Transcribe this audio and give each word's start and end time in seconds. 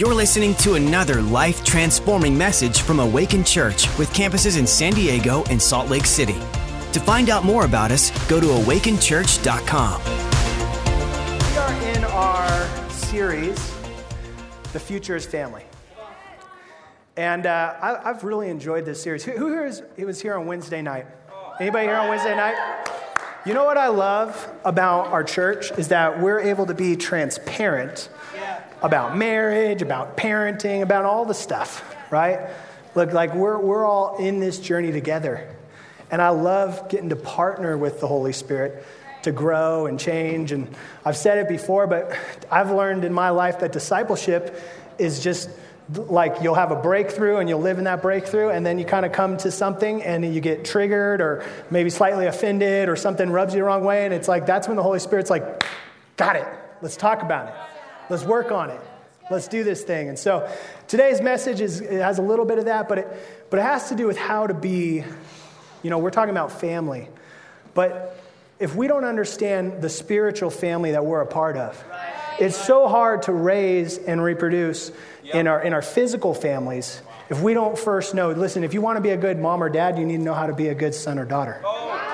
You're 0.00 0.14
listening 0.14 0.54
to 0.54 0.76
another 0.76 1.20
life 1.20 1.62
transforming 1.62 2.38
message 2.38 2.80
from 2.80 3.00
Awaken 3.00 3.44
Church 3.44 3.86
with 3.98 4.10
campuses 4.14 4.58
in 4.58 4.66
San 4.66 4.94
Diego 4.94 5.44
and 5.50 5.60
Salt 5.60 5.90
Lake 5.90 6.06
City. 6.06 6.38
To 6.92 7.00
find 7.00 7.28
out 7.28 7.44
more 7.44 7.66
about 7.66 7.90
us, 7.90 8.10
go 8.26 8.40
to 8.40 8.46
awakenchurch.com. 8.46 10.00
We 11.52 11.58
are 11.58 11.94
in 11.94 12.04
our 12.04 12.88
series, 12.88 13.56
The 14.72 14.80
Future 14.80 15.16
is 15.16 15.26
Family. 15.26 15.64
And 17.18 17.44
uh, 17.44 17.76
I, 17.82 18.08
have 18.08 18.24
really 18.24 18.48
enjoyed 18.48 18.86
this 18.86 19.02
series. 19.02 19.22
Who, 19.24 19.32
who 19.32 19.48
here 19.48 19.66
is, 19.66 19.82
it 19.98 20.06
was 20.06 20.18
here 20.18 20.34
on 20.34 20.46
Wednesday 20.46 20.80
night? 20.80 21.04
Anybody 21.60 21.88
here 21.88 21.96
on 21.96 22.08
Wednesday 22.08 22.34
night? 22.34 22.56
You 23.44 23.52
know 23.52 23.66
what 23.66 23.76
I 23.76 23.88
love 23.88 24.50
about 24.64 25.08
our 25.08 25.22
church 25.22 25.72
is 25.72 25.88
that 25.88 26.22
we're 26.22 26.40
able 26.40 26.64
to 26.64 26.74
be 26.74 26.96
transparent 26.96 28.08
about 28.82 29.16
marriage, 29.16 29.82
about 29.82 30.16
parenting, 30.16 30.82
about 30.82 31.04
all 31.04 31.24
the 31.24 31.34
stuff, 31.34 31.84
right? 32.10 32.48
Look, 32.94 33.12
like 33.12 33.34
we're, 33.34 33.58
we're 33.58 33.84
all 33.84 34.16
in 34.18 34.40
this 34.40 34.58
journey 34.58 34.92
together. 34.92 35.54
And 36.10 36.20
I 36.20 36.30
love 36.30 36.88
getting 36.88 37.10
to 37.10 37.16
partner 37.16 37.78
with 37.78 38.00
the 38.00 38.08
Holy 38.08 38.32
Spirit 38.32 38.84
to 39.22 39.32
grow 39.32 39.86
and 39.86 40.00
change. 40.00 40.50
And 40.50 40.74
I've 41.04 41.16
said 41.16 41.38
it 41.38 41.48
before, 41.48 41.86
but 41.86 42.16
I've 42.50 42.70
learned 42.70 43.04
in 43.04 43.12
my 43.12 43.30
life 43.30 43.60
that 43.60 43.72
discipleship 43.72 44.60
is 44.98 45.22
just 45.22 45.50
like 45.94 46.36
you'll 46.40 46.54
have 46.54 46.70
a 46.70 46.76
breakthrough 46.76 47.38
and 47.38 47.48
you'll 47.48 47.60
live 47.60 47.78
in 47.78 47.84
that 47.84 48.00
breakthrough, 48.00 48.50
and 48.50 48.64
then 48.64 48.78
you 48.78 48.84
kind 48.84 49.04
of 49.04 49.12
come 49.12 49.36
to 49.38 49.50
something 49.50 50.02
and 50.02 50.34
you 50.34 50.40
get 50.40 50.64
triggered 50.64 51.20
or 51.20 51.44
maybe 51.70 51.90
slightly 51.90 52.26
offended 52.26 52.88
or 52.88 52.96
something 52.96 53.28
rubs 53.30 53.54
you 53.54 53.60
the 53.60 53.64
wrong 53.64 53.84
way. 53.84 54.04
And 54.04 54.14
it's 54.14 54.28
like 54.28 54.46
that's 54.46 54.68
when 54.68 54.76
the 54.76 54.82
Holy 54.82 55.00
Spirit's 55.00 55.30
like, 55.30 55.64
got 56.16 56.36
it, 56.36 56.46
let's 56.80 56.96
talk 56.96 57.22
about 57.22 57.48
it. 57.48 57.54
Let's 58.10 58.24
work 58.24 58.50
on 58.50 58.70
it. 58.70 58.80
Let's 59.30 59.46
do 59.46 59.62
this 59.62 59.84
thing. 59.84 60.08
And 60.08 60.18
so 60.18 60.50
today's 60.88 61.20
message 61.20 61.60
is, 61.60 61.80
it 61.80 62.02
has 62.02 62.18
a 62.18 62.22
little 62.22 62.44
bit 62.44 62.58
of 62.58 62.64
that, 62.64 62.88
but 62.88 62.98
it, 62.98 63.08
but 63.48 63.60
it 63.60 63.62
has 63.62 63.88
to 63.90 63.94
do 63.94 64.08
with 64.08 64.18
how 64.18 64.48
to 64.48 64.54
be, 64.54 65.04
you 65.84 65.90
know, 65.90 65.98
we're 65.98 66.10
talking 66.10 66.32
about 66.32 66.50
family. 66.60 67.08
But 67.72 68.20
if 68.58 68.74
we 68.74 68.88
don't 68.88 69.04
understand 69.04 69.80
the 69.80 69.88
spiritual 69.88 70.50
family 70.50 70.90
that 70.90 71.06
we're 71.06 71.20
a 71.20 71.26
part 71.26 71.56
of, 71.56 71.82
it's 72.40 72.56
so 72.56 72.88
hard 72.88 73.22
to 73.22 73.32
raise 73.32 73.96
and 73.98 74.20
reproduce 74.20 74.90
in, 75.32 75.46
our, 75.46 75.62
in 75.62 75.72
our 75.72 75.82
physical 75.82 76.34
families 76.34 77.00
if 77.28 77.40
we 77.40 77.54
don't 77.54 77.78
first 77.78 78.12
know. 78.12 78.32
Listen, 78.32 78.64
if 78.64 78.74
you 78.74 78.80
want 78.80 78.96
to 78.96 79.00
be 79.00 79.10
a 79.10 79.16
good 79.16 79.38
mom 79.38 79.62
or 79.62 79.68
dad, 79.68 80.00
you 80.00 80.04
need 80.04 80.16
to 80.16 80.22
know 80.22 80.34
how 80.34 80.48
to 80.48 80.54
be 80.54 80.66
a 80.68 80.74
good 80.74 80.96
son 80.96 81.16
or 81.16 81.24
daughter. 81.24 81.62
Oh. 81.64 82.09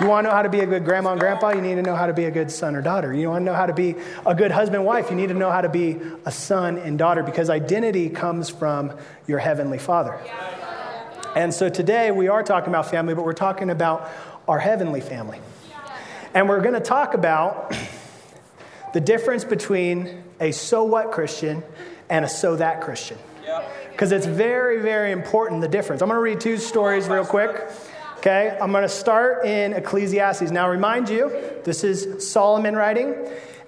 You 0.00 0.08
want 0.08 0.24
to 0.24 0.30
know 0.30 0.34
how 0.34 0.42
to 0.42 0.48
be 0.48 0.60
a 0.60 0.66
good 0.66 0.84
grandma 0.84 1.12
and 1.12 1.20
grandpa? 1.20 1.50
You 1.50 1.60
need 1.60 1.76
to 1.76 1.82
know 1.82 1.94
how 1.94 2.06
to 2.06 2.12
be 2.12 2.24
a 2.24 2.30
good 2.30 2.50
son 2.50 2.74
or 2.74 2.82
daughter. 2.82 3.12
You 3.12 3.28
want 3.28 3.42
to 3.42 3.44
know 3.44 3.54
how 3.54 3.66
to 3.66 3.74
be 3.74 3.94
a 4.26 4.34
good 4.34 4.50
husband 4.50 4.76
and 4.76 4.84
wife? 4.84 5.10
You 5.10 5.16
need 5.16 5.28
to 5.28 5.34
know 5.34 5.50
how 5.50 5.60
to 5.60 5.68
be 5.68 5.98
a 6.24 6.32
son 6.32 6.78
and 6.78 6.98
daughter 6.98 7.22
because 7.22 7.50
identity 7.50 8.08
comes 8.08 8.48
from 8.48 8.96
your 9.26 9.38
heavenly 9.38 9.78
father. 9.78 10.18
And 11.36 11.52
so 11.52 11.68
today 11.68 12.10
we 12.10 12.28
are 12.28 12.42
talking 12.42 12.68
about 12.68 12.90
family, 12.90 13.14
but 13.14 13.24
we're 13.24 13.32
talking 13.32 13.70
about 13.70 14.10
our 14.48 14.58
heavenly 14.58 15.00
family. 15.00 15.40
And 16.34 16.48
we're 16.48 16.60
going 16.60 16.74
to 16.74 16.80
talk 16.80 17.14
about 17.14 17.76
the 18.94 19.00
difference 19.00 19.44
between 19.44 20.24
a 20.40 20.52
so 20.52 20.84
what 20.84 21.12
Christian 21.12 21.62
and 22.10 22.24
a 22.24 22.28
so 22.28 22.56
that 22.56 22.80
Christian. 22.80 23.18
Because 23.90 24.12
it's 24.12 24.26
very, 24.26 24.80
very 24.80 25.12
important 25.12 25.60
the 25.60 25.68
difference. 25.68 26.02
I'm 26.02 26.08
going 26.08 26.18
to 26.18 26.22
read 26.22 26.40
two 26.40 26.56
stories 26.56 27.08
real 27.08 27.24
quick. 27.24 27.70
Okay, 28.22 28.56
I'm 28.62 28.70
going 28.70 28.82
to 28.82 28.88
start 28.88 29.44
in 29.44 29.72
Ecclesiastes. 29.72 30.52
Now, 30.52 30.68
remind 30.68 31.08
you, 31.08 31.28
this 31.64 31.82
is 31.82 32.30
Solomon 32.30 32.76
writing, 32.76 33.16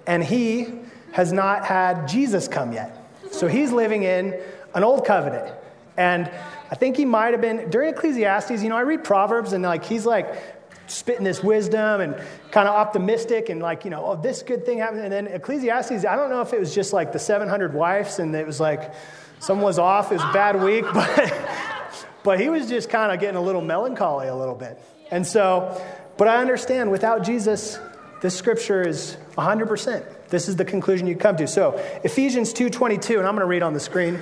and 0.07 0.23
he 0.23 0.79
has 1.11 1.33
not 1.33 1.65
had 1.65 2.07
Jesus 2.07 2.47
come 2.47 2.71
yet. 2.71 3.05
So 3.31 3.49
he's 3.49 3.73
living 3.73 4.03
in 4.03 4.39
an 4.73 4.81
old 4.81 5.05
covenant. 5.05 5.53
And 5.97 6.31
I 6.71 6.75
think 6.75 6.95
he 6.95 7.03
might 7.03 7.33
have 7.33 7.41
been, 7.41 7.69
during 7.69 7.89
Ecclesiastes, 7.89 8.63
you 8.63 8.69
know, 8.69 8.77
I 8.77 8.83
read 8.83 9.03
Proverbs 9.03 9.51
and 9.51 9.61
like 9.61 9.83
he's 9.83 10.05
like 10.05 10.41
spitting 10.87 11.25
this 11.25 11.43
wisdom 11.43 11.99
and 11.99 12.15
kind 12.51 12.69
of 12.69 12.75
optimistic 12.75 13.49
and 13.49 13.61
like, 13.61 13.83
you 13.83 13.91
know, 13.91 14.05
oh, 14.05 14.15
this 14.15 14.41
good 14.41 14.65
thing 14.65 14.77
happened. 14.77 15.01
And 15.01 15.11
then 15.11 15.27
Ecclesiastes, 15.27 16.05
I 16.05 16.15
don't 16.15 16.29
know 16.29 16.39
if 16.39 16.53
it 16.53 16.61
was 16.61 16.73
just 16.73 16.93
like 16.93 17.11
the 17.11 17.19
700 17.19 17.73
wives 17.73 18.19
and 18.19 18.33
it 18.33 18.47
was 18.47 18.61
like 18.61 18.93
someone 19.39 19.65
was 19.65 19.79
off, 19.79 20.13
it 20.13 20.15
was 20.15 20.23
a 20.23 20.31
bad 20.31 20.63
week, 20.63 20.85
but 20.93 21.84
but 22.25 22.39
he 22.39 22.49
was 22.49 22.67
just 22.67 22.89
kind 22.89 23.11
of 23.11 23.19
getting 23.19 23.37
a 23.37 23.41
little 23.41 23.61
melancholy 23.61 24.27
a 24.27 24.35
little 24.35 24.55
bit. 24.55 24.81
And 25.11 25.25
so, 25.25 25.79
but 26.17 26.27
I 26.27 26.37
understand 26.37 26.89
without 26.89 27.23
Jesus, 27.23 27.79
this 28.21 28.35
scripture 28.35 28.85
is 28.85 29.15
100%. 29.37 30.03
This 30.29 30.49
is 30.49 30.55
the 30.55 30.65
conclusion 30.65 31.05
you 31.05 31.15
come 31.15 31.37
to. 31.37 31.45
So, 31.45 31.73
Ephesians 32.03 32.51
2:22, 32.51 33.19
and 33.19 33.27
I'm 33.27 33.35
going 33.35 33.41
to 33.41 33.45
read 33.45 33.61
on 33.61 33.73
the 33.73 33.79
screen 33.79 34.19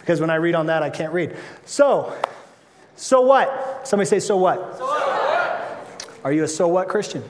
because 0.00 0.20
when 0.20 0.30
I 0.30 0.34
read 0.34 0.56
on 0.56 0.66
that, 0.66 0.82
I 0.82 0.90
can't 0.90 1.12
read. 1.12 1.36
So, 1.64 2.12
so 2.96 3.20
what? 3.20 3.86
Somebody 3.86 4.08
say, 4.10 4.18
so 4.18 4.36
what? 4.36 4.76
So 4.76 4.84
what? 4.84 6.18
Are 6.24 6.32
you 6.32 6.42
a 6.42 6.48
so 6.48 6.66
what 6.66 6.88
Christian? 6.88 7.22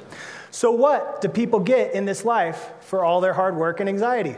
So, 0.51 0.71
what 0.71 1.21
do 1.21 1.29
people 1.29 1.61
get 1.61 1.93
in 1.93 2.07
this 2.07 2.25
life 2.25 2.71
for 2.81 3.05
all 3.05 3.21
their 3.21 3.35
hard 3.35 3.57
work 3.57 3.81
and 3.81 3.91
anxiety? 3.91 4.37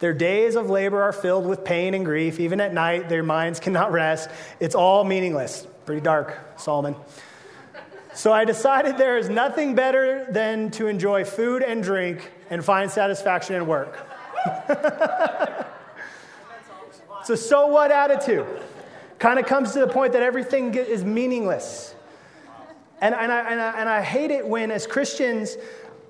Their 0.00 0.14
days 0.14 0.56
of 0.56 0.70
labor 0.70 1.02
are 1.02 1.12
filled 1.12 1.46
with 1.46 1.62
pain 1.62 1.94
and 1.94 2.04
grief. 2.04 2.40
Even 2.40 2.60
at 2.60 2.74
night, 2.74 3.08
their 3.08 3.22
minds 3.22 3.60
cannot 3.60 3.92
rest. 3.92 4.30
It's 4.58 4.74
all 4.74 5.04
meaningless. 5.04 5.66
Pretty 5.84 6.00
dark, 6.00 6.38
Solomon. 6.56 6.96
So 8.14 8.32
I 8.32 8.44
decided 8.44 8.98
there 8.98 9.18
is 9.18 9.28
nothing 9.28 9.74
better 9.74 10.26
than 10.30 10.70
to 10.72 10.88
enjoy 10.88 11.24
food 11.24 11.62
and 11.62 11.82
drink 11.82 12.30
and 12.48 12.64
find 12.64 12.90
satisfaction 12.90 13.54
in 13.54 13.66
work. 13.66 13.98
a 17.30 17.36
so 17.36 17.68
what 17.68 17.92
attitude. 17.92 18.46
Kind 19.18 19.38
of 19.38 19.46
comes 19.46 19.72
to 19.72 19.80
the 19.80 19.86
point 19.86 20.14
that 20.14 20.22
everything 20.22 20.74
is 20.74 21.04
meaningless. 21.04 21.94
And, 23.00 23.14
and, 23.14 23.30
I, 23.30 23.50
and, 23.50 23.60
I, 23.60 23.80
and 23.80 23.88
I 23.88 24.02
hate 24.02 24.30
it 24.30 24.46
when, 24.46 24.70
as 24.70 24.86
Christians, 24.86 25.56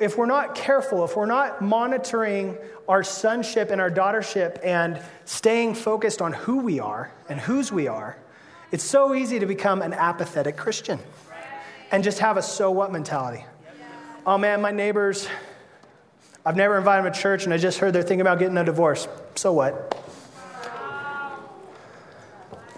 if 0.01 0.17
we're 0.17 0.27
not 0.27 0.55
careful, 0.55 1.05
if 1.05 1.15
we're 1.15 1.27
not 1.27 1.61
monitoring 1.61 2.57
our 2.89 3.05
sonship 3.05 3.71
and 3.71 3.81
our 3.81 3.91
daughtership 3.91 4.59
and 4.65 5.01
staying 5.27 5.75
focused 5.75 6.23
on 6.23 6.33
who 6.33 6.61
we 6.61 6.81
are 6.81 7.13
and 7.29 7.39
whose 7.39 7.71
we 7.71 7.87
are, 7.87 8.17
it's 8.73 8.83
so 8.83 9.15
easy 9.15 9.39
to 9.39 9.47
become 9.47 9.83
an 9.83 9.93
apathetic 9.93 10.57
Christian 10.57 10.99
and 11.93 12.03
just 12.03 12.21
have 12.21 12.37
a 12.37 12.43
so 12.43 12.71
what 12.71 12.91
mentality. 12.93 13.45
Oh 14.27 14.39
man, 14.39 14.61
my 14.63 14.71
neighbors, 14.71 15.29
I've 16.45 16.57
never 16.57 16.79
invited 16.79 17.05
them 17.05 17.13
to 17.13 17.19
church 17.21 17.45
and 17.45 17.53
I 17.53 17.59
just 17.59 17.79
heard 17.79 17.93
they're 17.93 18.03
thinking 18.03 18.23
about 18.23 18.39
getting 18.39 18.57
a 18.57 18.65
divorce. 18.65 19.07
So 19.35 19.53
what? 19.53 19.97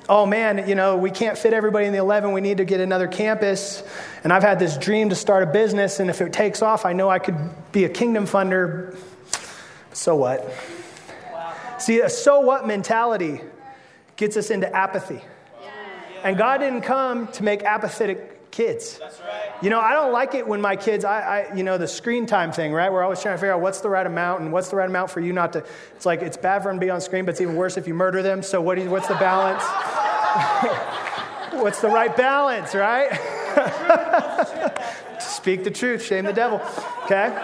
oh 0.09 0.27
man, 0.27 0.69
you 0.69 0.75
know, 0.75 0.97
we 0.97 1.11
can't 1.11 1.39
fit 1.39 1.53
everybody 1.53 1.87
in 1.87 1.93
the 1.93 1.99
11. 1.99 2.33
We 2.33 2.41
need 2.41 2.59
to 2.59 2.65
get 2.65 2.81
another 2.81 3.07
campus. 3.07 3.83
And 4.25 4.33
I've 4.33 4.43
had 4.43 4.59
this 4.59 4.77
dream 4.77 5.09
to 5.09 5.15
start 5.15 5.43
a 5.43 5.47
business. 5.47 6.01
And 6.01 6.09
if 6.09 6.21
it 6.21 6.33
takes 6.33 6.63
off, 6.63 6.87
I 6.87 6.93
know 6.93 7.11
I 7.11 7.19
could 7.19 7.37
be 7.73 7.85
a 7.85 7.89
kingdom 7.89 8.27
funder. 8.27 8.97
So 9.93 10.17
what? 10.17 10.47
Wow. 11.33 11.55
See, 11.79 12.01
a 12.01 12.09
so 12.09 12.41
what 12.41 12.67
mentality 12.67 13.41
gets 14.17 14.37
us 14.37 14.51
into 14.51 14.75
apathy. 14.75 15.23
And 16.23 16.37
God 16.37 16.59
didn't 16.59 16.83
come 16.83 17.27
to 17.33 17.43
make 17.43 17.65
apathetic 17.65 18.51
kids. 18.53 18.99
That's 18.99 19.19
right. 19.21 19.51
You 19.61 19.71
know, 19.71 19.81
I 19.81 19.93
don't 19.93 20.13
like 20.13 20.35
it 20.35 20.47
when 20.47 20.61
my 20.61 20.77
kids, 20.77 21.05
I, 21.05 21.21
I, 21.21 21.55
you 21.55 21.65
know, 21.65 21.79
the 21.79 21.89
screen 21.89 22.27
time 22.27 22.53
thing, 22.53 22.73
right? 22.73 22.93
We're 22.93 23.03
always 23.03 23.21
trying 23.21 23.35
to 23.35 23.39
figure 23.39 23.53
out 23.53 23.61
what's 23.61 23.81
the 23.81 23.89
right 23.89 24.07
amount 24.07 24.43
and 24.43 24.53
what's 24.53 24.69
the 24.69 24.77
right 24.77 24.89
amount 24.89 25.11
for 25.11 25.21
you 25.21 25.33
not 25.33 25.55
to. 25.55 25.65
It's 25.97 26.07
like 26.07 26.23
it's 26.23 26.37
bad 26.37 26.63
for 26.63 26.69
them 26.69 26.79
to 26.79 26.87
be 26.87 26.91
on 26.91 27.01
screen, 27.01 27.25
but 27.25 27.33
it's 27.33 27.41
even 27.41 27.57
worse 27.57 27.77
if 27.77 27.89
you 27.89 27.95
murder 27.95 28.23
them. 28.23 28.43
So 28.43 28.61
what 28.61 28.77
do 28.77 28.85
you, 28.85 28.91
what's 28.91 29.09
the 29.09 29.15
balance? 29.15 29.65
what's 31.61 31.81
the 31.81 31.89
right 31.89 32.17
balance, 32.17 32.75
right? 32.75 33.11
Speak 35.21 35.65
the 35.65 35.71
truth, 35.71 36.05
shame 36.05 36.25
the 36.25 36.33
devil. 36.33 36.61
Okay? 37.05 37.37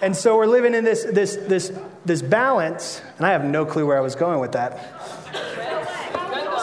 And 0.00 0.16
so 0.16 0.36
we're 0.36 0.46
living 0.46 0.74
in 0.74 0.84
this, 0.84 1.04
this, 1.04 1.36
this, 1.36 1.72
this 2.04 2.22
balance, 2.22 3.02
and 3.16 3.26
I 3.26 3.30
have 3.30 3.44
no 3.44 3.66
clue 3.66 3.86
where 3.86 3.98
I 3.98 4.00
was 4.00 4.14
going 4.14 4.38
with 4.38 4.52
that. 4.52 4.78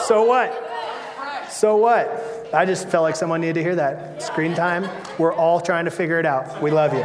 So 0.06 0.24
what? 0.24 1.50
So 1.50 1.76
what? 1.76 2.50
I 2.54 2.64
just 2.64 2.88
felt 2.88 3.02
like 3.02 3.16
someone 3.16 3.40
needed 3.40 3.54
to 3.54 3.62
hear 3.62 3.74
that. 3.76 4.22
Screen 4.22 4.54
time, 4.54 4.88
we're 5.18 5.34
all 5.34 5.60
trying 5.60 5.84
to 5.84 5.90
figure 5.90 6.18
it 6.18 6.26
out. 6.26 6.62
We 6.62 6.70
love 6.70 6.94
you. 6.94 7.02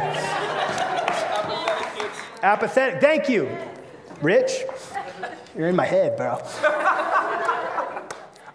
Apathetic. 2.42 3.00
Thank 3.00 3.28
you, 3.28 3.48
Rich. 4.20 4.64
You're 5.56 5.68
in 5.68 5.76
my 5.76 5.84
head, 5.84 6.16
bro. 6.16 6.40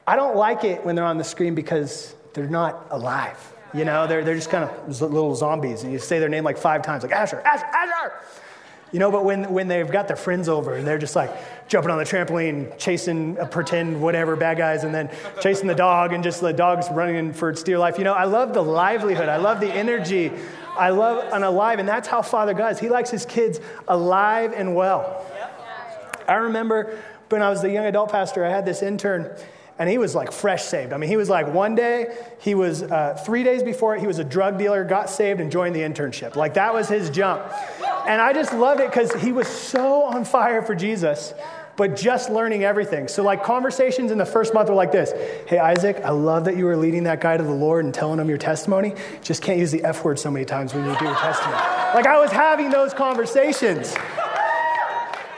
I 0.08 0.16
don't 0.16 0.36
like 0.36 0.64
it 0.64 0.86
when 0.86 0.96
they're 0.96 1.06
on 1.06 1.18
the 1.18 1.24
screen 1.24 1.54
because 1.54 2.16
they're 2.34 2.48
not 2.48 2.88
alive. 2.92 3.54
You 3.74 3.86
know, 3.86 4.08
they're, 4.08 4.24
they're 4.24 4.36
just 4.36 4.50
kind 4.50 4.64
of 4.64 5.02
little 5.02 5.36
zombies, 5.36 5.84
and 5.84 5.92
you 5.92 6.00
say 6.00 6.20
their 6.20 6.30
name 6.30 6.44
like 6.44 6.58
five 6.58 6.82
times, 6.84 7.04
like 7.04 7.12
Asher, 7.12 7.42
Asher, 7.42 7.66
Asher. 7.66 8.14
You 8.94 9.00
know, 9.00 9.12
but 9.12 9.26
when, 9.26 9.52
when 9.52 9.68
they've 9.68 9.90
got 9.90 10.08
their 10.08 10.16
friends 10.16 10.48
over 10.48 10.76
and 10.76 10.88
they're 10.88 10.98
just 10.98 11.16
like 11.16 11.30
jumping 11.68 11.92
on 11.92 11.98
the 11.98 12.06
trampoline, 12.06 12.78
chasing 12.78 13.38
a 13.38 13.46
pretend 13.46 14.02
whatever 14.02 14.38
bad 14.38 14.58
guys, 14.58 14.86
and 14.86 14.96
then 14.96 15.10
chasing 15.42 15.68
the 15.68 15.76
dog 15.76 16.14
and 16.14 16.24
just 16.24 16.40
the 16.40 16.54
dog's 16.54 16.90
running 16.90 17.34
for 17.34 17.50
its 17.50 17.64
dear 17.64 17.78
life. 17.78 17.98
You 17.98 18.06
know, 18.06 18.14
I 18.14 18.24
love 18.24 18.54
the 18.54 18.64
livelihood. 18.64 19.28
I 19.28 19.38
love 19.38 19.60
the 19.60 19.72
energy. 19.72 20.32
I 20.78 20.90
love 20.92 21.34
an 21.34 21.44
alive, 21.44 21.80
and 21.80 21.90
that's 21.90 22.08
how 22.08 22.22
Father 22.22 22.54
God 22.54 22.72
is. 22.74 22.80
He 22.80 22.88
likes 22.88 23.10
his 23.10 23.26
kids 23.26 23.60
alive 23.90 24.54
and 24.56 24.74
well. 24.74 25.26
I 26.28 26.36
remember 26.36 26.98
when 27.30 27.42
I 27.42 27.50
was 27.50 27.62
the 27.62 27.70
young 27.70 27.86
adult 27.86 28.12
pastor, 28.12 28.46
I 28.46 28.50
had 28.50 28.66
this 28.66 28.82
intern, 28.82 29.36
and 29.80 29.90
he 29.90 29.98
was 29.98 30.16
like 30.16 30.32
fresh 30.32 30.64
saved. 30.64 30.94
I 30.94 30.98
mean, 30.98 31.10
he 31.10 31.18
was 31.18 31.30
like 31.30 31.48
one 31.48 31.76
day, 31.76 32.16
he 32.40 32.56
was 32.56 32.84
uh, 32.84 33.22
three 33.26 33.44
days 33.44 33.64
before 33.64 33.96
it, 33.96 34.02
he 34.02 34.08
was 34.08 34.20
a 34.20 34.24
drug 34.24 34.58
dealer, 34.58 34.84
got 34.84 35.10
saved, 35.10 35.40
and 35.40 35.52
joined 35.52 35.76
the 35.76 35.82
internship. 35.82 36.36
Like 36.36 36.56
that 36.56 36.74
was 36.74 36.90
his 36.90 37.10
jump. 37.10 37.44
And 38.08 38.22
I 38.22 38.34
just 38.34 38.54
loved 38.54 38.82
it 38.82 38.90
because 38.90 39.14
he 39.22 39.32
was 39.32 39.48
so 39.48 40.04
on 40.04 40.26
fire 40.26 40.62
for 40.62 40.76
Jesus 40.76 41.34
but 41.78 41.96
just 41.96 42.30
learning 42.32 42.64
everything. 42.64 43.08
So, 43.08 43.24
like, 43.24 43.44
conversations 43.44 44.12
in 44.12 44.18
the 44.18 44.26
first 44.26 44.54
month 44.54 44.68
were 44.68 44.76
like 44.76 44.92
this 44.92 45.14
Hey, 45.48 45.60
Isaac, 45.60 46.02
I 46.04 46.10
love 46.10 46.46
that 46.46 46.58
you 46.58 46.66
were 46.66 46.76
leading 46.76 47.04
that 47.04 47.22
guy 47.22 47.38
to 47.38 47.44
the 47.44 47.52
Lord 47.52 47.86
and 47.86 47.94
telling 47.94 48.20
him 48.20 48.28
your 48.28 48.40
testimony. 48.40 48.96
Just 49.22 49.42
can't 49.42 49.60
use 49.60 49.72
the 49.72 49.84
F 49.84 50.04
word 50.04 50.20
so 50.20 50.30
many 50.30 50.44
times 50.44 50.74
when 50.74 50.84
you 50.84 50.98
do 50.98 51.06
your 51.06 51.16
testimony. 51.16 51.56
Like, 51.94 52.08
I 52.08 52.20
was 52.20 52.32
having 52.32 52.72
those 52.72 52.94
conversations. 52.94 53.96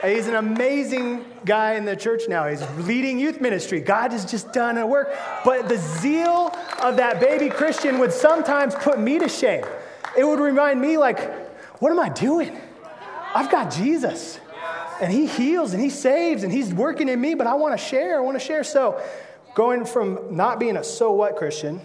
He's 0.04 0.28
an 0.28 0.34
amazing 0.34 1.24
guy 1.44 1.74
in 1.74 1.84
the 1.84 1.94
church 1.94 2.22
now. 2.28 2.48
He's 2.48 2.62
leading 2.78 3.18
youth 3.18 3.40
ministry. 3.40 3.80
God 3.80 4.12
has 4.12 4.24
just 4.24 4.52
done 4.52 4.78
a 4.78 4.86
work. 4.86 5.14
But 5.44 5.68
the 5.68 5.76
zeal 5.76 6.56
of 6.82 6.96
that 6.96 7.20
baby 7.20 7.50
Christian 7.50 7.98
would 7.98 8.12
sometimes 8.12 8.74
put 8.74 8.98
me 8.98 9.18
to 9.18 9.28
shame. 9.28 9.64
It 10.16 10.24
would 10.24 10.40
remind 10.40 10.80
me, 10.80 10.96
like, 10.96 11.20
what 11.80 11.92
am 11.92 11.98
I 11.98 12.08
doing? 12.08 12.58
I've 13.34 13.50
got 13.50 13.70
Jesus 13.70 14.40
and 15.00 15.12
he 15.12 15.26
heals 15.26 15.72
and 15.72 15.82
he 15.82 15.90
saves 15.90 16.42
and 16.42 16.52
he's 16.52 16.72
working 16.72 17.08
in 17.08 17.20
me, 17.20 17.34
but 17.34 17.46
I 17.46 17.54
want 17.54 17.78
to 17.78 17.84
share. 17.84 18.18
I 18.18 18.20
want 18.20 18.38
to 18.38 18.44
share. 18.44 18.64
So, 18.64 19.00
going 19.54 19.84
from 19.84 20.34
not 20.34 20.58
being 20.58 20.76
a 20.76 20.84
so 20.84 21.12
what 21.12 21.36
Christian, 21.36 21.80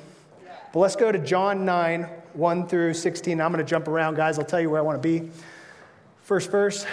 but 0.74 0.80
let's 0.80 0.96
go 0.96 1.12
to 1.12 1.20
John 1.20 1.66
9, 1.66 2.04
1 2.34 2.68
through 2.68 2.94
16. 2.94 3.42
I'm 3.42 3.52
going 3.52 3.64
to 3.64 3.70
jump 3.70 3.88
around, 3.88 4.16
guys. 4.16 4.38
I'll 4.38 4.46
tell 4.46 4.62
you 4.62 4.70
where 4.70 4.80
I 4.80 4.84
want 4.84 5.02
to 5.02 5.08
be. 5.08 5.30
First 6.24 6.52
verse. 6.52 6.86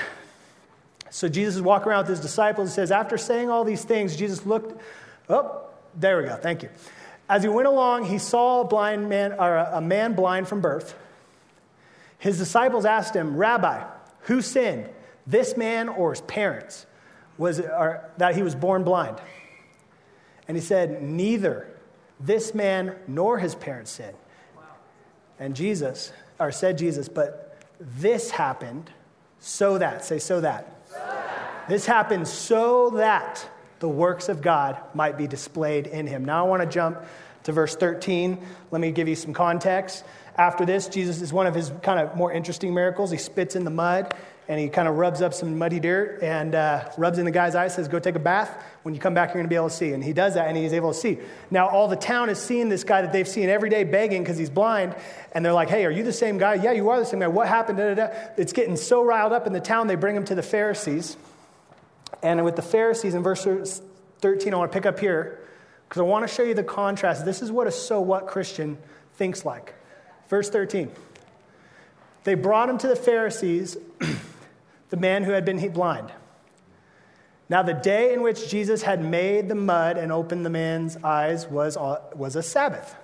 So, 1.13 1.29
Jesus 1.29 1.57
is 1.57 1.63
walking 1.63 1.89
around 1.89 2.09
with 2.09 2.09
his 2.09 2.21
disciples. 2.21 2.71
He 2.71 2.75
says, 2.75 2.91
After 2.91 3.17
saying 3.17 3.51
all 3.51 3.65
these 3.65 3.85
things, 3.85 4.17
Jesus 4.17 4.45
looked, 4.45 4.81
oh, 5.29 5.63
there 5.95 6.19
we 6.19 6.25
go. 6.25 6.37
Thank 6.37 6.63
you. 6.63 6.71
As 7.29 7.43
he 7.43 7.49
went 7.49 7.69
along, 7.69 8.07
he 8.07 8.19
saw 8.19 8.63
a 8.63 8.65
blind 8.65 9.09
man, 9.09 9.35
or 9.35 9.57
a 9.57 9.81
man 9.81 10.15
blind 10.15 10.49
from 10.49 10.61
birth. 10.61 10.97
His 12.19 12.39
disciples 12.39 12.85
asked 12.85 13.15
him, 13.15 13.37
Rabbi, 13.37 13.85
who 14.23 14.43
sinned? 14.43 14.89
this 15.27 15.57
man 15.57 15.89
or 15.89 16.11
his 16.11 16.21
parents 16.23 16.87
was 17.39 17.61
or, 17.61 18.11
that 18.19 18.35
he 18.35 18.43
was 18.43 18.55
born 18.55 18.85
blind. 18.85 19.21
And 20.49 20.57
he 20.57 20.63
said, 20.63 21.03
Neither 21.03 21.69
this 22.21 22.55
man 22.55 22.97
nor 23.07 23.39
his 23.39 23.55
parents 23.55 23.91
sinned. 23.91 24.17
And 25.39 25.57
Jesus, 25.57 26.13
or 26.39 26.53
said 26.53 26.79
Jesus, 26.79 27.09
but 27.09 27.65
this 27.81 28.31
happened 28.31 28.91
so 29.41 29.79
that, 29.79 30.05
say, 30.05 30.19
so 30.19 30.41
that. 30.41 30.82
This 31.69 31.87
happened 31.87 32.27
so 32.27 32.91
that 32.91 33.49
the 33.79 33.89
works 33.89 34.29
of 34.29 34.43
God 34.43 34.79
might 34.95 35.19
be 35.19 35.27
displayed 35.27 35.87
in 35.87 36.07
him. 36.07 36.25
Now 36.25 36.45
I 36.45 36.49
want 36.49 36.63
to 36.63 36.69
jump 36.69 36.99
to 37.45 37.53
verse 37.53 37.75
13. 37.77 38.39
Let 38.71 38.81
me 38.81 38.93
give 38.93 39.09
you 39.09 39.17
some 39.17 39.33
context. 39.33 40.05
After 40.37 40.65
this, 40.65 40.89
Jesus 40.89 41.21
is 41.21 41.33
one 41.33 41.47
of 41.47 41.55
his 41.55 41.71
kind 41.83 42.01
of 42.01 42.17
more 42.17 42.33
interesting 42.33 42.73
miracles. 42.73 43.11
He 43.11 43.19
spits 43.19 43.55
in 43.55 43.65
the 43.65 43.71
mud 43.71 44.15
and 44.49 44.59
he 44.59 44.69
kind 44.69 44.89
of 44.89 44.97
rubs 44.97 45.23
up 45.23 45.35
some 45.35 45.57
muddy 45.57 45.79
dirt 45.79 46.21
and 46.23 46.55
uh, 46.55 46.91
rubs 46.99 47.19
in 47.19 47.25
the 47.25 47.31
guy's 47.31 47.55
eyes, 47.55 47.75
says, 47.75 47.87
Go 47.87 47.99
take 47.99 48.17
a 48.17 48.21
bath. 48.21 48.63
When 48.83 48.93
you 48.93 49.01
come 49.01 49.15
back, 49.15 49.29
you're 49.29 49.35
going 49.35 49.45
to 49.45 49.49
be 49.49 49.57
able 49.57 49.69
to 49.69 49.75
see. 49.75 49.93
And 49.93 50.03
he 50.03 50.13
does 50.13 50.35
that, 50.35 50.49
and 50.49 50.57
he's 50.57 50.73
able 50.73 50.93
to 50.93 50.99
see. 50.99 51.19
Now, 51.51 51.69
all 51.69 51.87
the 51.87 51.97
town 51.97 52.29
is 52.29 52.39
seeing 52.39 52.69
this 52.69 52.83
guy 52.83 53.03
that 53.03 53.13
they've 53.13 53.29
seen 53.29 53.49
every 53.49 53.71
day 53.71 53.85
begging 53.85 54.23
because 54.23 54.37
he's 54.37 54.51
blind. 54.51 54.97
And 55.33 55.45
they're 55.45 55.53
like, 55.53 55.69
Hey, 55.69 55.85
are 55.85 55.91
you 55.91 56.03
the 56.03 56.13
same 56.13 56.39
guy? 56.39 56.55
Yeah, 56.55 56.73
you 56.73 56.89
are 56.91 56.99
the 56.99 57.07
same 57.07 57.21
guy. 57.21 57.29
What 57.29 57.47
happened? 57.47 57.79
Da, 57.79 57.95
da, 57.95 58.07
da. 58.07 58.15
It's 58.37 58.53
getting 58.53 58.77
so 58.77 59.05
riled 59.05 59.33
up 59.33 59.47
in 59.47 59.53
the 59.53 59.61
town, 59.61 59.87
they 59.87 59.95
bring 59.95 60.17
him 60.17 60.25
to 60.25 60.35
the 60.35 60.43
Pharisees. 60.43 61.17
And 62.23 62.45
with 62.45 62.57
the 62.57 62.63
Pharisees 62.63 63.15
in 63.15 63.23
verse 63.23 63.45
13, 64.21 64.55
I 64.55 64.57
want 64.57 64.73
to 64.73 64.77
pick 64.77 64.87
up 64.87 64.99
here 64.99 65.41
because 65.89 66.01
I 66.01 66.05
want 66.05 66.27
to 66.27 66.33
show 66.33 66.43
you 66.43 66.55
the 66.55 66.63
contrast. 66.63 67.25
This 67.25 67.43
is 67.43 67.51
what 67.53 67.67
a 67.67 67.73
so 67.73 68.01
what 68.01 68.27
Christian 68.27 68.79
thinks 69.15 69.45
like. 69.45 69.75
Verse 70.33 70.49
13. 70.49 70.91
They 72.25 72.33
brought 72.33 72.71
him 72.71 72.79
to 72.79 72.89
the 72.89 72.97
Pharisees. 72.97 73.77
the 74.89 74.97
man 74.97 75.25
who 75.25 75.33
had 75.33 75.45
been 75.45 75.71
blind. 75.73 76.11
Now, 77.51 77.63
the 77.63 77.75
day 77.75 78.15
in 78.15 78.23
which 78.23 78.49
Jesus 78.49 78.81
had 78.81 79.05
made 79.05 79.51
the 79.51 79.55
mud 79.55 79.99
and 79.99 80.11
opened 80.11 80.47
the 80.47 80.51
man's 80.51 80.97
eyes 81.05 81.47
was, 81.47 81.77
was 81.77 82.35
a 82.35 82.43
Sabbath. 82.43 82.97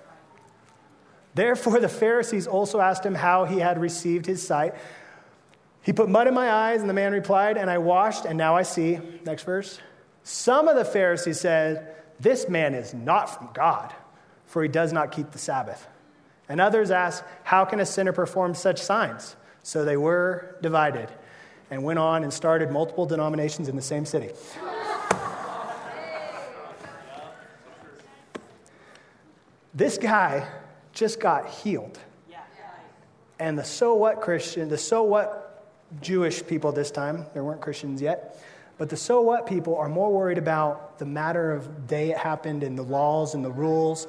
Therefore, 1.35 1.81
the 1.81 1.89
Pharisees 1.91 2.47
also 2.47 2.81
asked 2.81 3.05
him 3.05 3.15
how 3.15 3.45
he 3.45 3.59
had 3.59 3.79
received 3.79 4.25
his 4.25 4.43
sight. 4.43 4.75
He 5.83 5.93
put 5.93 6.09
mud 6.09 6.29
in 6.29 6.35
my 6.35 6.51
eyes, 6.51 6.81
and 6.81 6.89
the 6.89 6.95
man 6.95 7.13
replied, 7.13 7.59
And 7.59 7.69
I 7.69 7.77
washed, 7.77 8.25
and 8.25 8.39
now 8.39 8.57
I 8.57 8.63
see. 8.63 9.01
Next 9.27 9.43
verse. 9.43 9.81
Some 10.23 10.67
of 10.67 10.77
the 10.77 10.85
Pharisees 10.87 11.39
said, 11.39 11.95
This 12.19 12.49
man 12.49 12.75
is 12.75 12.95
not 12.95 13.29
from 13.29 13.51
God, 13.53 13.93
for 14.47 14.63
he 14.63 14.69
does 14.71 14.95
not 14.95 15.13
keep 15.13 15.33
the 15.33 15.39
Sabbath. 15.39 15.87
And 16.49 16.61
others 16.61 16.91
asked, 16.91 17.25
How 17.45 17.65
can 17.65 17.81
a 17.81 17.87
sinner 17.87 18.13
perform 18.13 18.55
such 18.55 18.81
signs? 18.81 19.37
So 19.63 19.85
they 19.85 19.97
were 19.97 20.57
divided 20.63 21.11
and 21.71 21.85
went 21.85 21.99
on 21.99 22.23
and 22.23 22.33
started 22.33 22.71
multiple 22.71 23.07
denominations 23.07 23.69
in 23.69 23.77
the 23.77 23.83
same 23.83 24.07
city. 24.07 24.31
This 29.75 29.99
guy 29.99 30.49
just 30.93 31.21
got 31.21 31.49
healed. 31.49 31.99
And 33.39 33.57
the 33.57 33.63
so 33.63 33.95
what 33.95 34.21
Christian, 34.21 34.69
the 34.69 34.79
so 34.79 35.05
what 35.05 35.71
Jewish 36.01 36.45
people 36.45 36.73
this 36.73 36.91
time, 36.91 37.27
there 37.35 37.45
weren't 37.45 37.61
Christians 37.61 38.03
yet, 38.03 38.43
but 38.79 38.89
the 38.89 38.97
so 38.97 39.21
what 39.21 39.47
people 39.47 39.77
are 39.77 39.89
more 39.89 40.13
worried 40.13 40.39
about 40.39 40.99
the 40.99 41.07
matter 41.07 41.53
of 41.53 41.87
day 41.87 42.11
it 42.11 42.19
happened 42.19 42.65
and 42.65 42.77
the 42.77 42.83
laws 42.83 43.35
and 43.35 43.45
the 43.45 43.51
rules 43.51 44.09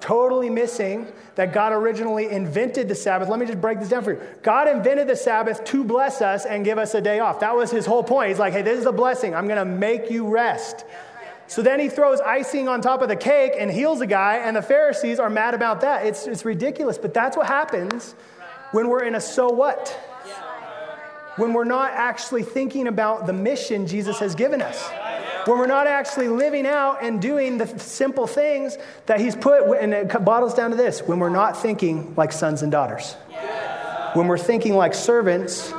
totally 0.00 0.50
missing 0.50 1.06
that 1.34 1.52
God 1.52 1.72
originally 1.72 2.28
invented 2.30 2.88
the 2.88 2.94
Sabbath. 2.94 3.28
Let 3.28 3.38
me 3.38 3.46
just 3.46 3.60
break 3.60 3.80
this 3.80 3.88
down 3.88 4.04
for 4.04 4.12
you. 4.12 4.20
God 4.42 4.68
invented 4.68 5.08
the 5.08 5.16
Sabbath 5.16 5.64
to 5.64 5.84
bless 5.84 6.22
us 6.22 6.46
and 6.46 6.64
give 6.64 6.78
us 6.78 6.94
a 6.94 7.00
day 7.00 7.20
off. 7.20 7.40
That 7.40 7.56
was 7.56 7.70
his 7.70 7.86
whole 7.86 8.04
point. 8.04 8.28
He's 8.28 8.38
like, 8.38 8.52
hey, 8.52 8.62
this 8.62 8.78
is 8.78 8.86
a 8.86 8.92
blessing. 8.92 9.34
I'm 9.34 9.46
going 9.46 9.58
to 9.58 9.64
make 9.64 10.10
you 10.10 10.26
rest. 10.26 10.84
So 11.46 11.62
then 11.62 11.78
he 11.78 11.88
throws 11.88 12.20
icing 12.20 12.68
on 12.68 12.80
top 12.80 13.02
of 13.02 13.08
the 13.08 13.16
cake 13.16 13.52
and 13.58 13.70
heals 13.70 14.00
a 14.00 14.06
guy, 14.06 14.36
and 14.36 14.56
the 14.56 14.62
Pharisees 14.62 15.18
are 15.18 15.28
mad 15.28 15.54
about 15.54 15.82
that. 15.82 16.06
It's, 16.06 16.26
it's 16.26 16.44
ridiculous, 16.44 16.96
but 16.96 17.12
that's 17.12 17.36
what 17.36 17.46
happens 17.46 18.14
when 18.72 18.88
we're 18.88 19.04
in 19.04 19.14
a 19.14 19.20
so 19.20 19.48
what. 19.50 19.88
When 21.36 21.52
we're 21.52 21.64
not 21.64 21.90
actually 21.92 22.44
thinking 22.44 22.86
about 22.86 23.26
the 23.26 23.32
mission 23.32 23.86
Jesus 23.86 24.18
has 24.20 24.34
given 24.34 24.62
us 24.62 24.88
when 25.46 25.58
we're 25.58 25.66
not 25.66 25.86
actually 25.86 26.28
living 26.28 26.66
out 26.66 27.02
and 27.02 27.20
doing 27.20 27.58
the 27.58 27.66
simple 27.78 28.26
things 28.26 28.78
that 29.06 29.20
He's 29.20 29.36
put, 29.36 29.78
and 29.78 29.92
it 29.92 30.24
bottles 30.24 30.54
down 30.54 30.70
to 30.70 30.76
this 30.76 31.02
when 31.02 31.18
we're 31.18 31.28
not 31.28 31.60
thinking 31.60 32.14
like 32.16 32.32
sons 32.32 32.62
and 32.62 32.72
daughters. 32.72 33.16
When 34.14 34.28
we're 34.28 34.38
thinking 34.38 34.74
like 34.74 34.94
servants, 34.94 35.72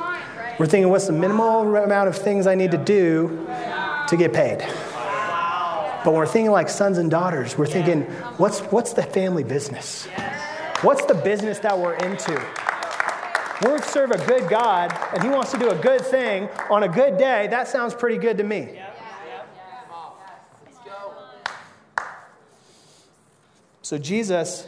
we're 0.58 0.66
thinking, 0.66 0.90
what's 0.90 1.06
the 1.06 1.12
minimal 1.12 1.76
amount 1.76 2.08
of 2.08 2.16
things 2.16 2.46
I 2.46 2.54
need 2.54 2.70
to 2.70 2.78
do 2.78 3.46
to 4.08 4.16
get 4.16 4.32
paid? 4.32 4.58
But 4.58 6.12
when 6.12 6.16
we're 6.16 6.26
thinking 6.26 6.52
like 6.52 6.68
sons 6.68 6.98
and 6.98 7.10
daughters, 7.10 7.58
we're 7.58 7.66
thinking, 7.66 8.02
what's, 8.36 8.60
what's 8.60 8.92
the 8.92 9.02
family 9.02 9.42
business? 9.42 10.06
What's 10.82 11.04
the 11.06 11.14
business 11.14 11.58
that 11.60 11.76
we're 11.78 11.94
into? 11.94 12.32
We 13.62 13.78
serve 13.80 14.10
a 14.10 14.26
good 14.26 14.48
God, 14.48 14.96
and 15.14 15.22
He 15.22 15.30
wants 15.30 15.50
to 15.52 15.58
do 15.58 15.70
a 15.70 15.74
good 15.74 16.02
thing 16.02 16.48
on 16.70 16.82
a 16.82 16.88
good 16.88 17.16
day. 17.16 17.48
That 17.48 17.66
sounds 17.68 17.94
pretty 17.94 18.18
good 18.18 18.36
to 18.36 18.44
me. 18.44 18.78
So 23.86 23.98
Jesus, 23.98 24.66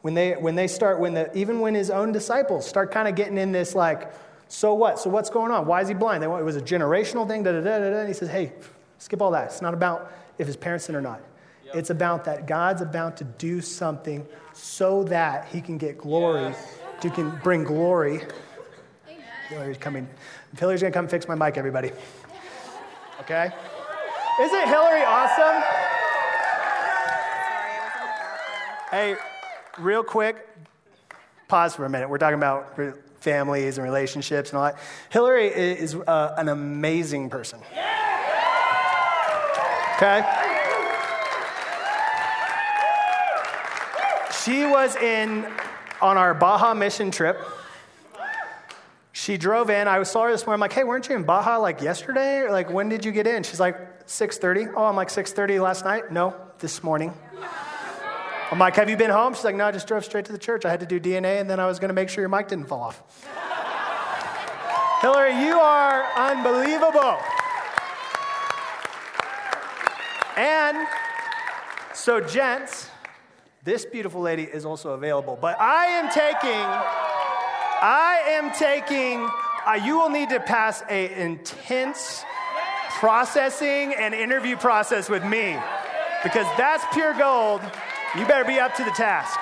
when 0.00 0.14
they 0.14 0.32
when 0.32 0.54
they 0.54 0.66
start, 0.66 0.98
when 0.98 1.12
the 1.12 1.30
even 1.36 1.60
when 1.60 1.74
his 1.74 1.90
own 1.90 2.10
disciples 2.10 2.66
start 2.66 2.90
kind 2.90 3.06
of 3.06 3.14
getting 3.14 3.36
in 3.36 3.52
this 3.52 3.74
like, 3.74 4.10
so 4.48 4.72
what? 4.72 4.98
So 4.98 5.10
what's 5.10 5.28
going 5.28 5.52
on? 5.52 5.66
Why 5.66 5.82
is 5.82 5.88
he 5.88 5.94
blind? 5.94 6.22
They, 6.22 6.26
it 6.26 6.42
was 6.42 6.56
a 6.56 6.62
generational 6.62 7.28
thing. 7.28 7.42
Da, 7.42 7.52
da, 7.52 7.60
da, 7.60 7.78
da, 7.80 7.90
da. 7.90 7.98
And 7.98 8.08
he 8.08 8.14
says, 8.14 8.30
hey, 8.30 8.54
skip 8.96 9.20
all 9.20 9.30
that. 9.32 9.48
It's 9.48 9.60
not 9.60 9.74
about 9.74 10.10
if 10.38 10.46
his 10.46 10.56
parents 10.56 10.86
sin 10.86 10.96
or 10.96 11.02
not. 11.02 11.20
Yep. 11.66 11.74
It's 11.74 11.90
about 11.90 12.24
that 12.24 12.46
God's 12.46 12.80
about 12.80 13.18
to 13.18 13.24
do 13.24 13.60
something 13.60 14.26
so 14.54 15.04
that 15.04 15.48
he 15.48 15.60
can 15.60 15.76
get 15.76 15.98
glory, 15.98 16.44
yes. 16.44 16.78
to 17.02 17.10
can 17.10 17.38
bring 17.42 17.62
glory. 17.62 18.22
Hillary's 19.50 19.76
coming. 19.76 20.08
Hillary's 20.56 20.80
gonna 20.80 20.92
come 20.92 21.08
fix 21.08 21.28
my 21.28 21.34
mic, 21.34 21.58
everybody. 21.58 21.92
Okay? 23.20 23.50
Isn't 24.40 24.66
Hillary 24.66 25.02
awesome? 25.02 25.91
Hey, 28.92 29.16
real 29.78 30.04
quick, 30.04 30.46
pause 31.48 31.74
for 31.74 31.86
a 31.86 31.88
minute. 31.88 32.10
We're 32.10 32.18
talking 32.18 32.36
about 32.36 32.78
families 33.20 33.78
and 33.78 33.86
relationships 33.86 34.50
and 34.50 34.58
all 34.58 34.64
that. 34.64 34.76
Hillary 35.08 35.46
is 35.46 35.94
uh, 35.94 36.34
an 36.36 36.50
amazing 36.50 37.30
person. 37.30 37.60
Okay? 39.96 40.20
She 44.44 44.66
was 44.66 44.94
in 44.96 45.46
on 46.02 46.18
our 46.18 46.34
Baja 46.34 46.74
mission 46.74 47.10
trip. 47.10 47.40
she 49.12 49.38
drove 49.38 49.70
in. 49.70 49.88
I 49.88 50.02
saw 50.02 50.24
her 50.24 50.32
this 50.32 50.44
morning. 50.44 50.56
I'm 50.56 50.60
like, 50.60 50.74
hey, 50.74 50.84
weren't 50.84 51.08
you 51.08 51.16
in 51.16 51.22
Baja 51.22 51.56
like 51.56 51.80
yesterday? 51.80 52.40
Or 52.40 52.50
like, 52.50 52.70
when 52.70 52.90
did 52.90 53.06
you 53.06 53.12
get 53.12 53.26
in? 53.26 53.42
She's 53.42 53.58
like, 53.58 54.06
6.30. 54.06 54.74
Oh, 54.76 54.84
I'm 54.84 54.96
like, 54.96 55.08
6.30 55.08 55.62
last 55.62 55.82
night? 55.82 56.12
No, 56.12 56.36
this 56.58 56.82
morning. 56.82 57.14
I'm 58.52 58.58
like, 58.58 58.76
have 58.76 58.90
you 58.90 58.98
been 58.98 59.10
home? 59.10 59.32
She's 59.32 59.44
like, 59.44 59.56
no, 59.56 59.64
I 59.64 59.72
just 59.72 59.86
drove 59.86 60.04
straight 60.04 60.26
to 60.26 60.32
the 60.32 60.38
church. 60.38 60.66
I 60.66 60.70
had 60.70 60.80
to 60.80 60.86
do 60.86 61.00
DNA, 61.00 61.40
and 61.40 61.48
then 61.48 61.58
I 61.58 61.66
was 61.66 61.78
going 61.78 61.88
to 61.88 61.94
make 61.94 62.10
sure 62.10 62.20
your 62.20 62.28
mic 62.28 62.48
didn't 62.48 62.66
fall 62.66 62.82
off. 62.82 63.02
Hillary, 65.00 65.42
you 65.42 65.58
are 65.58 66.04
unbelievable. 66.14 67.18
And 70.36 70.86
so, 71.94 72.20
gents, 72.20 72.90
this 73.64 73.86
beautiful 73.86 74.20
lady 74.20 74.42
is 74.42 74.66
also 74.66 74.90
available. 74.90 75.38
But 75.40 75.58
I 75.58 75.86
am 75.86 76.10
taking 76.10 77.02
I 77.84 78.22
am 78.28 78.52
taking, 78.52 79.28
uh, 79.66 79.72
you 79.84 79.98
will 79.98 80.10
need 80.10 80.28
to 80.28 80.38
pass 80.38 80.82
an 80.82 81.10
intense 81.10 82.22
processing 82.90 83.92
and 83.94 84.14
interview 84.14 84.56
process 84.56 85.08
with 85.08 85.24
me 85.24 85.58
because 86.22 86.46
that's 86.56 86.84
pure 86.94 87.12
gold. 87.14 87.60
You 88.16 88.26
better 88.26 88.44
be 88.44 88.58
up 88.58 88.74
to 88.76 88.84
the 88.84 88.90
task. 88.90 89.40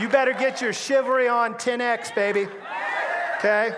You 0.00 0.08
better 0.08 0.32
get 0.32 0.60
your 0.60 0.72
chivalry 0.72 1.28
on 1.28 1.54
10x, 1.54 2.14
baby. 2.14 2.46
Okay? 3.38 3.74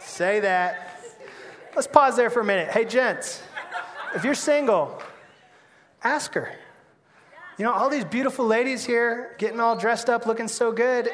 Say 0.00 0.40
that. 0.40 1.00
Let's 1.76 1.86
pause 1.86 2.16
there 2.16 2.28
for 2.28 2.40
a 2.40 2.44
minute. 2.44 2.70
Hey, 2.70 2.84
gents, 2.84 3.40
if 4.14 4.24
you're 4.24 4.34
single, 4.34 5.00
ask 6.02 6.34
her. 6.34 6.52
You 7.58 7.64
know, 7.64 7.72
all 7.72 7.88
these 7.88 8.04
beautiful 8.04 8.46
ladies 8.46 8.84
here 8.84 9.36
getting 9.38 9.60
all 9.60 9.76
dressed 9.76 10.10
up, 10.10 10.26
looking 10.26 10.48
so 10.48 10.72
good. 10.72 11.08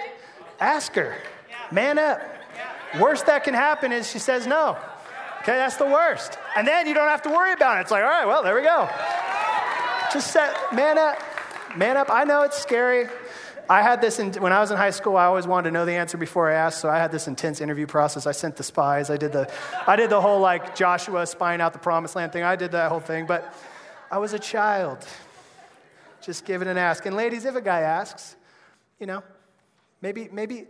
Ask 0.59 0.95
her, 0.95 1.17
man 1.71 1.99
up. 1.99 2.23
Worst 2.99 3.27
that 3.27 3.45
can 3.45 3.55
happen 3.55 3.93
is 3.93 4.11
she 4.11 4.19
says 4.19 4.47
no. 4.47 4.79
Okay, 5.43 5.57
that's 5.57 5.77
the 5.77 5.87
worst. 5.87 6.39
And 6.57 6.69
then 6.69 6.87
you 6.87 6.95
don't 6.95 7.09
have 7.09 7.23
to 7.23 7.29
worry 7.29 7.53
about 7.53 7.79
it. 7.79 7.81
It's 7.83 7.91
like, 7.91 8.05
all 8.05 8.09
right, 8.09 8.27
well, 8.27 8.45
there 8.45 8.55
we 8.55 8.63
go. 8.63 8.89
Just 10.13 10.31
set, 10.31 10.57
man 10.73 10.99
up, 10.99 11.19
man 11.77 11.97
up. 11.97 12.11
I 12.11 12.23
know 12.23 12.43
it's 12.43 12.57
scary. 12.57 13.09
I 13.69 13.83
had 13.83 14.01
this 14.01 14.21
in, 14.21 14.33
when 14.35 14.53
I 14.53 14.61
was 14.61 14.71
in 14.71 14.77
high 14.77 14.91
school. 14.91 15.17
I 15.17 15.25
always 15.25 15.49
wanted 15.49 15.71
to 15.71 15.73
know 15.73 15.85
the 15.85 15.95
answer 15.95 16.17
before 16.17 16.49
I 16.49 16.55
asked, 16.55 16.81
so 16.81 16.89
I 16.89 16.99
had 16.99 17.11
this 17.11 17.27
intense 17.27 17.61
interview 17.61 17.89
process. 17.89 18.25
I 18.29 18.31
sent 18.33 18.55
the 18.55 18.63
spies. 18.63 19.11
I 19.11 19.17
did 19.17 19.33
the, 19.33 19.51
I 19.85 19.97
did 19.97 20.11
the 20.11 20.21
whole 20.21 20.39
like 20.39 20.77
Joshua 20.77 21.27
spying 21.27 21.61
out 21.61 21.73
the 21.73 21.81
promised 21.81 22.15
land 22.15 22.33
thing. 22.33 22.45
I 22.45 22.55
did 22.55 22.71
that 22.73 22.89
whole 22.89 23.01
thing, 23.01 23.27
but 23.27 23.53
I 24.13 24.19
was 24.19 24.35
a 24.35 24.39
child. 24.39 25.05
Just 26.21 26.45
give 26.45 26.63
it 26.63 26.69
an 26.69 26.79
ask. 26.79 27.05
And 27.05 27.17
ladies, 27.17 27.47
if 27.47 27.57
a 27.57 27.61
guy 27.61 27.81
asks, 27.81 28.37
you 29.01 29.07
know, 29.07 29.25
maybe, 30.03 30.29
maybe 30.31 30.67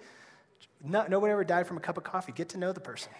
no, 0.82 1.06
no 1.08 1.18
one 1.18 1.30
ever 1.30 1.44
died 1.44 1.66
from 1.66 1.76
a 1.76 1.80
cup 1.80 1.98
of 1.98 2.04
coffee. 2.04 2.32
Get 2.32 2.50
to 2.50 2.58
know 2.58 2.72
the 2.72 2.80
person. 2.80 3.12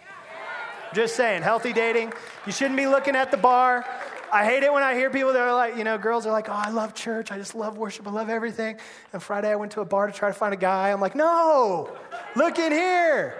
Just 0.93 1.15
saying, 1.15 1.41
healthy 1.41 1.73
dating. 1.73 2.13
You 2.45 2.51
shouldn't 2.51 2.77
be 2.77 2.87
looking 2.87 3.15
at 3.15 3.31
the 3.31 3.37
bar. 3.37 3.85
I 4.31 4.45
hate 4.45 4.63
it 4.63 4.73
when 4.73 4.83
I 4.83 4.95
hear 4.95 5.09
people 5.09 5.33
that 5.33 5.41
are 5.41 5.53
like, 5.53 5.77
you 5.77 5.83
know, 5.83 5.97
girls 5.97 6.25
are 6.25 6.31
like, 6.31 6.49
oh, 6.49 6.53
I 6.53 6.69
love 6.69 6.93
church. 6.93 7.31
I 7.31 7.37
just 7.37 7.53
love 7.53 7.77
worship. 7.77 8.07
I 8.07 8.11
love 8.11 8.29
everything. 8.29 8.77
And 9.11 9.21
Friday 9.21 9.51
I 9.51 9.55
went 9.55 9.73
to 9.73 9.81
a 9.81 9.85
bar 9.85 10.07
to 10.07 10.13
try 10.13 10.29
to 10.29 10.33
find 10.33 10.53
a 10.53 10.57
guy. 10.57 10.91
I'm 10.91 11.01
like, 11.01 11.15
no, 11.15 11.95
look 12.35 12.57
in 12.57 12.71
here. 12.71 13.37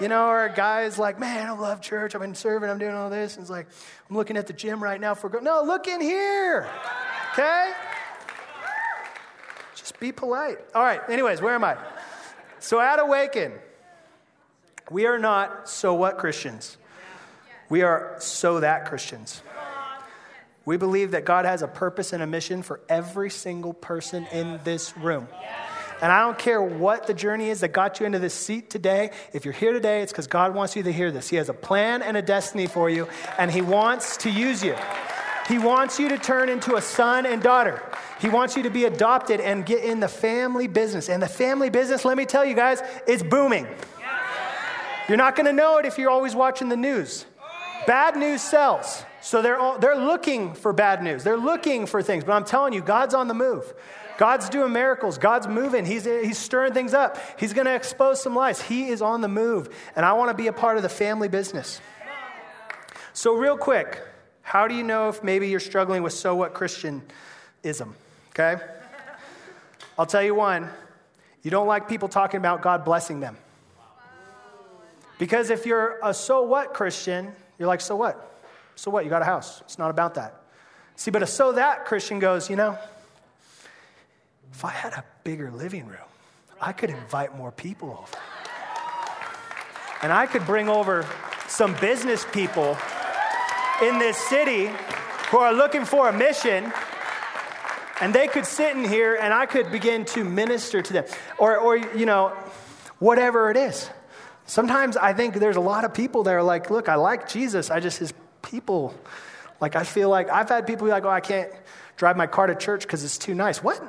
You 0.00 0.08
know, 0.08 0.28
or 0.28 0.44
a 0.44 0.54
guy's 0.54 0.98
like, 0.98 1.18
man, 1.18 1.48
I 1.48 1.52
love 1.52 1.80
church. 1.80 2.14
I've 2.14 2.20
been 2.20 2.34
serving. 2.34 2.68
I'm 2.68 2.78
doing 2.78 2.94
all 2.94 3.10
this. 3.10 3.34
And 3.34 3.42
it's 3.42 3.50
like, 3.50 3.66
I'm 4.08 4.16
looking 4.16 4.36
at 4.36 4.46
the 4.46 4.52
gym 4.52 4.82
right 4.82 5.00
now 5.00 5.14
for, 5.14 5.28
go. 5.28 5.40
no, 5.40 5.62
look 5.62 5.88
in 5.88 6.00
here. 6.00 6.68
Okay? 7.32 7.72
Just 9.74 9.98
be 9.98 10.12
polite. 10.12 10.58
All 10.74 10.82
right, 10.82 11.00
anyways, 11.08 11.40
where 11.40 11.54
am 11.54 11.64
I? 11.64 11.76
So 12.58 12.80
at 12.80 12.98
Awaken, 12.98 13.52
we 14.90 15.06
are 15.06 15.18
not 15.18 15.68
so 15.68 15.94
what 15.94 16.18
Christians. 16.18 16.76
We 17.68 17.82
are 17.82 18.16
so 18.18 18.60
that 18.60 18.86
Christians. 18.86 19.42
We 20.64 20.76
believe 20.76 21.12
that 21.12 21.24
God 21.24 21.44
has 21.44 21.62
a 21.62 21.68
purpose 21.68 22.12
and 22.12 22.22
a 22.22 22.26
mission 22.26 22.62
for 22.62 22.80
every 22.88 23.30
single 23.30 23.72
person 23.72 24.26
in 24.32 24.60
this 24.64 24.96
room. 24.96 25.28
And 26.02 26.12
I 26.12 26.20
don't 26.20 26.38
care 26.38 26.60
what 26.60 27.06
the 27.06 27.14
journey 27.14 27.48
is 27.48 27.60
that 27.60 27.68
got 27.68 28.00
you 28.00 28.06
into 28.06 28.18
this 28.18 28.34
seat 28.34 28.68
today. 28.68 29.12
If 29.32 29.44
you're 29.44 29.54
here 29.54 29.72
today, 29.72 30.02
it's 30.02 30.12
because 30.12 30.26
God 30.26 30.54
wants 30.54 30.76
you 30.76 30.82
to 30.82 30.92
hear 30.92 31.10
this. 31.10 31.28
He 31.28 31.36
has 31.36 31.48
a 31.48 31.54
plan 31.54 32.02
and 32.02 32.16
a 32.16 32.22
destiny 32.22 32.66
for 32.66 32.90
you, 32.90 33.08
and 33.38 33.50
He 33.50 33.62
wants 33.62 34.18
to 34.18 34.30
use 34.30 34.62
you. 34.62 34.76
He 35.48 35.58
wants 35.58 35.98
you 35.98 36.08
to 36.10 36.18
turn 36.18 36.48
into 36.48 36.74
a 36.74 36.82
son 36.82 37.24
and 37.24 37.40
daughter. 37.40 37.80
He 38.20 38.28
wants 38.28 38.56
you 38.56 38.64
to 38.64 38.70
be 38.70 38.84
adopted 38.84 39.40
and 39.40 39.64
get 39.64 39.84
in 39.84 40.00
the 40.00 40.08
family 40.08 40.66
business. 40.66 41.08
And 41.08 41.22
the 41.22 41.28
family 41.28 41.70
business, 41.70 42.04
let 42.04 42.16
me 42.16 42.26
tell 42.26 42.44
you 42.44 42.54
guys, 42.54 42.82
it's 43.06 43.22
booming. 43.22 43.66
You're 45.08 45.16
not 45.16 45.36
going 45.36 45.46
to 45.46 45.52
know 45.52 45.78
it 45.78 45.86
if 45.86 45.98
you're 45.98 46.10
always 46.10 46.34
watching 46.34 46.68
the 46.68 46.76
news. 46.76 47.26
Bad 47.86 48.16
news 48.16 48.42
sells. 48.42 49.04
So 49.20 49.42
they're, 49.42 49.58
all, 49.58 49.78
they're 49.78 49.96
looking 49.96 50.54
for 50.54 50.72
bad 50.72 51.02
news. 51.02 51.24
They're 51.24 51.36
looking 51.36 51.86
for 51.86 52.02
things. 52.02 52.24
But 52.24 52.32
I'm 52.32 52.44
telling 52.44 52.72
you, 52.72 52.80
God's 52.80 53.14
on 53.14 53.28
the 53.28 53.34
move. 53.34 53.72
God's 54.18 54.48
doing 54.48 54.72
miracles. 54.72 55.18
God's 55.18 55.46
moving. 55.46 55.84
He's, 55.84 56.04
he's 56.04 56.38
stirring 56.38 56.72
things 56.72 56.94
up. 56.94 57.18
He's 57.38 57.52
going 57.52 57.66
to 57.66 57.74
expose 57.74 58.22
some 58.22 58.34
lies. 58.34 58.60
He 58.60 58.88
is 58.88 59.02
on 59.02 59.20
the 59.20 59.28
move. 59.28 59.74
And 59.94 60.06
I 60.06 60.14
want 60.14 60.30
to 60.30 60.34
be 60.34 60.46
a 60.48 60.52
part 60.52 60.76
of 60.76 60.82
the 60.82 60.88
family 60.88 61.28
business. 61.28 61.80
So, 63.12 63.34
real 63.34 63.56
quick, 63.56 64.02
how 64.42 64.68
do 64.68 64.74
you 64.74 64.82
know 64.82 65.08
if 65.08 65.22
maybe 65.22 65.48
you're 65.48 65.60
struggling 65.60 66.02
with 66.02 66.12
so 66.12 66.34
what 66.34 66.54
Christianism? 66.54 67.94
Okay? 68.30 68.56
I'll 69.98 70.06
tell 70.06 70.22
you 70.22 70.34
one 70.34 70.68
you 71.42 71.50
don't 71.50 71.66
like 71.66 71.88
people 71.88 72.08
talking 72.08 72.38
about 72.38 72.60
God 72.60 72.84
blessing 72.84 73.20
them. 73.20 73.36
Because 75.18 75.50
if 75.50 75.66
you're 75.66 75.98
a 76.02 76.12
so 76.12 76.42
what 76.42 76.74
Christian, 76.74 77.32
you're 77.58 77.68
like, 77.68 77.80
so 77.80 77.96
what? 77.96 78.44
So 78.74 78.90
what? 78.90 79.04
You 79.04 79.10
got 79.10 79.22
a 79.22 79.26
house. 79.26 79.60
It's 79.62 79.78
not 79.78 79.90
about 79.90 80.14
that. 80.14 80.42
See, 80.96 81.10
but 81.10 81.22
a 81.22 81.26
so 81.26 81.52
that 81.52 81.84
Christian 81.86 82.18
goes, 82.18 82.48
you 82.50 82.56
know, 82.56 82.78
if 84.52 84.64
I 84.64 84.70
had 84.70 84.92
a 84.92 85.04
bigger 85.24 85.50
living 85.50 85.86
room, 85.86 85.98
I 86.60 86.72
could 86.72 86.90
invite 86.90 87.36
more 87.36 87.52
people 87.52 87.90
over. 87.90 88.18
And 90.02 90.12
I 90.12 90.26
could 90.26 90.46
bring 90.46 90.68
over 90.68 91.06
some 91.48 91.74
business 91.80 92.26
people 92.32 92.76
in 93.82 93.98
this 93.98 94.16
city 94.16 94.70
who 95.30 95.38
are 95.38 95.52
looking 95.52 95.84
for 95.84 96.08
a 96.08 96.12
mission 96.12 96.72
and 98.00 98.14
they 98.14 98.28
could 98.28 98.44
sit 98.44 98.76
in 98.76 98.84
here 98.84 99.16
and 99.20 99.32
I 99.32 99.46
could 99.46 99.70
begin 99.70 100.04
to 100.06 100.24
minister 100.24 100.82
to 100.82 100.92
them. 100.92 101.04
Or, 101.38 101.56
or, 101.56 101.76
you 101.76 102.06
know, 102.06 102.28
whatever 102.98 103.50
it 103.50 103.56
is. 103.56 103.88
Sometimes 104.46 104.96
I 104.96 105.12
think 105.12 105.34
there's 105.34 105.56
a 105.56 105.60
lot 105.60 105.84
of 105.84 105.92
people 105.92 106.22
that 106.24 106.32
are 106.32 106.42
like, 106.42 106.70
look, 106.70 106.88
I 106.88 106.94
like 106.94 107.28
Jesus. 107.28 107.70
I 107.70 107.80
just, 107.80 107.98
his 107.98 108.14
people, 108.42 108.94
like, 109.60 109.74
I 109.74 109.82
feel 109.82 110.08
like 110.08 110.30
I've 110.30 110.48
had 110.48 110.66
people 110.66 110.86
be 110.86 110.92
like, 110.92 111.04
oh, 111.04 111.10
I 111.10 111.20
can't 111.20 111.50
drive 111.96 112.16
my 112.16 112.26
car 112.26 112.46
to 112.46 112.54
church 112.54 112.82
because 112.82 113.02
it's 113.02 113.18
too 113.18 113.34
nice. 113.34 113.62
What? 113.62 113.82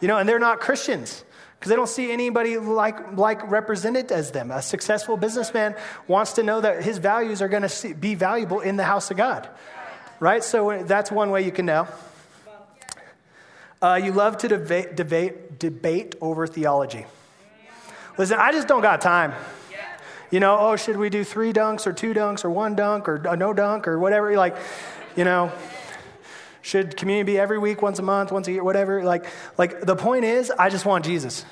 You 0.00 0.08
know, 0.08 0.18
and 0.18 0.28
they're 0.28 0.38
not 0.38 0.60
Christians 0.60 1.24
because 1.58 1.70
they 1.70 1.76
don't 1.76 1.88
see 1.88 2.12
anybody 2.12 2.58
like, 2.58 3.16
like 3.16 3.50
represented 3.50 4.12
as 4.12 4.30
them. 4.32 4.50
A 4.50 4.62
successful 4.62 5.16
businessman 5.16 5.74
wants 6.06 6.34
to 6.34 6.42
know 6.42 6.60
that 6.60 6.84
his 6.84 6.98
values 6.98 7.42
are 7.42 7.48
going 7.48 7.66
to 7.66 7.94
be 7.94 8.14
valuable 8.14 8.60
in 8.60 8.76
the 8.76 8.84
house 8.84 9.10
of 9.10 9.16
God, 9.16 9.48
right? 10.20 10.44
So 10.44 10.84
that's 10.84 11.10
one 11.10 11.30
way 11.30 11.44
you 11.44 11.52
can 11.52 11.66
know. 11.66 11.88
Uh, 13.80 14.00
you 14.02 14.12
love 14.12 14.36
to 14.38 14.48
debate, 14.48 14.94
debate, 14.94 15.58
debate 15.58 16.16
over 16.20 16.46
theology. 16.46 17.06
Listen, 18.18 18.38
I 18.38 18.52
just 18.52 18.68
don't 18.68 18.82
got 18.82 19.00
time. 19.00 19.32
You 20.30 20.40
know, 20.40 20.58
oh, 20.58 20.76
should 20.76 20.98
we 20.98 21.08
do 21.08 21.24
three 21.24 21.54
dunks 21.54 21.86
or 21.86 21.92
two 21.94 22.12
dunks 22.12 22.44
or 22.44 22.50
one 22.50 22.74
dunk 22.74 23.08
or 23.08 23.18
no 23.36 23.54
dunk 23.54 23.88
or 23.88 23.98
whatever? 23.98 24.36
Like, 24.36 24.56
you 25.16 25.24
know, 25.24 25.50
should 26.60 26.98
community 26.98 27.32
be 27.32 27.38
every 27.38 27.58
week, 27.58 27.80
once 27.80 27.98
a 27.98 28.02
month, 28.02 28.30
once 28.30 28.46
a 28.46 28.52
year, 28.52 28.62
whatever? 28.62 29.02
Like, 29.04 29.24
like 29.56 29.80
the 29.80 29.96
point 29.96 30.26
is, 30.26 30.50
I 30.50 30.68
just 30.68 30.84
want 30.84 31.06
Jesus. 31.06 31.46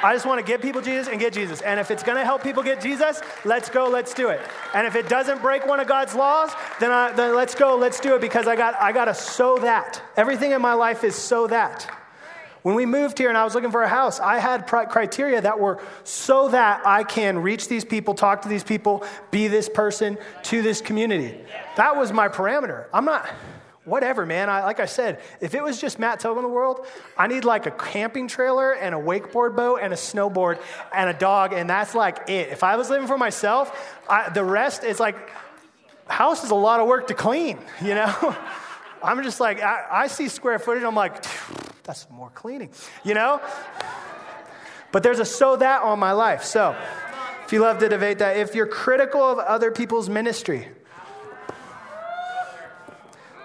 I 0.00 0.12
just 0.12 0.26
want 0.26 0.38
to 0.38 0.46
get 0.46 0.60
people 0.60 0.82
Jesus 0.82 1.08
and 1.08 1.18
get 1.18 1.32
Jesus. 1.32 1.62
And 1.62 1.80
if 1.80 1.90
it's 1.90 2.02
going 2.02 2.18
to 2.18 2.24
help 2.24 2.42
people 2.42 2.62
get 2.62 2.80
Jesus, 2.80 3.20
let's 3.44 3.70
go, 3.70 3.88
let's 3.88 4.12
do 4.12 4.28
it. 4.28 4.40
And 4.74 4.86
if 4.86 4.96
it 4.96 5.08
doesn't 5.08 5.40
break 5.40 5.66
one 5.66 5.80
of 5.80 5.88
God's 5.88 6.14
laws, 6.14 6.52
then, 6.78 6.90
I, 6.92 7.12
then 7.12 7.34
let's 7.34 7.54
go, 7.54 7.74
let's 7.76 7.98
do 8.00 8.14
it 8.14 8.20
because 8.20 8.46
I 8.46 8.54
got, 8.54 8.80
I 8.80 8.92
got 8.92 9.06
to 9.06 9.14
sow 9.14 9.58
that. 9.58 10.02
Everything 10.16 10.52
in 10.52 10.60
my 10.60 10.74
life 10.74 11.04
is 11.04 11.16
so 11.16 11.46
that. 11.46 11.90
When 12.64 12.76
we 12.76 12.86
moved 12.86 13.18
here 13.18 13.28
and 13.28 13.36
I 13.36 13.44
was 13.44 13.54
looking 13.54 13.70
for 13.70 13.82
a 13.82 13.88
house, 13.88 14.20
I 14.20 14.38
had 14.38 14.66
criteria 14.66 15.38
that 15.38 15.60
were 15.60 15.82
so 16.02 16.48
that 16.48 16.80
I 16.86 17.04
can 17.04 17.40
reach 17.40 17.68
these 17.68 17.84
people, 17.84 18.14
talk 18.14 18.40
to 18.40 18.48
these 18.48 18.64
people, 18.64 19.04
be 19.30 19.48
this 19.48 19.68
person 19.68 20.16
to 20.44 20.62
this 20.62 20.80
community. 20.80 21.38
That 21.76 21.94
was 21.94 22.10
my 22.10 22.28
parameter. 22.28 22.86
I'm 22.90 23.04
not 23.04 23.28
whatever, 23.84 24.24
man. 24.24 24.48
I, 24.48 24.64
like 24.64 24.80
I 24.80 24.86
said, 24.86 25.20
if 25.42 25.54
it 25.54 25.62
was 25.62 25.78
just 25.78 25.98
Matt 25.98 26.20
Tobin 26.20 26.42
in 26.42 26.48
the 26.48 26.54
world, 26.54 26.86
I 27.18 27.26
need 27.26 27.44
like 27.44 27.66
a 27.66 27.70
camping 27.70 28.28
trailer 28.28 28.72
and 28.72 28.94
a 28.94 28.98
wakeboard 28.98 29.56
boat 29.56 29.80
and 29.82 29.92
a 29.92 29.96
snowboard 29.96 30.58
and 30.94 31.10
a 31.10 31.12
dog, 31.12 31.52
and 31.52 31.68
that's 31.68 31.94
like 31.94 32.30
it. 32.30 32.48
If 32.48 32.64
I 32.64 32.76
was 32.76 32.88
living 32.88 33.06
for 33.06 33.18
myself, 33.18 33.94
I, 34.08 34.30
the 34.30 34.42
rest 34.42 34.84
is 34.84 34.98
like, 34.98 35.30
house 36.06 36.42
is 36.44 36.50
a 36.50 36.54
lot 36.54 36.80
of 36.80 36.88
work 36.88 37.08
to 37.08 37.14
clean, 37.14 37.58
you 37.82 37.94
know? 37.94 38.36
I'm 39.02 39.22
just 39.22 39.38
like, 39.38 39.62
I, 39.62 39.84
I 39.90 40.06
see 40.06 40.28
square 40.28 40.58
footage, 40.58 40.82
I'm 40.82 40.94
like, 40.94 41.22
that's 41.84 42.08
more 42.10 42.30
cleaning, 42.30 42.70
you 43.04 43.14
know? 43.14 43.40
But 44.92 45.02
there's 45.02 45.18
a 45.18 45.24
so 45.24 45.56
that 45.56 45.82
on 45.82 45.98
my 45.98 46.12
life. 46.12 46.44
So 46.44 46.76
if 47.44 47.52
you 47.52 47.60
love 47.60 47.78
to 47.78 47.88
debate 47.88 48.18
that, 48.18 48.36
if 48.36 48.54
you're 48.54 48.66
critical 48.66 49.22
of 49.22 49.38
other 49.38 49.70
people's 49.70 50.08
ministry, 50.08 50.68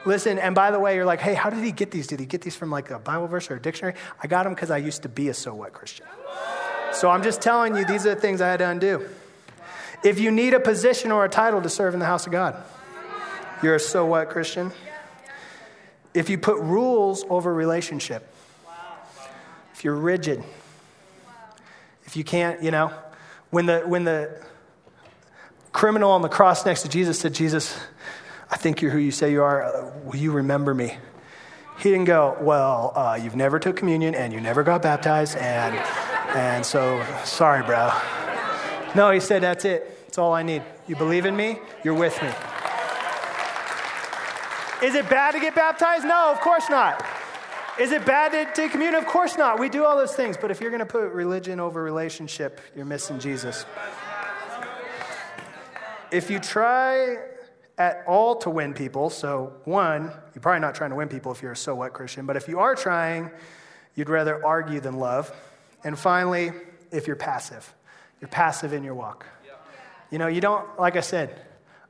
Listen, 0.06 0.40
and 0.40 0.56
by 0.56 0.72
the 0.72 0.80
way, 0.80 0.96
you're 0.96 1.06
like, 1.06 1.20
hey, 1.20 1.34
how 1.34 1.50
did 1.50 1.64
he 1.64 1.72
get 1.72 1.92
these? 1.92 2.08
Did 2.08 2.20
he 2.20 2.26
get 2.26 2.42
these 2.42 2.56
from 2.56 2.72
like 2.72 2.90
a 2.90 3.00
Bible 3.00 3.28
verse 3.28 3.52
or 3.52 3.56
a 3.56 3.62
dictionary? 3.62 3.96
I 4.22 4.28
got 4.28 4.44
them 4.44 4.54
because 4.54 4.72
I 4.72 4.78
used 4.78 5.04
to 5.04 5.10
be 5.10 5.30
a 5.30 5.34
so 5.34 5.54
what 5.54 5.74
Christian. 5.74 6.06
So 6.94 7.10
I'm 7.10 7.22
just 7.22 7.42
telling 7.42 7.76
you, 7.76 7.86
these 7.86 8.06
are 8.06 8.16
the 8.16 8.22
things 8.22 8.42
I 8.42 8.50
had 8.50 8.60
to 8.60 8.70
undo. 8.70 9.08
If 10.04 10.20
you 10.20 10.32
need 10.32 10.54
a 10.54 10.60
position 10.60 11.12
or 11.12 11.26
a 11.26 11.30
title 11.30 11.62
to 11.62 11.70
serve 11.70 11.94
in 11.94 12.00
the 12.00 12.06
house 12.06 12.26
of 12.26 12.32
God, 12.32 12.56
you're 13.62 13.76
a 13.76 13.80
so 13.80 14.06
what 14.06 14.30
Christian. 14.30 14.72
If 16.14 16.30
you 16.30 16.38
put 16.38 16.58
rules 16.58 17.26
over 17.30 17.54
relationship, 17.54 18.29
if 19.80 19.86
you're 19.86 19.96
rigid, 19.96 20.44
if 22.04 22.18
you 22.18 22.26
can't, 22.26 22.62
you 22.62 22.70
know, 22.70 22.92
when 23.50 23.66
the, 23.66 23.80
when 23.80 24.04
the 24.04 24.38
criminal 25.72 26.12
on 26.12 26.22
the 26.22 26.28
cross 26.28 26.66
next 26.66 26.82
to 26.82 26.90
Jesus 26.90 27.18
said, 27.18 27.34
Jesus, 27.34 27.80
I 28.52 28.58
think 28.58 28.82
you're 28.82 28.92
who 28.92 28.98
you 28.98 29.12
say 29.12 29.32
you 29.32 29.42
are, 29.42 29.90
will 30.04 30.18
you 30.18 30.34
remember 30.34 30.74
me? 30.74 30.98
He 31.78 31.92
didn't 31.92 32.08
go, 32.08 32.36
well, 32.42 32.92
uh, 32.94 33.18
you've 33.24 33.38
never 33.38 33.58
took 33.58 33.78
communion 33.78 34.16
and 34.16 34.34
you 34.34 34.42
never 34.42 34.64
got 34.64 34.82
baptized, 34.82 35.38
and, 35.38 35.74
and 36.36 36.66
so 36.66 37.02
sorry, 37.24 37.64
bro. 37.64 37.90
No, 38.96 39.12
he 39.12 39.22
said, 39.22 39.44
that's 39.44 39.64
it. 39.64 39.98
It's 40.10 40.18
all 40.18 40.34
I 40.34 40.44
need. 40.44 40.62
You 40.90 40.98
believe 40.98 41.26
in 41.26 41.38
me? 41.38 41.58
You're 41.86 41.94
with 41.94 42.22
me. 42.22 42.28
Is 44.86 44.94
it 44.96 45.10
bad 45.10 45.36
to 45.36 45.40
get 45.40 45.56
baptized? 45.56 46.04
No, 46.04 46.34
of 46.34 46.42
course 46.42 46.70
not. 46.70 47.02
Is 47.80 47.94
it 47.94 48.06
bad 48.06 48.34
to 48.34 48.54
take 48.54 48.72
communion? 48.72 49.02
Of 49.02 49.08
course 49.08 49.38
not. 49.38 49.58
We 49.58 49.70
do 49.70 49.86
all 49.86 49.96
those 49.96 50.14
things. 50.14 50.36
But 50.36 50.52
if 50.52 50.60
you're 50.60 50.70
going 50.70 50.80
to 50.80 50.86
put 50.86 51.12
religion 51.12 51.62
over 51.62 51.82
relationship, 51.82 52.60
you're 52.76 52.86
missing 52.86 53.20
Jesus. 53.20 53.66
If 56.12 56.30
you 56.30 56.40
try 56.40 57.18
at 57.78 58.04
all 58.06 58.36
to 58.38 58.50
win 58.50 58.74
people, 58.74 59.10
so 59.10 59.54
one, 59.64 60.12
you're 60.36 60.42
probably 60.42 60.60
not 60.60 60.76
trying 60.76 60.90
to 60.90 60.98
win 60.98 61.08
people 61.08 61.32
if 61.32 61.42
you're 61.42 61.54
a 61.54 61.56
so 61.58 61.76
what 61.76 61.94
Christian, 61.94 62.26
but 62.26 62.36
if 62.36 62.50
you 62.50 62.60
are 62.60 62.76
trying, 62.76 63.32
you'd 63.96 64.10
rather 64.10 64.46
argue 64.46 64.82
than 64.82 64.98
love. 64.98 65.32
And 65.86 65.98
finally, 65.98 66.52
if 66.92 67.08
you're 67.08 67.16
passive, 67.16 67.74
you're 68.20 68.28
passive 68.28 68.74
in 68.74 68.84
your 68.84 68.96
walk. 68.96 69.26
You 70.12 70.18
know, 70.18 70.28
you 70.28 70.42
don't, 70.42 70.78
like 70.78 70.98
I 70.98 71.02
said, 71.02 71.40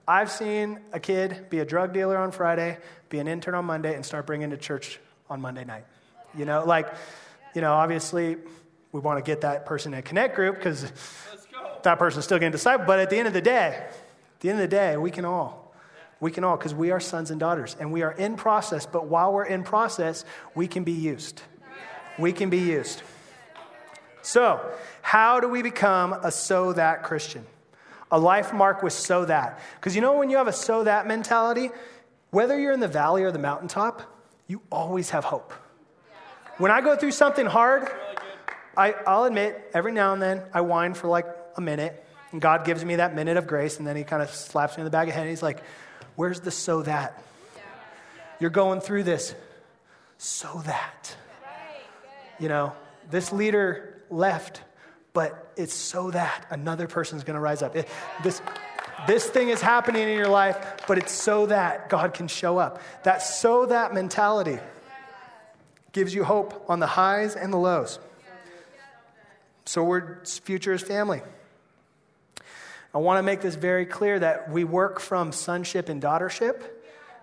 I've 0.07 0.29
seen 0.29 0.79
a 0.93 0.99
kid 0.99 1.49
be 1.49 1.59
a 1.59 1.65
drug 1.65 1.93
dealer 1.93 2.17
on 2.17 2.31
Friday, 2.31 2.77
be 3.07 3.17
an 3.19 3.27
intern 3.27 3.55
on 3.55 3.65
Monday, 3.65 3.95
and 3.95 4.05
start 4.05 4.27
bringing 4.27 4.51
to 4.51 4.57
church 4.57 4.99
on 5.29 5.41
Monday 5.41 5.65
night. 5.65 5.85
You 6.37 6.45
know, 6.45 6.63
like, 6.65 6.93
you 7.55 7.61
know, 7.61 7.73
obviously 7.73 8.37
we 8.91 8.99
want 8.99 9.23
to 9.23 9.29
get 9.29 9.41
that 9.41 9.65
person 9.65 9.93
in 9.93 9.99
a 9.99 10.01
connect 10.01 10.35
group 10.35 10.55
because 10.55 10.91
that 11.83 11.99
person's 11.99 12.25
still 12.25 12.39
getting 12.39 12.57
discipled. 12.57 12.87
But 12.87 12.99
at 12.99 13.09
the 13.09 13.17
end 13.17 13.27
of 13.27 13.33
the 13.33 13.41
day, 13.41 13.85
at 14.39 14.39
the 14.39 14.49
end 14.49 14.59
of 14.59 14.69
the 14.69 14.75
day, 14.75 14.97
we 14.97 15.11
can 15.11 15.25
all. 15.25 15.73
We 16.19 16.31
can 16.31 16.43
all, 16.43 16.57
because 16.57 16.73
we 16.73 16.91
are 16.91 16.99
sons 16.99 17.31
and 17.31 17.39
daughters, 17.39 17.77
and 17.79 17.93
we 17.93 18.01
are 18.01 18.11
in 18.11 18.35
process. 18.35 18.85
But 18.85 19.07
while 19.07 19.31
we're 19.31 19.45
in 19.45 19.63
process, 19.63 20.25
we 20.53 20.67
can 20.67 20.83
be 20.83 20.91
used. 20.91 21.41
We 22.17 22.33
can 22.33 22.49
be 22.49 22.57
used. 22.57 23.03
So, 24.21 24.59
how 25.01 25.39
do 25.39 25.47
we 25.47 25.61
become 25.61 26.11
a 26.11 26.29
so 26.29 26.73
that 26.73 27.03
Christian? 27.03 27.45
A 28.11 28.19
life 28.19 28.51
mark 28.51 28.83
with 28.83 28.91
so 28.91 29.23
that. 29.25 29.61
Because 29.75 29.95
you 29.95 30.01
know, 30.01 30.17
when 30.17 30.29
you 30.29 30.37
have 30.37 30.47
a 30.47 30.53
so 30.53 30.83
that 30.83 31.07
mentality, 31.07 31.69
whether 32.31 32.59
you're 32.59 32.73
in 32.73 32.81
the 32.81 32.87
valley 32.87 33.23
or 33.23 33.31
the 33.31 33.39
mountaintop, 33.39 34.01
you 34.49 34.61
always 34.69 35.11
have 35.11 35.23
hope. 35.23 35.53
When 36.57 36.71
I 36.71 36.81
go 36.81 36.97
through 36.97 37.11
something 37.11 37.45
hard, 37.45 37.87
I, 38.75 38.93
I'll 39.07 39.23
admit, 39.23 39.69
every 39.73 39.93
now 39.93 40.11
and 40.11 40.21
then 40.21 40.41
I 40.53 40.61
whine 40.61 40.95
for 40.95 41.07
like 41.07 41.27
a 41.55 41.61
minute, 41.61 42.03
and 42.31 42.41
God 42.41 42.65
gives 42.65 42.83
me 42.83 42.95
that 42.95 43.15
minute 43.15 43.37
of 43.37 43.47
grace, 43.47 43.77
and 43.77 43.87
then 43.87 43.95
He 43.95 44.03
kind 44.03 44.21
of 44.21 44.31
slaps 44.31 44.75
me 44.75 44.81
in 44.81 44.85
the 44.85 44.91
back 44.91 45.03
of 45.03 45.09
the 45.09 45.13
head, 45.13 45.21
and 45.21 45.29
He's 45.29 45.43
like, 45.43 45.63
Where's 46.15 46.41
the 46.41 46.51
so 46.51 46.81
that? 46.81 47.23
You're 48.39 48.49
going 48.49 48.81
through 48.81 49.03
this 49.03 49.33
so 50.17 50.61
that. 50.65 51.15
You 52.39 52.49
know, 52.49 52.73
this 53.09 53.31
leader 53.31 54.01
left, 54.09 54.61
but 55.13 55.53
it's 55.55 55.73
so 55.73 56.11
that 56.11 56.45
another 56.49 56.87
person's 56.87 57.23
going 57.23 57.35
to 57.35 57.39
rise 57.39 57.61
up. 57.61 57.75
It, 57.75 57.87
this, 58.23 58.41
this 59.07 59.27
thing 59.27 59.49
is 59.49 59.61
happening 59.61 60.07
in 60.07 60.17
your 60.17 60.29
life, 60.29 60.57
but 60.87 60.97
it's 60.97 61.11
so 61.11 61.45
that 61.47 61.89
God 61.89 62.13
can 62.13 62.27
show 62.27 62.57
up. 62.57 62.81
That 63.03 63.21
so 63.21 63.65
that 63.67 63.93
mentality 63.93 64.59
gives 65.91 66.13
you 66.13 66.23
hope 66.23 66.65
on 66.69 66.79
the 66.79 66.87
highs 66.87 67.35
and 67.35 67.51
the 67.51 67.57
lows. 67.57 67.99
So 69.65 69.83
we're 69.83 70.23
future 70.25 70.73
is 70.73 70.81
family. 70.81 71.21
I 72.93 72.97
want 72.97 73.19
to 73.19 73.23
make 73.23 73.41
this 73.41 73.55
very 73.55 73.85
clear 73.85 74.17
that 74.19 74.49
we 74.49 74.63
work 74.63 74.99
from 74.99 75.31
sonship 75.31 75.89
and 75.89 76.01
daughtership, 76.01 76.63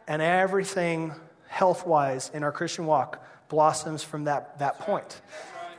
and 0.07 0.23
everything 0.23 1.13
health 1.49 1.87
wise 1.87 2.31
in 2.33 2.45
our 2.45 2.53
Christian 2.53 2.87
walk 2.87 3.25
blossoms 3.49 4.03
from 4.03 4.25
that, 4.25 4.59
that 4.59 4.79
point. 4.81 5.21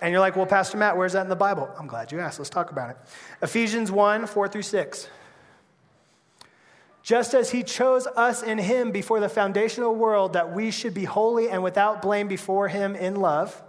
And 0.01 0.11
you're 0.11 0.19
like, 0.19 0.35
well, 0.35 0.45
Pastor 0.45 0.77
Matt, 0.77 0.97
where's 0.97 1.13
that 1.13 1.23
in 1.23 1.29
the 1.29 1.35
Bible? 1.35 1.69
I'm 1.79 1.87
glad 1.87 2.11
you 2.11 2.19
asked. 2.19 2.39
Let's 2.39 2.49
talk 2.49 2.71
about 2.71 2.91
it. 2.91 2.97
Ephesians 3.41 3.91
1 3.91 4.27
4 4.27 4.47
through 4.47 4.61
6. 4.61 5.09
Just 7.07 7.33
as 7.33 7.51
he 7.51 7.63
chose 7.63 8.05
us 8.05 8.43
in 8.43 8.57
him 8.57 8.91
before 8.91 9.21
the 9.21 9.29
foundational 9.29 9.95
world 9.95 10.33
that 10.33 10.53
we 10.53 10.71
should 10.71 10.93
be 10.93 11.05
holy 11.05 11.49
and 11.49 11.63
without 11.63 12.01
blame 12.01 12.27
before 12.27 12.67
him 12.67 12.95
in 12.97 13.15
love, 13.15 13.63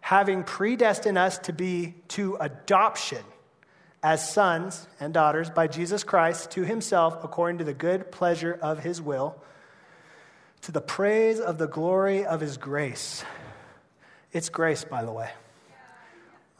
having 0.00 0.44
predestined 0.44 1.18
us 1.18 1.36
to 1.38 1.52
be 1.52 1.96
to 2.06 2.36
adoption 2.36 3.24
as 4.04 4.32
sons 4.32 4.86
and 5.00 5.12
daughters 5.12 5.50
by 5.50 5.66
Jesus 5.66 6.04
Christ 6.04 6.52
to 6.52 6.62
himself 6.62 7.24
according 7.24 7.58
to 7.58 7.64
the 7.64 7.74
good 7.74 8.12
pleasure 8.12 8.56
of 8.62 8.78
his 8.78 9.02
will, 9.02 9.42
to 10.60 10.70
the 10.70 10.80
praise 10.80 11.40
of 11.40 11.58
the 11.58 11.66
glory 11.66 12.24
of 12.24 12.40
his 12.40 12.56
grace. 12.56 13.24
It's 14.30 14.48
grace, 14.48 14.84
by 14.84 15.04
the 15.04 15.10
way. 15.10 15.30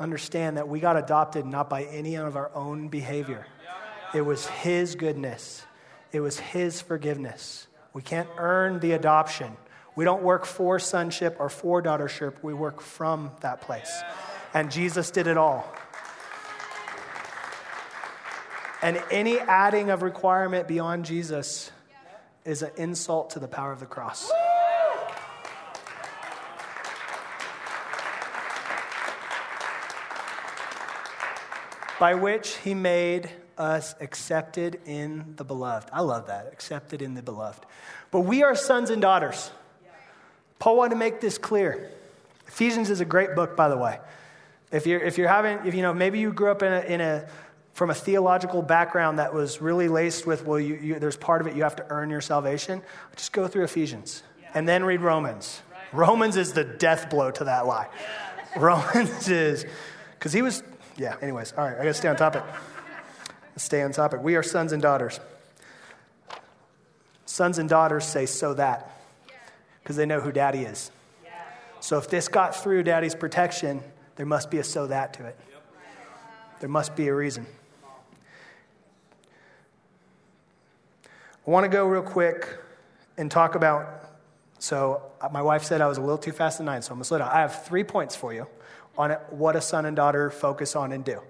Understand 0.01 0.57
that 0.57 0.66
we 0.66 0.81
got 0.81 0.96
adopted 0.96 1.46
not 1.46 1.70
by 1.70 1.85
any 1.85 2.16
of 2.16 2.35
our 2.35 2.51
own 2.53 2.88
behavior, 2.88 3.46
it 4.12 4.23
was 4.23 4.49
his 4.49 4.96
goodness, 4.96 5.64
it 6.12 6.20
was 6.20 6.38
his 6.38 6.81
forgiveness. 6.81 7.66
We 7.92 8.03
can't 8.03 8.29
earn 8.37 8.81
the 8.81 8.92
adoption. 8.92 9.57
We 9.96 10.05
don't 10.05 10.23
work 10.23 10.44
for 10.46 10.79
sonship 10.79 11.37
or 11.38 11.49
for 11.49 11.83
daughtership, 11.83 12.35
we 12.42 12.55
work 12.55 12.81
from 12.81 13.33
that 13.40 13.61
place. 13.61 14.03
And 14.55 14.70
Jesus 14.70 15.11
did 15.11 15.27
it 15.27 15.37
all. 15.37 15.70
And 18.83 19.03
any 19.11 19.38
adding 19.38 19.90
of 19.90 20.03
requirement 20.03 20.66
beyond 20.66 21.05
Jesus 21.05 21.70
is 22.44 22.62
an 22.62 22.70
insult 22.77 23.31
to 23.31 23.38
the 23.38 23.49
power 23.49 23.73
of 23.73 23.81
the 23.81 23.87
cross. 23.87 24.31
By 31.99 32.14
which 32.14 32.57
he 32.57 32.75
made 32.75 33.31
us 33.61 33.94
accepted 34.01 34.81
in 34.87 35.35
the 35.37 35.44
beloved. 35.44 35.90
I 35.92 36.01
love 36.01 36.27
that, 36.29 36.49
accepted 36.53 37.03
in 37.03 37.14
the 37.14 37.23
beloved. 37.23 37.64
But 38.11 38.20
we 38.20 38.42
are 38.42 38.55
sons 38.55 38.90
and 38.90 39.01
daughters. 39.03 39.51
Paul 40.59 40.79
wanted 40.79 40.90
to 40.90 40.96
make 40.96 41.20
this 41.20 41.38
clear. 41.38 41.90
Ephesians 42.49 42.90
is 42.90 43.01
a 43.01 43.05
great 43.05 43.35
book, 43.35 43.57
by 43.57 43.68
the 43.68 43.77
way. 43.77 43.99
If 44.73 44.87
you're, 44.87 45.01
if 45.01 45.18
you're 45.18 45.29
having, 45.29 45.66
if 45.66 45.75
you 45.75 45.83
know, 45.83 45.92
maybe 45.92 46.18
you 46.18 46.33
grew 46.33 46.51
up 46.51 46.62
in 46.62 46.73
a, 46.73 46.81
in 46.81 47.01
a 47.01 47.29
from 47.75 47.90
a 47.90 47.94
theological 47.94 48.62
background 48.62 49.18
that 49.18 49.33
was 49.33 49.61
really 49.61 49.88
laced 49.88 50.27
with, 50.27 50.44
well, 50.44 50.59
you, 50.59 50.75
you, 50.77 50.99
there's 50.99 51.16
part 51.16 51.40
of 51.40 51.46
it 51.46 51.55
you 51.55 51.62
have 51.62 51.77
to 51.77 51.87
earn 51.88 52.11
your 52.11 52.20
salvation, 52.20 52.83
just 53.16 53.33
go 53.33 53.46
through 53.46 53.64
Ephesians 53.64 54.23
and 54.55 54.68
then 54.68 54.85
read 54.85 55.01
Romans. 55.01 55.62
Romans 55.92 56.37
is 56.37 56.53
the 56.53 56.64
death 56.64 57.11
blow 57.11 57.31
to 57.31 57.44
that 57.44 57.66
lie. 57.66 57.88
Romans 58.57 59.29
is, 59.29 59.64
because 60.18 60.33
he 60.33 60.42
was, 60.42 60.62
yeah, 60.96 61.16
anyways, 61.23 61.55
all 61.57 61.64
right, 61.64 61.75
I 61.75 61.79
gotta 61.79 61.94
stay 61.94 62.09
on 62.09 62.16
topic. 62.16 62.42
Stay 63.57 63.83
on 63.83 63.93
topic. 63.93 64.23
We 64.23 64.37
are 64.37 64.43
sons 64.43 64.73
and 64.73 64.81
daughters. 64.81 65.21
Sons 67.27 67.59
and 67.59 67.69
daughters 67.69 68.05
say 68.05 68.27
so 68.27 68.55
that 68.55 68.91
because 69.83 69.97
they 69.97 70.07
know 70.07 70.21
who 70.21 70.33
daddy 70.33 70.61
is. 70.61 70.91
So 71.81 71.99
if 71.99 72.09
this 72.11 72.29
got 72.29 72.55
through 72.55 72.83
daddy's 72.83 73.15
protection, 73.15 73.83
there 74.17 74.27
must 74.27 74.51
be 74.51 74.59
a 74.59 74.65
so 74.65 74.87
that 74.87 75.15
to 75.15 75.27
it. 75.27 75.39
There 76.61 76.69
must 76.69 76.95
be 76.95 77.09
a 77.09 77.15
reason. 77.15 77.47
I 81.47 81.51
want 81.51 81.65
to 81.65 81.71
go 81.71 81.87
real 81.87 82.03
quick 82.03 82.59
and 83.17 83.31
talk 83.31 83.55
about. 83.55 84.11
So, 84.59 85.03
uh, 85.23 85.31
my 85.33 85.41
wife 85.41 85.65
said 85.65 85.81
I 85.81 85.87
was 85.87 85.97
a 85.97 86.03
little 86.03 86.19
too 86.19 86.33
fast 86.33 86.59
tonight, 86.59 86.85
so 86.85 86.93
I'm 86.93 86.99
going 86.99 87.03
to 87.03 87.09
slow 87.09 87.19
down. 87.19 87.31
I 87.31 87.41
have 87.41 87.65
three 87.65 87.83
points 87.83 88.15
for 88.15 88.35
you 88.35 88.47
on 88.99 89.13
what 89.31 89.57
a 89.57 89.61
son 89.63 89.87
and 89.87 89.97
daughter 89.97 90.31
focus 90.31 90.77
on 90.77 90.93
and 90.93 91.03
do. 91.03 91.21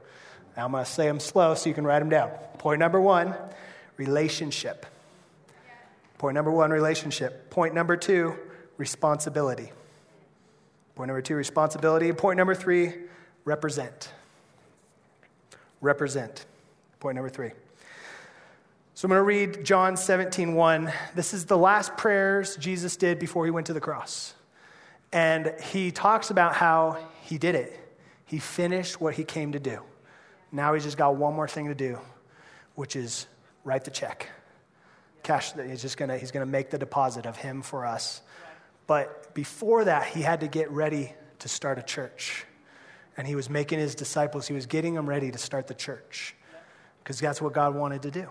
Now, 0.56 0.66
I'm 0.66 0.72
going 0.72 0.84
to 0.84 0.90
say 0.90 1.06
them 1.06 1.20
slow 1.20 1.54
so 1.54 1.68
you 1.68 1.74
can 1.74 1.84
write 1.84 2.00
them 2.00 2.08
down. 2.08 2.30
Point 2.58 2.80
number 2.80 3.00
one 3.00 3.34
relationship. 3.96 4.86
Point 6.18 6.34
number 6.34 6.50
one 6.50 6.70
relationship. 6.70 7.50
Point 7.50 7.74
number 7.74 7.96
two 7.96 8.36
responsibility. 8.76 9.70
Point 10.94 11.08
number 11.08 11.22
two, 11.22 11.34
responsibility. 11.34 12.12
Point 12.12 12.36
number 12.36 12.54
three, 12.54 12.94
represent. 13.44 14.12
Represent. 15.80 16.44
Point 16.98 17.14
number 17.14 17.30
three. 17.30 17.52
So 18.94 19.06
I'm 19.06 19.10
going 19.10 19.18
to 19.18 19.22
read 19.22 19.64
John 19.64 19.96
17, 19.96 20.54
1. 20.54 20.92
This 21.14 21.32
is 21.32 21.46
the 21.46 21.56
last 21.56 21.96
prayers 21.96 22.56
Jesus 22.56 22.96
did 22.96 23.18
before 23.18 23.44
he 23.44 23.50
went 23.50 23.66
to 23.68 23.72
the 23.72 23.80
cross. 23.80 24.34
And 25.12 25.54
he 25.62 25.90
talks 25.90 26.30
about 26.30 26.54
how 26.54 26.98
he 27.22 27.38
did 27.38 27.54
it. 27.54 27.78
He 28.26 28.38
finished 28.38 29.00
what 29.00 29.14
he 29.14 29.24
came 29.24 29.52
to 29.52 29.58
do. 29.58 29.80
Now 30.52 30.74
he's 30.74 30.84
just 30.84 30.96
got 30.96 31.16
one 31.16 31.34
more 31.34 31.48
thing 31.48 31.68
to 31.68 31.74
do, 31.74 31.98
which 32.74 32.96
is 32.96 33.26
write 33.64 33.84
the 33.84 33.90
check. 33.90 34.28
Cash, 35.22 35.52
he's 35.52 35.82
just 35.82 35.98
to, 35.98 36.18
he's 36.18 36.30
to 36.30 36.46
make 36.46 36.70
the 36.70 36.78
deposit 36.78 37.26
of 37.26 37.36
him 37.36 37.62
for 37.62 37.84
us. 37.84 38.22
But 38.86 39.34
before 39.34 39.84
that, 39.84 40.06
he 40.06 40.22
had 40.22 40.40
to 40.40 40.48
get 40.48 40.70
ready 40.70 41.14
to 41.40 41.48
start 41.48 41.78
a 41.78 41.82
church. 41.82 42.44
And 43.16 43.26
he 43.26 43.34
was 43.34 43.50
making 43.50 43.78
his 43.78 43.94
disciples, 43.94 44.48
he 44.48 44.54
was 44.54 44.66
getting 44.66 44.94
them 44.94 45.08
ready 45.08 45.30
to 45.30 45.38
start 45.38 45.66
the 45.66 45.74
church 45.74 46.34
because 47.02 47.20
that's 47.20 47.40
what 47.40 47.52
God 47.52 47.74
wanted 47.74 48.02
to 48.02 48.10
do. 48.10 48.28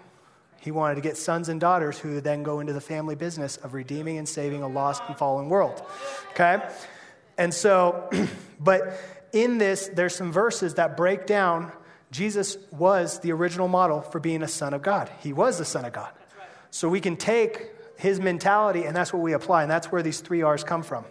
He 0.61 0.71
wanted 0.71 0.95
to 0.95 1.01
get 1.01 1.15
sons 1.15 1.47
and 1.47 1.59
daughters 1.59 1.97
who 1.97 2.19
then 2.19 2.43
go 2.43 2.59
into 2.59 2.73
the 2.73 2.81
family 2.81 3.15
business 3.15 3.57
of 3.57 3.73
redeeming 3.73 4.17
and 4.17 4.27
saving 4.27 4.61
a 4.61 4.67
lost 4.67 5.01
and 5.07 5.17
fallen 5.17 5.47
world. 5.47 5.81
Okay? 6.31 6.61
And 7.37 7.53
so, 7.53 8.09
but 8.59 8.99
in 9.31 9.57
this, 9.57 9.89
there's 9.93 10.15
some 10.15 10.31
verses 10.31 10.73
that 10.75 10.97
break 10.97 11.25
down 11.25 11.71
Jesus 12.11 12.57
was 12.71 13.19
the 13.19 13.31
original 13.31 13.67
model 13.67 14.01
for 14.01 14.19
being 14.19 14.41
a 14.41 14.47
son 14.47 14.73
of 14.73 14.81
God. 14.81 15.11
He 15.21 15.33
was 15.33 15.57
the 15.57 15.65
son 15.65 15.85
of 15.85 15.93
God. 15.93 16.11
So 16.71 16.89
we 16.89 17.01
can 17.01 17.17
take 17.17 17.71
his 17.97 18.19
mentality 18.19 18.85
and 18.85 18.95
that's 18.95 19.11
what 19.11 19.21
we 19.21 19.33
apply, 19.33 19.63
and 19.63 19.71
that's 19.71 19.91
where 19.91 20.01
these 20.01 20.21
three 20.21 20.41
R's 20.41 20.63
come 20.63 20.83
from. 20.83 21.05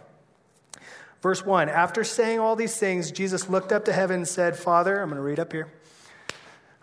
Verse 1.21 1.45
1 1.45 1.69
After 1.69 2.03
saying 2.03 2.39
all 2.39 2.55
these 2.55 2.77
things, 2.77 3.11
Jesus 3.11 3.49
looked 3.49 3.71
up 3.71 3.85
to 3.85 3.93
heaven 3.93 4.17
and 4.17 4.27
said, 4.27 4.57
Father, 4.57 5.01
I'm 5.01 5.09
going 5.09 5.17
to 5.17 5.21
read 5.21 5.39
up 5.39 5.51
here. 5.51 5.71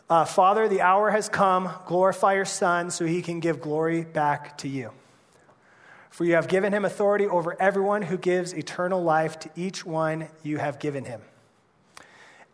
Uh, 0.08 0.24
Father, 0.24 0.68
the 0.68 0.82
hour 0.82 1.10
has 1.10 1.28
come. 1.28 1.70
Glorify 1.86 2.34
your 2.34 2.44
Son 2.44 2.90
so 2.90 3.04
he 3.04 3.22
can 3.22 3.40
give 3.40 3.60
glory 3.60 4.04
back 4.04 4.56
to 4.58 4.68
you. 4.68 4.92
For 6.10 6.24
you 6.24 6.34
have 6.34 6.48
given 6.48 6.72
him 6.72 6.84
authority 6.84 7.26
over 7.26 7.60
everyone 7.60 8.02
who 8.02 8.16
gives 8.16 8.54
eternal 8.54 9.02
life 9.02 9.38
to 9.40 9.50
each 9.56 9.84
one 9.84 10.28
you 10.42 10.58
have 10.58 10.78
given 10.78 11.04
him. 11.04 11.20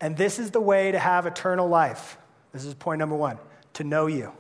And 0.03 0.17
this 0.17 0.41
is 0.41 0.51
the 0.51 0.61
way 0.61 0.91
to 0.91 0.99
have 0.99 1.27
eternal 1.27 1.69
life. 1.69 2.19
This 2.53 2.65
is 2.65 2.75
point 2.75 2.99
number 2.99 3.15
one 3.15 3.39
to 3.75 3.85
know 3.85 4.09
you, 4.09 4.33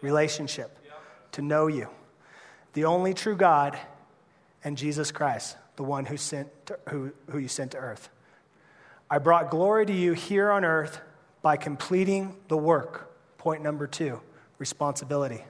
relationship, 0.00 0.78
to 1.32 1.42
know 1.42 1.66
you. 1.66 1.88
The 2.72 2.84
only 2.84 3.12
true 3.14 3.34
God 3.34 3.76
and 4.62 4.78
Jesus 4.78 5.10
Christ, 5.10 5.56
the 5.74 5.82
one 5.82 6.06
who, 6.06 6.16
sent 6.16 6.48
to, 6.66 6.78
who, 6.88 7.12
who 7.30 7.38
you 7.38 7.48
sent 7.48 7.72
to 7.72 7.78
earth. 7.78 8.08
I 9.10 9.18
brought 9.18 9.50
glory 9.50 9.86
to 9.86 9.92
you 9.92 10.12
here 10.12 10.52
on 10.52 10.64
earth 10.64 11.00
by 11.42 11.56
completing 11.56 12.36
the 12.46 12.56
work. 12.56 13.12
Point 13.38 13.62
number 13.62 13.86
two 13.86 14.20
responsibility 14.58 15.44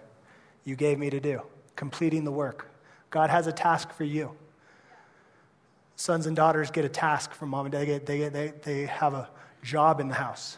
you 0.65 0.77
gave 0.77 0.99
me 0.99 1.11
to 1.11 1.21
do, 1.21 1.43
completing 1.77 2.25
the 2.25 2.33
work. 2.33 2.71
God 3.11 3.29
has 3.29 3.47
a 3.47 3.53
task 3.53 3.93
for 3.93 4.05
you. 4.05 4.35
Sons 5.97 6.27
and 6.27 6.35
daughters 6.35 6.71
get 6.71 6.85
a 6.85 6.89
task 6.89 7.35
from 7.35 7.51
mom 7.51 7.67
and 7.67 7.73
dad, 7.73 7.81
they, 7.81 7.87
get, 7.87 8.07
they, 8.07 8.19
get, 8.19 8.33
they, 8.33 8.53
they 8.63 8.87
have 8.87 9.13
a 9.13 9.29
job 9.63 10.01
in 10.01 10.09
the 10.09 10.15
house. 10.15 10.57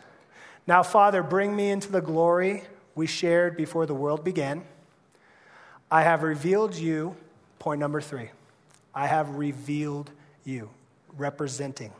Now, 0.66 0.82
Father, 0.82 1.22
bring 1.22 1.54
me 1.54 1.70
into 1.70 1.90
the 1.90 2.00
glory 2.00 2.62
we 2.94 3.06
shared 3.06 3.56
before 3.56 3.86
the 3.86 3.94
world 3.94 4.24
began. 4.24 4.62
I 5.90 6.02
have 6.02 6.22
revealed 6.22 6.74
you, 6.74 7.16
point 7.58 7.80
number 7.80 8.00
three. 8.00 8.30
I 8.94 9.06
have 9.06 9.36
revealed 9.36 10.10
you, 10.44 10.70
representing. 11.16 11.92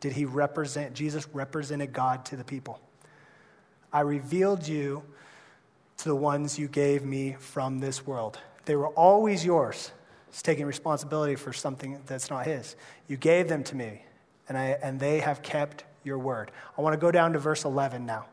Did 0.00 0.12
he 0.12 0.24
represent, 0.24 0.94
Jesus 0.94 1.26
represented 1.32 1.92
God 1.92 2.24
to 2.26 2.36
the 2.36 2.44
people. 2.44 2.80
I 3.92 4.00
revealed 4.00 4.66
you 4.66 5.02
to 5.98 6.04
the 6.04 6.16
ones 6.16 6.58
you 6.58 6.68
gave 6.68 7.04
me 7.04 7.36
from 7.38 7.80
this 7.80 8.06
world. 8.06 8.38
They 8.64 8.76
were 8.76 8.88
always 8.88 9.44
yours. 9.44 9.92
He's 10.30 10.42
taking 10.42 10.66
responsibility 10.66 11.36
for 11.36 11.52
something 11.52 12.00
that's 12.06 12.28
not 12.28 12.44
his. 12.46 12.76
You 13.08 13.16
gave 13.16 13.48
them 13.48 13.62
to 13.64 13.76
me, 13.76 14.02
and, 14.48 14.58
I, 14.58 14.76
and 14.82 14.98
they 14.98 15.20
have 15.20 15.42
kept 15.42 15.84
your 16.04 16.18
word. 16.18 16.50
I 16.76 16.82
want 16.82 16.94
to 16.94 16.98
go 16.98 17.10
down 17.10 17.32
to 17.32 17.38
verse 17.38 17.64
11 17.64 18.06
now. 18.06 18.26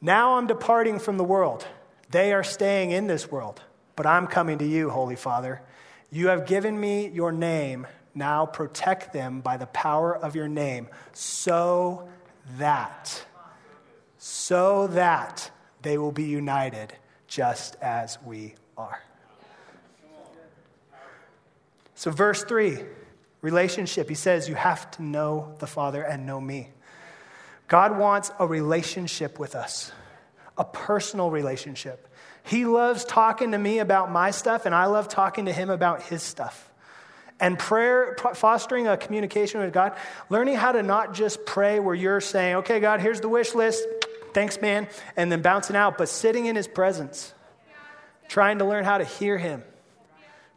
Now 0.00 0.36
I'm 0.36 0.46
departing 0.46 0.98
from 0.98 1.16
the 1.16 1.24
world. 1.24 1.66
They 2.10 2.32
are 2.32 2.44
staying 2.44 2.90
in 2.90 3.06
this 3.06 3.30
world, 3.30 3.62
but 3.96 4.06
I'm 4.06 4.26
coming 4.26 4.58
to 4.58 4.66
you, 4.66 4.90
Holy 4.90 5.16
Father. 5.16 5.62
You 6.10 6.28
have 6.28 6.46
given 6.46 6.78
me 6.78 7.08
your 7.08 7.32
name 7.32 7.86
now 8.14 8.46
protect 8.46 9.12
them 9.12 9.40
by 9.40 9.56
the 9.56 9.66
power 9.66 10.16
of 10.16 10.36
your 10.36 10.48
name, 10.48 10.88
so 11.12 12.08
that, 12.58 13.24
so 14.18 14.86
that 14.88 15.50
they 15.82 15.98
will 15.98 16.12
be 16.12 16.24
united 16.24 16.92
just 17.26 17.76
as 17.80 18.18
we 18.24 18.54
are. 18.76 19.02
So, 21.94 22.10
verse 22.10 22.44
3, 22.44 22.78
relationship. 23.42 24.08
He 24.08 24.14
says, 24.14 24.48
You 24.48 24.54
have 24.54 24.90
to 24.92 25.02
know 25.02 25.54
the 25.58 25.66
Father 25.66 26.02
and 26.02 26.24
know 26.24 26.40
me. 26.40 26.68
God 27.68 27.98
wants 27.98 28.30
a 28.38 28.46
relationship 28.46 29.38
with 29.38 29.54
us, 29.54 29.92
a 30.56 30.64
personal 30.64 31.30
relationship. 31.30 32.08
He 32.44 32.64
loves 32.64 33.04
talking 33.04 33.52
to 33.52 33.58
me 33.58 33.78
about 33.78 34.10
my 34.10 34.30
stuff, 34.30 34.66
and 34.66 34.74
I 34.74 34.86
love 34.86 35.08
talking 35.08 35.46
to 35.46 35.52
him 35.52 35.70
about 35.70 36.02
his 36.02 36.22
stuff. 36.22 36.70
And 37.40 37.58
prayer, 37.58 38.16
fostering 38.34 38.86
a 38.86 38.96
communication 38.96 39.60
with 39.60 39.72
God, 39.72 39.96
learning 40.28 40.56
how 40.56 40.72
to 40.72 40.82
not 40.82 41.14
just 41.14 41.44
pray 41.44 41.80
where 41.80 41.94
you're 41.94 42.20
saying, 42.20 42.56
okay, 42.56 42.78
God, 42.78 43.00
here's 43.00 43.20
the 43.20 43.28
wish 43.28 43.54
list, 43.54 43.84
thanks, 44.32 44.60
man, 44.60 44.88
and 45.16 45.30
then 45.30 45.42
bouncing 45.42 45.74
out, 45.74 45.98
but 45.98 46.08
sitting 46.08 46.46
in 46.46 46.56
his 46.56 46.68
presence, 46.68 47.32
trying 48.28 48.58
to 48.58 48.64
learn 48.64 48.84
how 48.84 48.98
to 48.98 49.04
hear 49.04 49.38
him, 49.38 49.62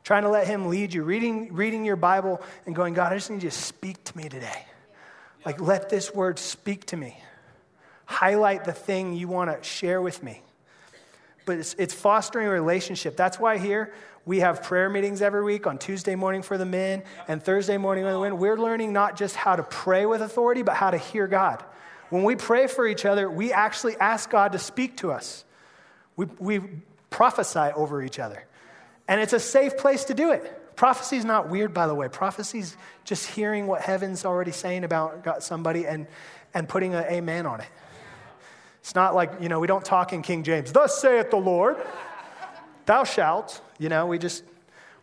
trying 0.06 0.24
to 0.24 0.30
let 0.30 0.48
him 0.48 0.68
lead 0.68 0.94
you, 0.94 1.04
reading, 1.04 1.52
reading 1.54 1.84
your 1.84 1.96
Bible 1.96 2.42
and 2.66 2.76
going, 2.76 2.94
God, 2.94 3.12
I 3.12 3.18
just 3.18 3.30
need 3.30 3.44
you 3.44 3.50
to 3.50 3.56
speak 3.56 4.02
to 4.06 4.16
me 4.16 4.30
today. 4.30 4.66
Like, 5.44 5.60
let 5.60 5.90
this 5.90 6.14
word 6.14 6.40
speak 6.40 6.86
to 6.88 6.98
me. 6.98 7.20
Highlight 8.06 8.66
the 8.66 8.72
thing 8.72 9.16
you 9.16 9.28
want 9.28 9.52
to 9.52 9.68
share 9.68 10.02
with 10.02 10.22
me. 10.22 10.42
But 11.46 11.58
it's, 11.58 11.74
it's 11.80 11.94
fostering 11.94 12.48
a 12.48 12.52
relationship. 12.52 13.18
That's 13.18 13.40
why 13.40 13.58
here 13.58 13.94
we 14.26 14.40
have 14.42 14.62
prayer 14.62 14.90
meetings 14.90 15.24
every 15.24 15.44
week 15.44 15.66
on 15.66 15.80
Tuesday 15.80 16.16
morning 16.16 16.44
for 16.44 16.58
the 16.58 16.66
men 16.66 17.02
and 17.28 17.42
Thursday 17.42 17.78
morning 17.78 18.04
for 18.04 18.12
the 18.12 18.20
women. 18.20 18.38
We're 18.40 18.58
learning 18.58 18.94
not 18.94 19.16
just 19.16 19.36
how 19.36 19.56
to 19.56 19.64
pray 19.64 20.06
with 20.06 20.22
authority, 20.22 20.62
but 20.62 20.76
how 20.76 20.92
to 20.92 21.00
hear 21.00 21.28
God. 21.28 21.64
When 22.12 22.24
we 22.24 22.36
pray 22.36 22.68
for 22.68 22.88
each 22.88 23.06
other, 23.06 23.30
we 23.30 23.52
actually 23.52 23.98
ask 23.98 24.30
God 24.30 24.52
to 24.52 24.60
speak 24.60 24.98
to 24.98 25.12
us. 25.12 25.46
We, 26.16 26.28
we 26.38 26.62
prophesy 27.10 27.72
over 27.76 28.04
each 28.04 28.20
other. 28.20 28.46
And 29.08 29.22
it's 29.22 29.34
a 29.34 29.40
safe 29.40 29.78
place 29.78 30.06
to 30.06 30.14
do 30.14 30.32
it. 30.32 30.76
Prophecy 30.76 31.18
is 31.18 31.26
not 31.26 31.50
weird, 31.50 31.74
by 31.74 31.88
the 31.88 31.96
way. 31.96 32.08
Prophecy 32.10 32.60
is 32.60 32.76
just 33.06 33.28
hearing 33.28 33.68
what 33.68 33.82
heaven's 33.82 34.26
already 34.26 34.52
saying 34.52 34.84
about 34.84 35.44
somebody 35.44 35.86
and, 35.88 36.08
and 36.54 36.68
putting 36.68 36.94
an 36.94 37.06
amen 37.06 37.46
on 37.46 37.62
it. 37.62 37.68
It's 38.82 38.96
not 38.96 39.16
like, 39.16 39.32
you 39.40 39.50
know, 39.50 39.60
we 39.60 39.68
don't 39.68 39.86
talk 39.86 40.14
in 40.14 40.22
King 40.22 40.44
James, 40.44 40.72
thus 40.72 41.02
saith 41.02 41.32
the 41.32 41.38
Lord 41.38 41.78
thou 42.86 43.04
shalt. 43.04 43.62
You 43.78 43.90
know, 43.90 44.06
we 44.06 44.18
just, 44.18 44.44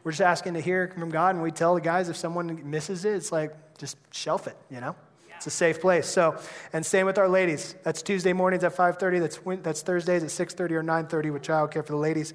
we're 0.05 0.13
just 0.13 0.23
asking 0.23 0.55
to 0.55 0.61
hear 0.61 0.93
from 0.97 1.11
God, 1.11 1.35
and 1.35 1.43
we 1.43 1.51
tell 1.51 1.75
the 1.75 1.81
guys 1.81 2.09
if 2.09 2.17
someone 2.17 2.69
misses 2.69 3.05
it, 3.05 3.15
it's 3.15 3.33
like, 3.33 3.55
just 3.79 3.97
shelf 4.13 4.47
it, 4.47 4.57
you 4.71 4.81
know? 4.81 4.95
It's 5.37 5.47
a 5.49 5.51
safe 5.51 5.81
place. 5.81 6.07
So, 6.07 6.39
and 6.73 6.87
same 6.87 7.05
with 7.05 7.19
our 7.19 7.29
ladies. 7.29 7.75
That's 7.83 8.01
Tuesday 8.01 8.33
mornings 8.33 8.63
at 8.63 8.77
5.30. 8.77 9.21
That's, 9.21 9.41
that's 9.63 9.83
Thursdays 9.83 10.23
at 10.23 10.29
6.30 10.29 10.71
or 10.71 10.83
9.30 10.85 11.33
with 11.33 11.43
childcare 11.43 11.85
for 11.85 11.93
the 11.93 11.97
ladies. 11.97 12.33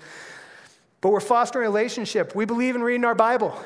But 1.01 1.11
we're 1.11 1.19
fostering 1.19 1.65
a 1.65 1.69
relationship. 1.69 2.35
We 2.35 2.45
believe 2.45 2.75
in 2.75 2.81
reading 2.81 3.05
our 3.05 3.15
Bible. 3.15 3.57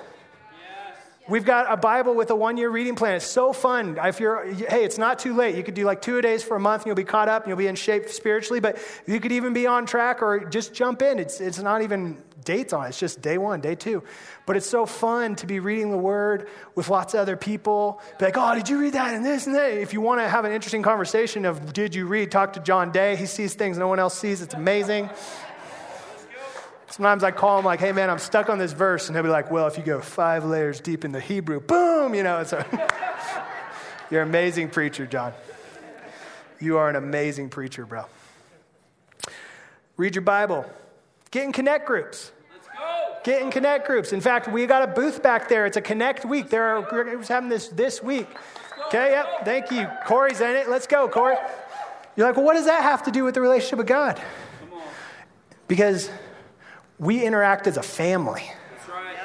We've 1.29 1.45
got 1.45 1.71
a 1.71 1.77
Bible 1.77 2.15
with 2.15 2.29
a 2.31 2.35
one 2.35 2.57
year 2.57 2.69
reading 2.69 2.95
plan. 2.95 3.15
It's 3.15 3.25
so 3.25 3.53
fun. 3.53 3.97
If 4.03 4.19
you're, 4.19 4.51
hey, 4.51 4.83
it's 4.83 4.97
not 4.97 5.19
too 5.19 5.33
late. 5.33 5.55
You 5.55 5.63
could 5.63 5.75
do 5.75 5.85
like 5.85 6.01
two 6.01 6.19
days 6.21 6.43
for 6.43 6.57
a 6.57 6.59
month 6.59 6.81
and 6.81 6.87
you'll 6.87 6.95
be 6.95 7.03
caught 7.03 7.29
up 7.29 7.43
and 7.43 7.49
you'll 7.49 7.57
be 7.57 7.67
in 7.67 7.75
shape 7.75 8.09
spiritually, 8.09 8.59
but 8.59 8.77
you 9.05 9.19
could 9.19 9.31
even 9.31 9.53
be 9.53 9.65
on 9.67 9.85
track 9.85 10.21
or 10.21 10.43
just 10.49 10.73
jump 10.73 11.01
in. 11.01 11.19
It's, 11.19 11.39
it's 11.39 11.59
not 11.59 11.83
even 11.83 12.21
dates 12.43 12.73
on 12.73 12.85
it, 12.85 12.89
it's 12.89 12.99
just 12.99 13.21
day 13.21 13.37
one, 13.37 13.61
day 13.61 13.75
two. 13.75 14.03
But 14.45 14.57
it's 14.57 14.65
so 14.65 14.85
fun 14.85 15.35
to 15.37 15.45
be 15.45 15.59
reading 15.59 15.91
the 15.91 15.97
Word 15.97 16.49
with 16.75 16.89
lots 16.89 17.13
of 17.13 17.19
other 17.19 17.37
people. 17.37 18.01
Be 18.19 18.25
like, 18.25 18.35
oh, 18.37 18.55
did 18.55 18.67
you 18.67 18.79
read 18.79 18.93
that 18.93 19.13
and 19.13 19.23
this 19.23 19.45
and 19.45 19.55
that? 19.55 19.71
If 19.71 19.93
you 19.93 20.01
want 20.01 20.19
to 20.21 20.27
have 20.27 20.43
an 20.43 20.51
interesting 20.51 20.81
conversation 20.81 21.45
of 21.45 21.71
did 21.71 21.93
you 21.93 22.07
read, 22.07 22.31
talk 22.31 22.53
to 22.53 22.59
John 22.59 22.91
Day. 22.91 23.15
He 23.15 23.27
sees 23.27 23.53
things 23.53 23.77
no 23.77 23.87
one 23.87 23.99
else 23.99 24.17
sees. 24.17 24.41
It's 24.41 24.55
amazing. 24.55 25.09
Sometimes 26.91 27.23
I 27.23 27.31
call 27.31 27.57
him 27.57 27.63
like, 27.63 27.79
hey 27.79 27.93
man, 27.93 28.09
I'm 28.09 28.19
stuck 28.19 28.49
on 28.49 28.57
this 28.57 28.73
verse. 28.73 29.07
And 29.07 29.15
he'll 29.15 29.23
be 29.23 29.29
like, 29.29 29.49
well, 29.49 29.65
if 29.67 29.77
you 29.77 29.83
go 29.83 30.01
five 30.01 30.43
layers 30.43 30.81
deep 30.81 31.05
in 31.05 31.13
the 31.13 31.21
Hebrew, 31.21 31.61
boom, 31.61 32.13
you 32.13 32.21
know. 32.21 32.39
It's 32.39 32.51
a, 32.51 32.65
you're 34.11 34.21
an 34.21 34.27
amazing 34.27 34.69
preacher, 34.69 35.05
John. 35.05 35.33
You 36.59 36.77
are 36.77 36.89
an 36.89 36.97
amazing 36.97 37.49
preacher, 37.49 37.85
bro. 37.85 38.05
Read 39.95 40.15
your 40.15 40.21
Bible. 40.21 40.65
Get 41.31 41.45
in 41.45 41.53
connect 41.53 41.87
groups. 41.87 42.33
Let's 42.53 42.67
go. 42.67 43.15
Get 43.23 43.41
in 43.41 43.51
connect 43.51 43.87
groups. 43.87 44.11
In 44.11 44.19
fact, 44.19 44.49
we 44.49 44.65
got 44.65 44.83
a 44.83 44.87
booth 44.87 45.23
back 45.23 45.47
there. 45.47 45.65
It's 45.65 45.77
a 45.77 45.81
connect 45.81 46.25
week. 46.25 46.49
There 46.49 46.75
are 46.75 46.81
groups 46.81 47.29
having 47.29 47.49
this 47.49 47.69
this 47.69 48.03
week. 48.03 48.27
Okay, 48.87 49.11
yep. 49.11 49.45
Thank 49.45 49.71
you. 49.71 49.87
Corey's 50.05 50.41
in 50.41 50.57
it. 50.57 50.69
Let's 50.69 50.87
go, 50.87 51.07
Corey. 51.07 51.37
You're 52.17 52.27
like, 52.27 52.35
well, 52.35 52.45
what 52.45 52.55
does 52.55 52.65
that 52.65 52.83
have 52.83 53.03
to 53.03 53.11
do 53.11 53.23
with 53.23 53.33
the 53.35 53.41
relationship 53.41 53.77
with 53.77 53.87
God? 53.87 54.21
Because 55.69 56.09
we 57.01 57.25
interact 57.25 57.65
as 57.65 57.77
a 57.77 57.83
family. 57.83 58.49
Right. 58.87 59.17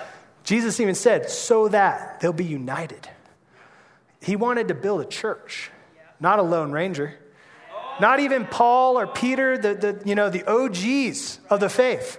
Jesus 0.42 0.80
even 0.80 0.94
said, 0.94 1.28
so 1.28 1.68
that 1.68 2.20
they'll 2.20 2.32
be 2.32 2.44
united. 2.44 3.08
He 4.20 4.34
wanted 4.34 4.68
to 4.68 4.74
build 4.74 5.02
a 5.02 5.04
church, 5.04 5.70
not 6.18 6.38
a 6.38 6.42
lone 6.42 6.72
ranger. 6.72 7.18
Not 8.00 8.20
even 8.20 8.46
Paul 8.46 8.98
or 8.98 9.06
Peter, 9.06 9.56
the, 9.56 9.74
the, 9.74 10.02
you 10.04 10.14
know, 10.14 10.28
the 10.28 10.44
OGs 10.44 11.38
of 11.48 11.60
the 11.60 11.68
faith. 11.68 12.18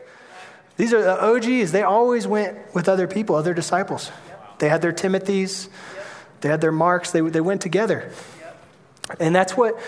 These 0.76 0.94
are 0.94 1.02
the 1.02 1.24
OGs. 1.24 1.72
They 1.72 1.84
always 1.84 2.28
went 2.28 2.74
with 2.74 2.88
other 2.88 3.08
people, 3.08 3.36
other 3.36 3.54
disciples. 3.54 4.12
They 4.60 4.70
had 4.70 4.82
their 4.82 4.94
Timothys, 4.94 5.70
they 6.42 6.50
had 6.50 6.62
their 6.62 6.72
Marks, 6.72 7.12
they, 7.12 7.22
they 7.22 7.42
went 7.42 7.62
together. 7.62 8.12
And 9.20 9.36
that's 9.36 9.56
what 9.56 9.80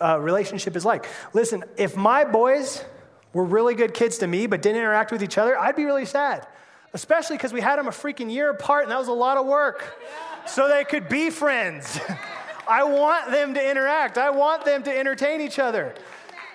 uh, 0.00 0.18
relationship 0.20 0.76
is 0.76 0.84
like. 0.84 1.06
Listen, 1.32 1.64
if 1.76 1.96
my 1.96 2.24
boys 2.24 2.84
were 3.34 3.44
really 3.44 3.74
good 3.74 3.92
kids 3.92 4.18
to 4.18 4.26
me 4.26 4.46
but 4.46 4.62
didn't 4.62 4.78
interact 4.78 5.12
with 5.12 5.22
each 5.22 5.36
other, 5.36 5.58
I'd 5.58 5.76
be 5.76 5.84
really 5.84 6.06
sad. 6.06 6.46
Especially 6.94 7.36
because 7.36 7.52
we 7.52 7.60
had 7.60 7.78
them 7.78 7.88
a 7.88 7.90
freaking 7.90 8.32
year 8.32 8.48
apart 8.48 8.84
and 8.84 8.92
that 8.92 8.98
was 8.98 9.08
a 9.08 9.12
lot 9.12 9.36
of 9.36 9.44
work. 9.44 9.98
So 10.46 10.68
they 10.68 10.84
could 10.84 11.08
be 11.08 11.28
friends. 11.28 12.00
I 12.68 12.84
want 12.84 13.30
them 13.30 13.52
to 13.54 13.70
interact, 13.70 14.16
I 14.16 14.30
want 14.30 14.64
them 14.64 14.82
to 14.84 14.98
entertain 14.98 15.42
each 15.42 15.58
other. 15.58 15.94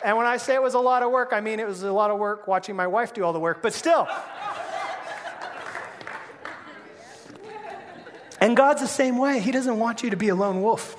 And 0.03 0.17
when 0.17 0.25
I 0.25 0.37
say 0.37 0.55
it 0.55 0.63
was 0.63 0.73
a 0.73 0.79
lot 0.79 1.03
of 1.03 1.11
work, 1.11 1.33
I 1.33 1.41
mean 1.41 1.59
it 1.59 1.67
was 1.67 1.83
a 1.83 1.91
lot 1.91 2.09
of 2.09 2.17
work 2.17 2.47
watching 2.47 2.75
my 2.75 2.87
wife 2.87 3.13
do 3.13 3.23
all 3.23 3.33
the 3.33 3.39
work, 3.39 3.61
but 3.61 3.73
still. 3.73 4.07
And 8.41 8.55
God's 8.55 8.81
the 8.81 8.87
same 8.87 9.17
way. 9.17 9.39
He 9.39 9.51
doesn't 9.51 9.77
want 9.77 10.01
you 10.01 10.11
to 10.11 10.15
be 10.15 10.29
a 10.29 10.35
lone 10.35 10.61
wolf. 10.61 10.95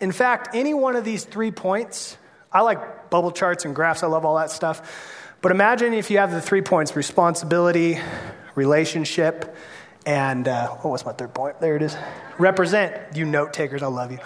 In 0.00 0.12
fact, 0.12 0.54
any 0.54 0.72
one 0.72 0.96
of 0.96 1.04
these 1.04 1.24
three 1.24 1.50
points, 1.50 2.16
I 2.50 2.62
like 2.62 2.80
bubble 3.10 3.32
charts 3.32 3.64
and 3.64 3.74
graphs, 3.74 4.02
I 4.02 4.06
love 4.06 4.24
all 4.24 4.36
that 4.36 4.50
stuff. 4.50 5.18
But 5.42 5.52
imagine 5.52 5.94
if 5.94 6.10
you 6.10 6.18
have 6.18 6.32
the 6.32 6.40
three 6.40 6.62
points 6.62 6.94
responsibility, 6.96 7.98
relationship, 8.54 9.56
and 10.06 10.46
uh, 10.48 10.68
what 10.68 10.90
was 10.90 11.04
my 11.04 11.12
third 11.12 11.34
point? 11.34 11.60
There 11.60 11.76
it 11.76 11.82
is. 11.82 11.96
Represent. 12.38 13.16
You 13.16 13.24
note 13.26 13.52
takers, 13.52 13.82
I 13.82 13.86
love 13.86 14.12
you. 14.12 14.18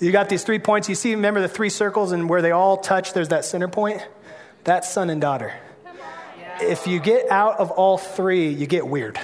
You 0.00 0.12
got 0.12 0.28
these 0.28 0.44
three 0.44 0.58
points. 0.58 0.88
You 0.88 0.94
see, 0.94 1.14
remember 1.14 1.40
the 1.40 1.48
three 1.48 1.70
circles 1.70 2.12
and 2.12 2.28
where 2.28 2.42
they 2.42 2.50
all 2.50 2.76
touch, 2.76 3.12
there's 3.12 3.28
that 3.28 3.44
center 3.44 3.68
point? 3.68 4.06
That's 4.64 4.90
son 4.90 5.10
and 5.10 5.20
daughter. 5.20 5.54
If 6.60 6.86
you 6.86 7.00
get 7.00 7.30
out 7.30 7.58
of 7.60 7.70
all 7.70 7.98
three, 7.98 8.48
you 8.48 8.66
get 8.66 8.86
weird. 8.86 9.18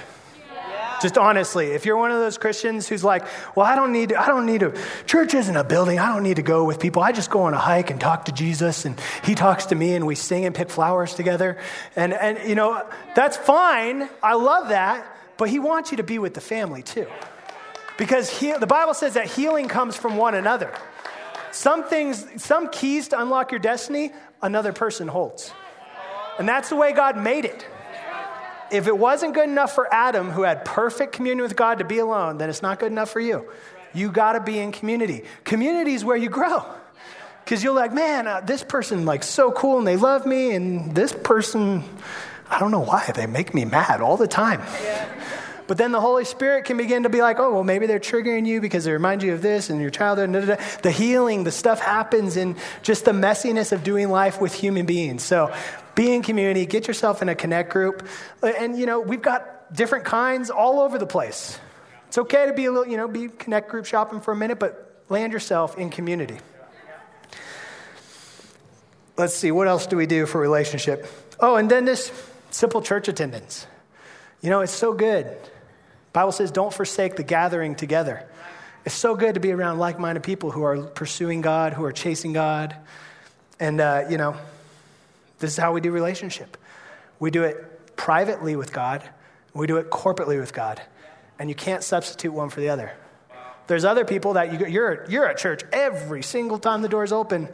Just 1.03 1.17
honestly, 1.17 1.71
if 1.71 1.85
you're 1.85 1.97
one 1.97 2.11
of 2.11 2.19
those 2.19 2.37
Christians 2.37 2.87
who's 2.87 3.03
like, 3.03 3.25
well, 3.57 3.65
I 3.65 3.75
don't 3.75 3.91
need, 3.91 4.13
I 4.13 4.25
don't 4.25 4.45
need 4.45 4.63
a 4.63 4.73
church 5.05 5.33
isn't 5.33 5.57
a 5.57 5.63
building. 5.65 5.99
I 5.99 6.07
don't 6.07 6.23
need 6.23 6.37
to 6.37 6.41
go 6.41 6.63
with 6.63 6.79
people. 6.79 7.03
I 7.03 7.11
just 7.11 7.29
go 7.29 7.41
on 7.41 7.53
a 7.53 7.57
hike 7.57 7.89
and 7.89 7.99
talk 7.99 8.23
to 8.25 8.31
Jesus, 8.31 8.85
and 8.85 8.97
He 9.25 9.35
talks 9.35 9.65
to 9.65 9.75
me, 9.75 9.95
and 9.95 10.07
we 10.07 10.15
sing 10.15 10.45
and 10.45 10.55
pick 10.55 10.69
flowers 10.69 11.13
together, 11.13 11.57
and 11.97 12.13
and 12.13 12.47
you 12.47 12.55
know 12.55 12.87
that's 13.15 13.35
fine. 13.35 14.07
I 14.23 14.35
love 14.35 14.69
that, 14.69 15.05
but 15.35 15.49
He 15.49 15.59
wants 15.59 15.91
you 15.91 15.97
to 15.97 16.03
be 16.03 16.19
with 16.19 16.35
the 16.35 16.41
family 16.41 16.83
too, 16.83 17.07
because 17.97 18.29
he, 18.29 18.53
the 18.53 18.65
Bible 18.65 18.93
says 18.93 19.15
that 19.15 19.27
healing 19.27 19.67
comes 19.67 19.97
from 19.97 20.15
one 20.15 20.35
another. 20.35 20.73
Some 21.51 21.83
things, 21.83 22.41
some 22.41 22.69
keys 22.69 23.09
to 23.09 23.21
unlock 23.21 23.51
your 23.51 23.59
destiny, 23.59 24.13
another 24.41 24.71
person 24.71 25.09
holds, 25.09 25.51
and 26.39 26.47
that's 26.47 26.69
the 26.69 26.77
way 26.77 26.93
God 26.93 27.17
made 27.17 27.43
it 27.43 27.67
if 28.73 28.87
it 28.87 28.97
wasn't 28.97 29.33
good 29.35 29.47
enough 29.47 29.73
for 29.73 29.93
Adam, 29.93 30.31
who 30.31 30.41
had 30.41 30.65
perfect 30.65 31.13
communion 31.13 31.43
with 31.43 31.55
God, 31.55 31.77
to 31.77 31.85
be 31.85 31.99
alone, 31.99 32.39
then 32.39 32.49
it's 32.49 32.61
not 32.61 32.79
good 32.79 32.91
enough 32.91 33.11
for 33.11 33.19
you. 33.19 33.45
You 33.93 34.11
got 34.11 34.33
to 34.33 34.39
be 34.39 34.57
in 34.57 34.71
community. 34.71 35.23
Community 35.43 35.93
is 35.93 36.03
where 36.03 36.17
you 36.17 36.29
grow. 36.29 36.65
Because 37.43 37.63
you're 37.63 37.75
like, 37.75 37.93
man, 37.93 38.27
uh, 38.27 38.39
this 38.41 38.63
person 38.63 39.05
like 39.05 39.23
so 39.23 39.51
cool 39.51 39.77
and 39.77 39.85
they 39.85 39.97
love 39.97 40.25
me, 40.25 40.55
and 40.55 40.95
this 40.95 41.13
person, 41.13 41.83
I 42.49 42.59
don't 42.59 42.71
know 42.71 42.79
why 42.79 43.11
they 43.13 43.27
make 43.27 43.53
me 43.53 43.65
mad 43.65 44.01
all 44.01 44.17
the 44.17 44.27
time. 44.27 44.61
Yeah. 44.81 45.09
But 45.65 45.77
then 45.77 45.91
the 45.91 46.01
Holy 46.01 46.25
Spirit 46.25 46.65
can 46.65 46.77
begin 46.77 47.03
to 47.03 47.09
be 47.09 47.21
like, 47.21 47.39
oh, 47.39 47.53
well, 47.53 47.63
maybe 47.63 47.85
they're 47.85 47.99
triggering 47.99 48.45
you 48.45 48.59
because 48.59 48.83
they 48.83 48.91
remind 48.91 49.23
you 49.23 49.33
of 49.33 49.41
this 49.41 49.69
and 49.69 49.79
your 49.79 49.91
childhood. 49.91 50.59
The 50.81 50.91
healing, 50.91 51.45
the 51.45 51.51
stuff 51.51 51.79
happens 51.79 52.35
in 52.35 52.57
just 52.81 53.05
the 53.05 53.11
messiness 53.11 53.71
of 53.71 53.83
doing 53.83 54.09
life 54.09 54.41
with 54.41 54.53
human 54.53 54.85
beings. 54.85 55.23
So 55.23 55.53
be 55.95 56.13
in 56.13 56.23
community, 56.23 56.65
get 56.65 56.87
yourself 56.87 57.21
in 57.21 57.29
a 57.29 57.35
connect 57.35 57.71
group. 57.71 58.07
And, 58.41 58.77
you 58.77 58.85
know, 58.85 58.99
we've 58.99 59.21
got 59.21 59.73
different 59.73 60.05
kinds 60.05 60.49
all 60.49 60.79
over 60.79 60.97
the 60.97 61.05
place. 61.05 61.59
It's 62.07 62.17
okay 62.17 62.47
to 62.47 62.53
be 62.53 62.65
a 62.65 62.71
little, 62.71 62.87
you 62.87 62.97
know, 62.97 63.07
be 63.07 63.27
connect 63.27 63.69
group 63.69 63.85
shopping 63.85 64.21
for 64.21 64.31
a 64.31 64.35
minute, 64.35 64.59
but 64.59 65.03
land 65.09 65.33
yourself 65.33 65.77
in 65.77 65.89
community. 65.89 66.37
Let's 69.17 69.35
see, 69.35 69.51
what 69.51 69.67
else 69.67 69.85
do 69.85 69.95
we 69.95 70.07
do 70.07 70.25
for 70.25 70.41
relationship? 70.41 71.07
Oh, 71.39 71.55
and 71.55 71.69
then 71.69 71.85
this 71.85 72.11
simple 72.49 72.81
church 72.81 73.07
attendance. 73.07 73.67
You 74.41 74.49
know, 74.49 74.61
it's 74.61 74.73
so 74.73 74.93
good. 74.93 75.37
Bible 76.13 76.31
says 76.31 76.51
don't 76.51 76.73
forsake 76.73 77.15
the 77.15 77.23
gathering 77.23 77.75
together. 77.75 78.27
It's 78.85 78.95
so 78.95 79.15
good 79.15 79.35
to 79.35 79.39
be 79.39 79.51
around 79.51 79.79
like-minded 79.79 80.23
people 80.23 80.51
who 80.51 80.63
are 80.63 80.83
pursuing 80.83 81.41
God, 81.41 81.73
who 81.73 81.85
are 81.85 81.91
chasing 81.91 82.33
God. 82.33 82.75
And, 83.59 83.79
uh, 83.79 84.05
you 84.09 84.17
know, 84.17 84.35
this 85.43 85.51
is 85.51 85.57
how 85.57 85.73
we 85.73 85.81
do 85.81 85.91
relationship. 85.91 86.55
We 87.19 87.29
do 87.29 87.43
it 87.43 87.95
privately 87.97 88.55
with 88.55 88.71
God, 88.71 89.07
we 89.53 89.67
do 89.67 89.75
it 89.77 89.91
corporately 89.91 90.39
with 90.39 90.53
God. 90.53 90.81
And 91.37 91.49
you 91.49 91.55
can't 91.55 91.83
substitute 91.83 92.31
one 92.31 92.49
for 92.49 92.61
the 92.61 92.69
other. 92.69 92.93
There's 93.67 93.83
other 93.83 94.05
people 94.05 94.33
that 94.33 94.53
you, 94.53 94.67
you're, 94.67 95.05
you're 95.09 95.27
at 95.27 95.37
church 95.37 95.63
every 95.73 96.23
single 96.23 96.59
time 96.59 96.81
the 96.81 96.87
door's 96.87 97.11
open, 97.11 97.49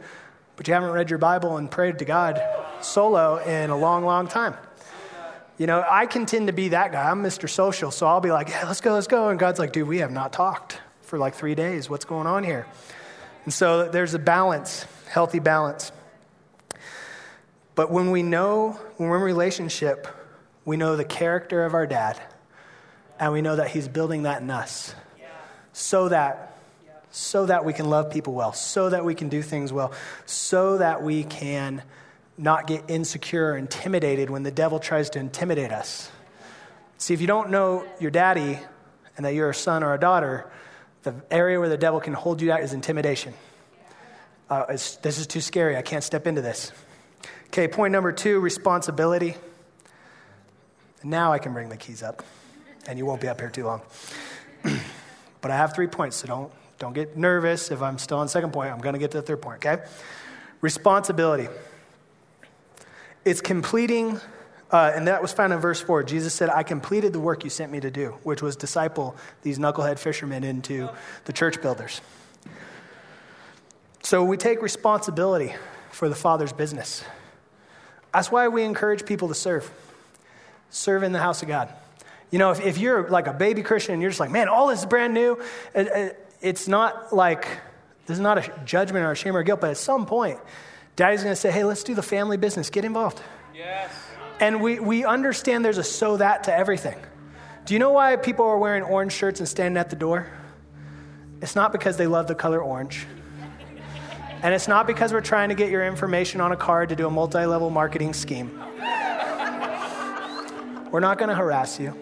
but 0.54 0.68
you 0.68 0.74
haven't 0.74 0.90
read 0.90 1.10
your 1.10 1.18
Bible 1.18 1.56
and 1.56 1.68
prayed 1.68 1.98
to 1.98 2.04
God 2.04 2.40
solo 2.80 3.38
in 3.38 3.70
a 3.70 3.76
long, 3.76 4.04
long 4.04 4.28
time. 4.28 4.54
You 5.58 5.66
know, 5.66 5.84
I 5.88 6.06
can 6.06 6.26
tend 6.26 6.46
to 6.46 6.52
be 6.52 6.68
that 6.68 6.92
guy. 6.92 7.10
I'm 7.10 7.22
Mr. 7.24 7.48
Social, 7.48 7.90
so 7.90 8.06
I'll 8.06 8.20
be 8.20 8.30
like, 8.30 8.48
yeah, 8.48 8.66
let's 8.66 8.80
go, 8.80 8.94
let's 8.94 9.08
go. 9.08 9.30
And 9.30 9.38
God's 9.38 9.58
like, 9.58 9.72
dude, 9.72 9.88
we 9.88 9.98
have 9.98 10.12
not 10.12 10.32
talked 10.32 10.78
for 11.02 11.18
like 11.18 11.34
three 11.34 11.56
days. 11.56 11.90
What's 11.90 12.04
going 12.04 12.28
on 12.28 12.44
here? 12.44 12.66
And 13.44 13.52
so 13.52 13.88
there's 13.88 14.14
a 14.14 14.18
balance, 14.18 14.86
healthy 15.08 15.40
balance. 15.40 15.90
But 17.80 17.90
when 17.90 18.10
we 18.10 18.22
know, 18.22 18.78
when 18.98 19.08
we're 19.08 19.16
in 19.16 19.22
relationship, 19.22 20.06
we 20.66 20.76
know 20.76 20.96
the 20.96 21.04
character 21.04 21.64
of 21.64 21.72
our 21.72 21.86
dad, 21.86 22.20
and 23.18 23.32
we 23.32 23.40
know 23.40 23.56
that 23.56 23.70
he's 23.70 23.88
building 23.88 24.24
that 24.24 24.42
in 24.42 24.50
us 24.50 24.94
so 25.72 26.10
that 26.10 26.58
so 27.10 27.46
that 27.46 27.64
we 27.64 27.72
can 27.72 27.88
love 27.88 28.10
people 28.10 28.34
well, 28.34 28.52
so 28.52 28.90
that 28.90 29.02
we 29.02 29.14
can 29.14 29.30
do 29.30 29.40
things 29.40 29.72
well, 29.72 29.94
so 30.26 30.76
that 30.76 31.02
we 31.02 31.24
can 31.24 31.82
not 32.36 32.66
get 32.66 32.84
insecure 32.88 33.52
or 33.52 33.56
intimidated 33.56 34.28
when 34.28 34.42
the 34.42 34.50
devil 34.50 34.78
tries 34.78 35.08
to 35.08 35.18
intimidate 35.18 35.72
us. 35.72 36.10
See, 36.98 37.14
if 37.14 37.22
you 37.22 37.26
don't 37.26 37.48
know 37.48 37.86
your 37.98 38.10
daddy 38.10 38.58
and 39.16 39.24
that 39.24 39.32
you're 39.32 39.48
a 39.48 39.54
son 39.54 39.82
or 39.82 39.94
a 39.94 39.98
daughter, 39.98 40.50
the 41.02 41.14
area 41.30 41.58
where 41.58 41.70
the 41.70 41.78
devil 41.78 41.98
can 41.98 42.12
hold 42.12 42.42
you 42.42 42.50
at 42.50 42.60
is 42.60 42.74
intimidation. 42.74 43.32
Uh, 44.50 44.66
this 44.66 45.18
is 45.18 45.26
too 45.26 45.40
scary. 45.40 45.78
I 45.78 45.82
can't 45.82 46.04
step 46.04 46.26
into 46.26 46.42
this. 46.42 46.72
Okay, 47.50 47.66
point 47.66 47.90
number 47.90 48.12
two 48.12 48.38
responsibility. 48.38 49.34
Now 51.02 51.32
I 51.32 51.40
can 51.40 51.52
bring 51.52 51.68
the 51.68 51.76
keys 51.76 52.00
up, 52.00 52.22
and 52.86 52.96
you 52.96 53.04
won't 53.04 53.20
be 53.20 53.26
up 53.26 53.40
here 53.40 53.50
too 53.50 53.64
long. 53.64 53.82
but 55.40 55.50
I 55.50 55.56
have 55.56 55.74
three 55.74 55.88
points, 55.88 56.14
so 56.18 56.28
don't, 56.28 56.52
don't 56.78 56.92
get 56.92 57.16
nervous 57.16 57.72
if 57.72 57.82
I'm 57.82 57.98
still 57.98 58.18
on 58.18 58.28
second 58.28 58.52
point. 58.52 58.70
I'm 58.70 58.78
going 58.78 58.92
to 58.92 59.00
get 59.00 59.10
to 59.10 59.16
the 59.16 59.24
third 59.24 59.42
point, 59.42 59.66
okay? 59.66 59.82
Responsibility. 60.60 61.48
It's 63.24 63.40
completing, 63.40 64.20
uh, 64.70 64.92
and 64.94 65.08
that 65.08 65.20
was 65.20 65.32
found 65.32 65.52
in 65.52 65.58
verse 65.58 65.80
4. 65.80 66.04
Jesus 66.04 66.32
said, 66.32 66.50
I 66.50 66.62
completed 66.62 67.12
the 67.12 67.18
work 67.18 67.42
you 67.42 67.50
sent 67.50 67.72
me 67.72 67.80
to 67.80 67.90
do, 67.90 68.16
which 68.22 68.42
was 68.42 68.54
disciple 68.54 69.16
these 69.42 69.58
knucklehead 69.58 69.98
fishermen 69.98 70.44
into 70.44 70.88
the 71.24 71.32
church 71.32 71.60
builders. 71.60 72.00
So 74.04 74.22
we 74.22 74.36
take 74.36 74.62
responsibility 74.62 75.52
for 75.90 76.08
the 76.08 76.14
Father's 76.14 76.52
business. 76.52 77.02
That's 78.12 78.30
why 78.30 78.48
we 78.48 78.62
encourage 78.62 79.06
people 79.06 79.28
to 79.28 79.34
serve. 79.34 79.70
Serve 80.70 81.02
in 81.02 81.12
the 81.12 81.18
house 81.18 81.42
of 81.42 81.48
God. 81.48 81.72
You 82.30 82.38
know, 82.38 82.50
if, 82.50 82.60
if 82.64 82.78
you're 82.78 83.08
like 83.08 83.26
a 83.26 83.32
baby 83.32 83.62
Christian 83.62 83.94
and 83.94 84.02
you're 84.02 84.10
just 84.10 84.20
like, 84.20 84.30
man, 84.30 84.48
all 84.48 84.68
this 84.68 84.80
is 84.80 84.86
brand 84.86 85.14
new, 85.14 85.40
it, 85.74 85.86
it, 85.88 86.32
it's 86.40 86.68
not 86.68 87.12
like, 87.12 87.46
this 88.06 88.16
is 88.16 88.20
not 88.20 88.38
a 88.38 88.52
judgment 88.64 89.04
or 89.04 89.12
a 89.12 89.16
shame 89.16 89.36
or 89.36 89.42
guilt, 89.42 89.60
but 89.60 89.70
at 89.70 89.76
some 89.76 90.06
point, 90.06 90.38
daddy's 90.96 91.22
going 91.22 91.32
to 91.32 91.40
say, 91.40 91.50
hey, 91.50 91.64
let's 91.64 91.82
do 91.82 91.94
the 91.94 92.02
family 92.02 92.36
business. 92.36 92.70
Get 92.70 92.84
involved. 92.84 93.20
Yes. 93.54 93.90
And 94.38 94.62
we, 94.62 94.80
we 94.80 95.04
understand 95.04 95.64
there's 95.64 95.78
a 95.78 95.84
so 95.84 96.16
that 96.16 96.44
to 96.44 96.54
everything. 96.54 96.98
Do 97.66 97.74
you 97.74 97.80
know 97.80 97.92
why 97.92 98.16
people 98.16 98.46
are 98.46 98.58
wearing 98.58 98.82
orange 98.82 99.12
shirts 99.12 99.40
and 99.40 99.48
standing 99.48 99.76
at 99.76 99.90
the 99.90 99.96
door? 99.96 100.26
It's 101.42 101.54
not 101.54 101.72
because 101.72 101.96
they 101.96 102.06
love 102.06 102.26
the 102.26 102.34
color 102.34 102.62
orange. 102.62 103.06
And 104.42 104.54
it's 104.54 104.68
not 104.68 104.86
because 104.86 105.12
we're 105.12 105.20
trying 105.20 105.50
to 105.50 105.54
get 105.54 105.70
your 105.70 105.86
information 105.86 106.40
on 106.40 106.50
a 106.52 106.56
card 106.56 106.88
to 106.88 106.96
do 106.96 107.06
a 107.06 107.10
multi 107.10 107.44
level 107.44 107.68
marketing 107.70 108.14
scheme. 108.14 108.50
We're 110.90 111.00
not 111.00 111.18
going 111.18 111.28
to 111.28 111.34
harass 111.34 111.78
you. 111.78 111.94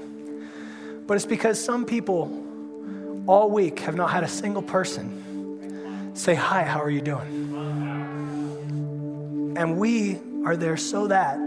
But 1.07 1.16
it's 1.16 1.27
because 1.27 1.62
some 1.62 1.85
people 1.85 2.44
all 3.27 3.51
week 3.51 3.81
have 3.81 3.96
not 3.96 4.11
had 4.11 4.22
a 4.22 4.29
single 4.29 4.62
person 4.62 6.11
say, 6.14 6.35
Hi, 6.35 6.62
how 6.62 6.81
are 6.81 6.90
you 6.90 7.01
doing? 7.01 7.46
And 9.57 9.79
we 9.79 10.18
are 10.44 10.57
there 10.57 10.77
so 10.77 11.09
that 11.09 11.38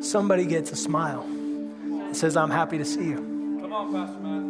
somebody 0.00 0.46
gets 0.46 0.72
a 0.72 0.76
smile 0.76 1.22
and 1.22 2.16
says, 2.16 2.36
I'm 2.36 2.50
happy 2.50 2.78
to 2.78 2.84
see 2.84 3.04
you. 3.04 3.58
Come 3.60 3.72
on, 3.72 3.92
Pastor 3.92 4.18
Matt. 4.20 4.42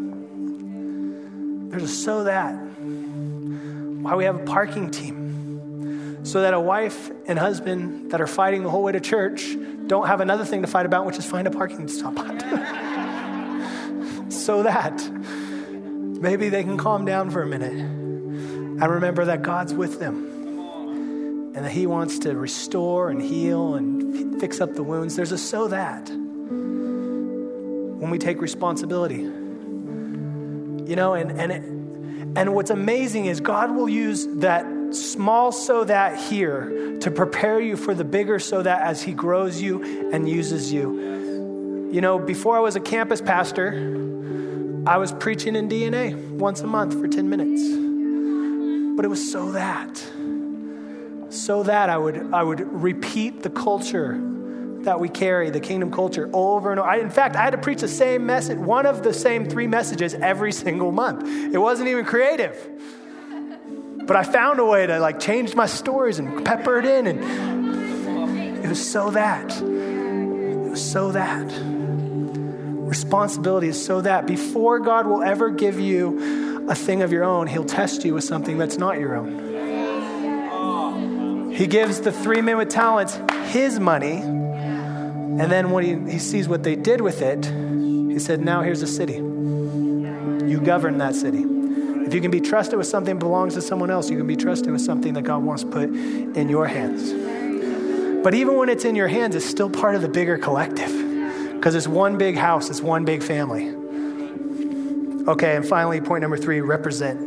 There's 1.71 1.83
a 1.83 1.89
so 1.89 2.25
that. 2.25 2.66
Why 4.03 4.15
we 4.15 4.25
have 4.25 4.37
a 4.37 4.45
parking 4.45 4.91
team. 4.91 6.25
So 6.25 6.41
that 6.43 6.55
a 6.55 6.61
wife 6.61 7.11
and 7.27 7.39
husband 7.39 8.11
that 8.11 8.21
are 8.21 8.27
fighting 8.27 8.63
the 8.63 8.71
whole 8.71 8.83
way 8.83 8.93
to 8.93 9.01
church 9.01 9.57
don't 9.87 10.07
have 10.07 10.21
another 10.21 10.45
thing 10.45 10.63
to 10.63 10.67
fight 10.67 10.87
about, 10.87 11.07
which 11.07 11.19
is 11.19 11.25
find 11.25 11.47
a 11.47 11.51
parking 11.51 11.87
spot. 11.89 12.41
so 14.33 14.63
that 14.65 15.09
maybe 16.21 16.49
they 16.49 16.63
can 16.65 16.77
calm 16.77 17.05
down 17.05 17.31
for 17.31 17.43
a 17.43 17.47
minute 17.47 17.73
and 17.73 18.83
remember 18.83 19.25
that 19.27 19.43
God's 19.43 19.73
with 19.73 20.01
them 20.01 21.53
and 21.55 21.65
that 21.65 21.71
He 21.71 21.87
wants 21.87 22.19
to 22.21 22.37
restore 22.37 23.09
and 23.11 23.23
heal 23.23 23.75
and 23.75 24.41
fix 24.41 24.61
up 24.61 24.75
the 24.75 24.83
wounds. 24.83 25.17
There's 25.17 25.33
a 25.33 25.39
so 25.39 25.69
that 25.69 26.11
when 27.99 28.11
we 28.11 28.19
take 28.19 28.41
responsibility. 28.43 29.23
You 30.87 30.95
know, 30.95 31.15
and, 31.15 31.33
and, 31.33 31.51
it, 31.51 31.63
and 32.37 32.55
what's 32.55 32.71
amazing 32.71 33.27
is 33.27 33.41
God 33.41 33.75
will 33.75 33.89
use 33.89 34.27
that 34.27 34.67
small 34.95 35.53
so 35.53 35.85
that 35.85 36.19
here 36.19 36.99
to 37.01 37.11
prepare 37.11 37.61
you 37.61 37.77
for 37.77 37.95
the 37.95 38.05
bigger 38.05 38.39
so 38.39 38.63
that 38.63 38.83
as 38.83 39.03
He 39.03 39.13
grows 39.13 39.61
you 39.61 40.11
and 40.13 40.29
uses 40.29 40.73
you. 40.73 41.89
You 41.93 42.01
know, 42.01 42.19
before 42.19 42.57
I 42.57 42.61
was 42.61 42.77
a 42.77 42.81
campus 42.81 43.21
pastor, 43.21 43.73
I 44.87 44.99
was 44.99 45.13
preaching 45.13 45.57
in 45.57 45.69
DNA 45.69 46.17
once 46.31 46.61
a 46.61 46.67
month 46.67 46.99
for 46.99 47.09
10 47.09 47.29
minutes. 47.29 47.63
But 48.97 49.05
it 49.05 49.09
was 49.09 49.31
so 49.31 49.53
that, 49.53 49.97
so 51.29 51.63
that 51.65 51.91
I 51.91 51.99
would, 51.99 52.33
I 52.33 52.43
would 52.43 52.61
repeat 52.73 53.43
the 53.43 53.51
culture 53.51 54.15
that 54.87 54.99
we 54.99 55.09
carry, 55.09 55.51
the 55.51 55.61
kingdom 55.61 55.93
culture, 55.93 56.31
over 56.33 56.71
and 56.71 56.81
over. 56.81 56.89
I, 56.89 56.97
in 56.97 57.11
fact, 57.11 57.37
I 57.37 57.43
had 57.43 57.51
to 57.51 57.59
preach 57.59 57.83
the 57.83 57.89
same 57.89 58.25
message, 58.25 58.57
one 58.57 58.87
of 58.87 59.03
the 59.03 59.13
same 59.13 59.49
three 59.49 59.67
messages 59.67 60.15
every 60.15 60.53
single 60.53 60.91
month. 60.91 61.29
It 61.55 61.59
wasn't 61.59 61.89
even 61.89 62.05
creative. 62.05 62.57
But 64.07 64.17
I 64.17 64.23
found 64.23 64.59
a 64.61 64.65
way 64.65 64.87
to 64.87 64.99
like 64.99 65.21
change 65.21 65.55
my 65.55 65.67
stories 65.67 66.19
and 66.19 66.45
pepper 66.45 66.79
it 66.79 66.87
in. 66.87 67.07
And 67.07 68.65
it 68.65 68.69
was 68.69 68.91
so 68.91 69.11
that. 69.11 69.61
It 69.61 70.71
was 70.71 70.91
so 70.91 71.13
that. 71.13 71.53
Responsibility 72.87 73.69
is 73.69 73.85
so 73.85 74.01
that 74.01 74.27
before 74.27 74.79
God 74.79 75.07
will 75.07 75.23
ever 75.23 75.51
give 75.51 75.79
you 75.81 76.67
a 76.69 76.75
thing 76.75 77.03
of 77.03 77.13
your 77.13 77.25
own, 77.25 77.49
He'll 77.49 77.65
test 77.65 78.05
you 78.05 78.15
with 78.15 78.25
something 78.25 78.59
that's 78.59 78.79
not 78.79 78.99
your 78.99 79.17
own. 79.17 79.47
He 81.53 81.67
gives 81.67 82.01
the 82.03 82.13
three 82.13 82.41
men 82.41 82.57
with 82.59 82.69
talents 82.69 83.19
His 83.51 83.81
money 83.81 84.46
and 85.39 85.53
then 85.53 85.71
when 85.71 85.85
he, 85.85 86.13
he 86.13 86.19
sees 86.19 86.49
what 86.49 86.63
they 86.63 86.77
did 86.77 87.01
with 87.01 87.21
it, 87.21 87.45
he 87.45 88.19
said, 88.19 88.41
Now 88.41 88.63
here's 88.63 88.83
a 88.83 88.87
city. 88.87 89.15
You 89.15 90.61
govern 90.65 90.99
that 90.99 91.15
city. 91.15 91.45
If 92.07 92.15
you 92.15 92.21
can 92.21 92.31
be 92.31 92.41
trusted 92.41 92.79
with 92.79 92.87
something 92.87 93.15
that 93.15 93.21
belongs 93.21 93.55
to 93.55 93.61
someone 93.61 93.91
else, 93.91 94.09
you 94.09 94.17
can 94.17 94.27
be 94.27 94.37
trusted 94.37 94.71
with 94.73 94.81
something 94.81 95.13
that 95.15 95.23
God 95.23 95.43
wants 95.43 95.65
put 95.65 95.91
in 95.91 96.49
your 96.49 96.67
hands. 96.67 97.13
But 98.23 98.33
even 98.35 98.57
when 98.57 98.69
it's 98.69 98.85
in 98.85 98.95
your 98.95 99.09
hands, 99.09 99.35
it's 99.35 99.45
still 99.45 99.69
part 99.69 99.95
of 99.95 100.03
the 100.03 100.09
bigger 100.09 100.39
collective 100.39 100.91
because 101.53 101.75
it's 101.75 101.89
one 101.89 102.17
big 102.17 102.37
house, 102.37 102.71
it's 102.71 102.81
one 102.81 103.05
big 103.05 103.23
family. 103.23 103.75
Okay, 105.29 105.57
and 105.57 105.67
finally, 105.67 106.01
point 106.01 106.23
number 106.23 106.37
three 106.37 106.61
represent. 106.61 107.21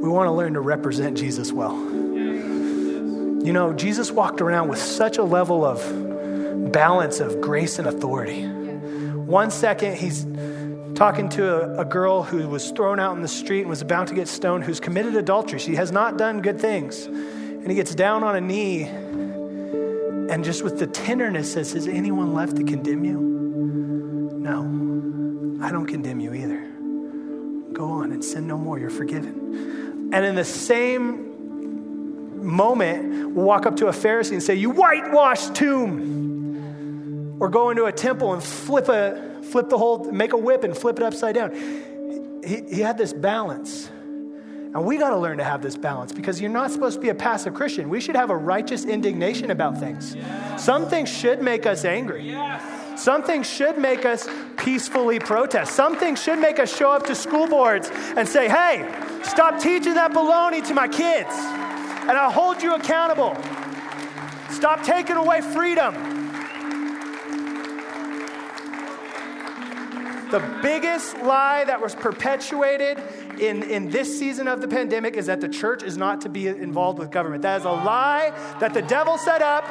We 0.00 0.08
want 0.08 0.28
to 0.28 0.32
learn 0.32 0.54
to 0.54 0.60
represent 0.60 1.18
Jesus 1.18 1.52
well. 1.52 1.74
You 3.44 3.52
know, 3.52 3.72
Jesus 3.72 4.10
walked 4.10 4.40
around 4.40 4.68
with 4.68 4.78
such 4.78 5.18
a 5.18 5.24
level 5.24 5.64
of 5.64 5.80
balance 6.74 7.20
of 7.20 7.40
grace 7.40 7.78
and 7.78 7.86
authority. 7.86 8.44
One 8.44 9.50
second, 9.50 9.96
he's 9.96 10.26
talking 10.94 11.28
to 11.30 11.78
a, 11.78 11.82
a, 11.82 11.84
girl 11.84 12.22
who 12.22 12.48
was 12.48 12.70
thrown 12.72 13.00
out 13.00 13.16
in 13.16 13.22
the 13.22 13.28
street 13.28 13.60
and 13.60 13.70
was 13.70 13.80
about 13.80 14.08
to 14.08 14.14
get 14.14 14.28
stoned, 14.28 14.64
who's 14.64 14.80
committed 14.80 15.16
adultery. 15.16 15.58
She 15.58 15.76
has 15.76 15.92
not 15.92 16.18
done 16.18 16.42
good 16.42 16.60
things. 16.60 17.06
And 17.06 17.68
he 17.68 17.74
gets 17.74 17.94
down 17.94 18.22
on 18.22 18.36
a 18.36 18.40
knee 18.40 18.82
and 18.82 20.42
just 20.42 20.64
with 20.64 20.78
the 20.78 20.86
tenderness 20.86 21.52
says, 21.52 21.72
Has 21.72 21.86
anyone 21.86 22.34
left 22.34 22.56
to 22.56 22.64
condemn 22.64 23.04
you? 23.04 23.20
No, 24.36 25.64
I 25.64 25.70
don't 25.70 25.86
condemn 25.86 26.18
you 26.18 26.34
either. 26.34 26.60
Go 27.72 27.90
on 27.90 28.10
and 28.10 28.24
sin 28.24 28.48
no 28.48 28.58
more. 28.58 28.78
You're 28.78 28.90
forgiven. 28.90 30.10
And 30.12 30.24
in 30.24 30.34
the 30.34 30.44
same 30.44 32.44
moment, 32.44 33.34
we'll 33.34 33.44
walk 33.44 33.66
up 33.66 33.76
to 33.76 33.88
a 33.88 33.92
Pharisee 33.92 34.32
and 34.32 34.42
say, 34.42 34.54
You 34.54 34.70
whitewashed 34.70 35.54
tomb 35.54 36.33
or 37.40 37.48
go 37.48 37.70
into 37.70 37.84
a 37.84 37.92
temple 37.92 38.32
and 38.32 38.42
flip 38.42 38.88
a 38.88 39.42
flip 39.42 39.68
the 39.68 39.78
whole 39.78 40.10
make 40.10 40.32
a 40.32 40.36
whip 40.36 40.64
and 40.64 40.76
flip 40.76 40.98
it 40.98 41.02
upside 41.02 41.34
down. 41.34 41.52
He, 42.44 42.62
he 42.68 42.80
had 42.80 42.98
this 42.98 43.12
balance. 43.12 43.90
And 44.74 44.84
we 44.84 44.98
got 44.98 45.10
to 45.10 45.16
learn 45.16 45.38
to 45.38 45.44
have 45.44 45.62
this 45.62 45.76
balance 45.76 46.10
because 46.10 46.40
you're 46.40 46.50
not 46.50 46.72
supposed 46.72 46.96
to 46.96 47.00
be 47.00 47.08
a 47.08 47.14
passive 47.14 47.54
christian. 47.54 47.88
We 47.88 48.00
should 48.00 48.16
have 48.16 48.30
a 48.30 48.36
righteous 48.36 48.84
indignation 48.84 49.52
about 49.52 49.78
things. 49.78 50.16
Yes. 50.16 50.64
some 50.64 50.88
things 50.88 51.08
should 51.08 51.40
make 51.40 51.64
us 51.64 51.84
angry. 51.84 52.28
Yes. 52.28 53.02
some 53.02 53.22
things 53.22 53.48
should 53.48 53.78
make 53.78 54.04
us 54.04 54.28
peacefully 54.56 55.20
protest. 55.20 55.74
Some 55.74 55.96
things 55.96 56.20
should 56.20 56.40
make 56.40 56.58
us 56.58 56.76
show 56.76 56.90
up 56.90 57.06
to 57.06 57.14
school 57.14 57.46
boards 57.46 57.88
and 58.16 58.28
say 58.28 58.48
hey 58.48 58.88
stop 59.22 59.60
teaching 59.60 59.94
that 59.94 60.12
baloney 60.12 60.66
to 60.66 60.74
my 60.74 60.88
kids 60.88 61.30
and 61.30 62.12
i'll 62.12 62.32
hold 62.32 62.62
you 62.62 62.74
accountable. 62.74 63.36
Stop 64.50 64.82
taking 64.82 65.16
away 65.16 65.40
freedom 65.40 66.23
The 70.30 70.58
biggest 70.62 71.18
lie 71.18 71.64
that 71.64 71.80
was 71.80 71.94
perpetuated 71.94 73.00
in, 73.38 73.62
in 73.62 73.90
this 73.90 74.18
season 74.18 74.48
of 74.48 74.60
the 74.60 74.68
pandemic 74.68 75.16
is 75.16 75.26
that 75.26 75.40
the 75.40 75.48
church 75.48 75.82
is 75.82 75.96
not 75.96 76.20
to 76.22 76.28
be 76.28 76.48
involved 76.48 76.98
with 76.98 77.10
government. 77.10 77.42
That 77.42 77.60
is 77.60 77.64
a 77.64 77.70
lie 77.70 78.32
that 78.60 78.74
the 78.74 78.82
devil 78.82 79.18
set 79.18 79.42
up 79.42 79.64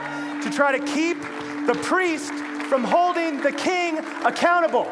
to 0.43 0.49
try 0.49 0.77
to 0.77 0.85
keep 0.85 1.19
the 1.67 1.77
priest 1.83 2.33
from 2.69 2.83
holding 2.83 3.41
the 3.41 3.51
king 3.51 3.97
accountable. 4.25 4.85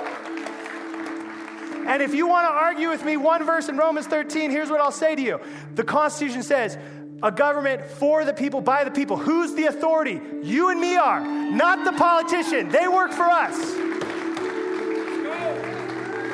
And 1.88 2.02
if 2.02 2.14
you 2.14 2.28
want 2.28 2.46
to 2.46 2.52
argue 2.52 2.90
with 2.90 3.04
me, 3.04 3.18
one 3.18 3.46
verse 3.46 3.68
in 3.70 3.78
Romans 3.78 4.08
13, 4.08 4.52
here's 4.52 4.70
what 4.70 4.82
I'll 4.82 4.92
say 4.92 5.16
to 5.16 5.22
you. 5.22 5.40
The 5.76 5.84
Constitution 5.84 6.44
says, 6.44 6.78
a 7.24 7.32
government 7.32 7.84
for 7.86 8.26
the 8.26 8.34
people, 8.34 8.62
by 8.62 8.84
the 8.84 8.92
people. 8.92 9.18
Who's 9.18 9.54
the 9.54 9.66
authority? 9.66 10.20
You 10.44 10.70
and 10.70 10.80
me 10.80 10.96
are, 10.96 11.22
not 11.22 11.86
the 11.86 11.92
politician. 11.92 12.70
They 12.70 12.88
work 12.88 13.12
for 13.12 13.26
us. 13.26 13.91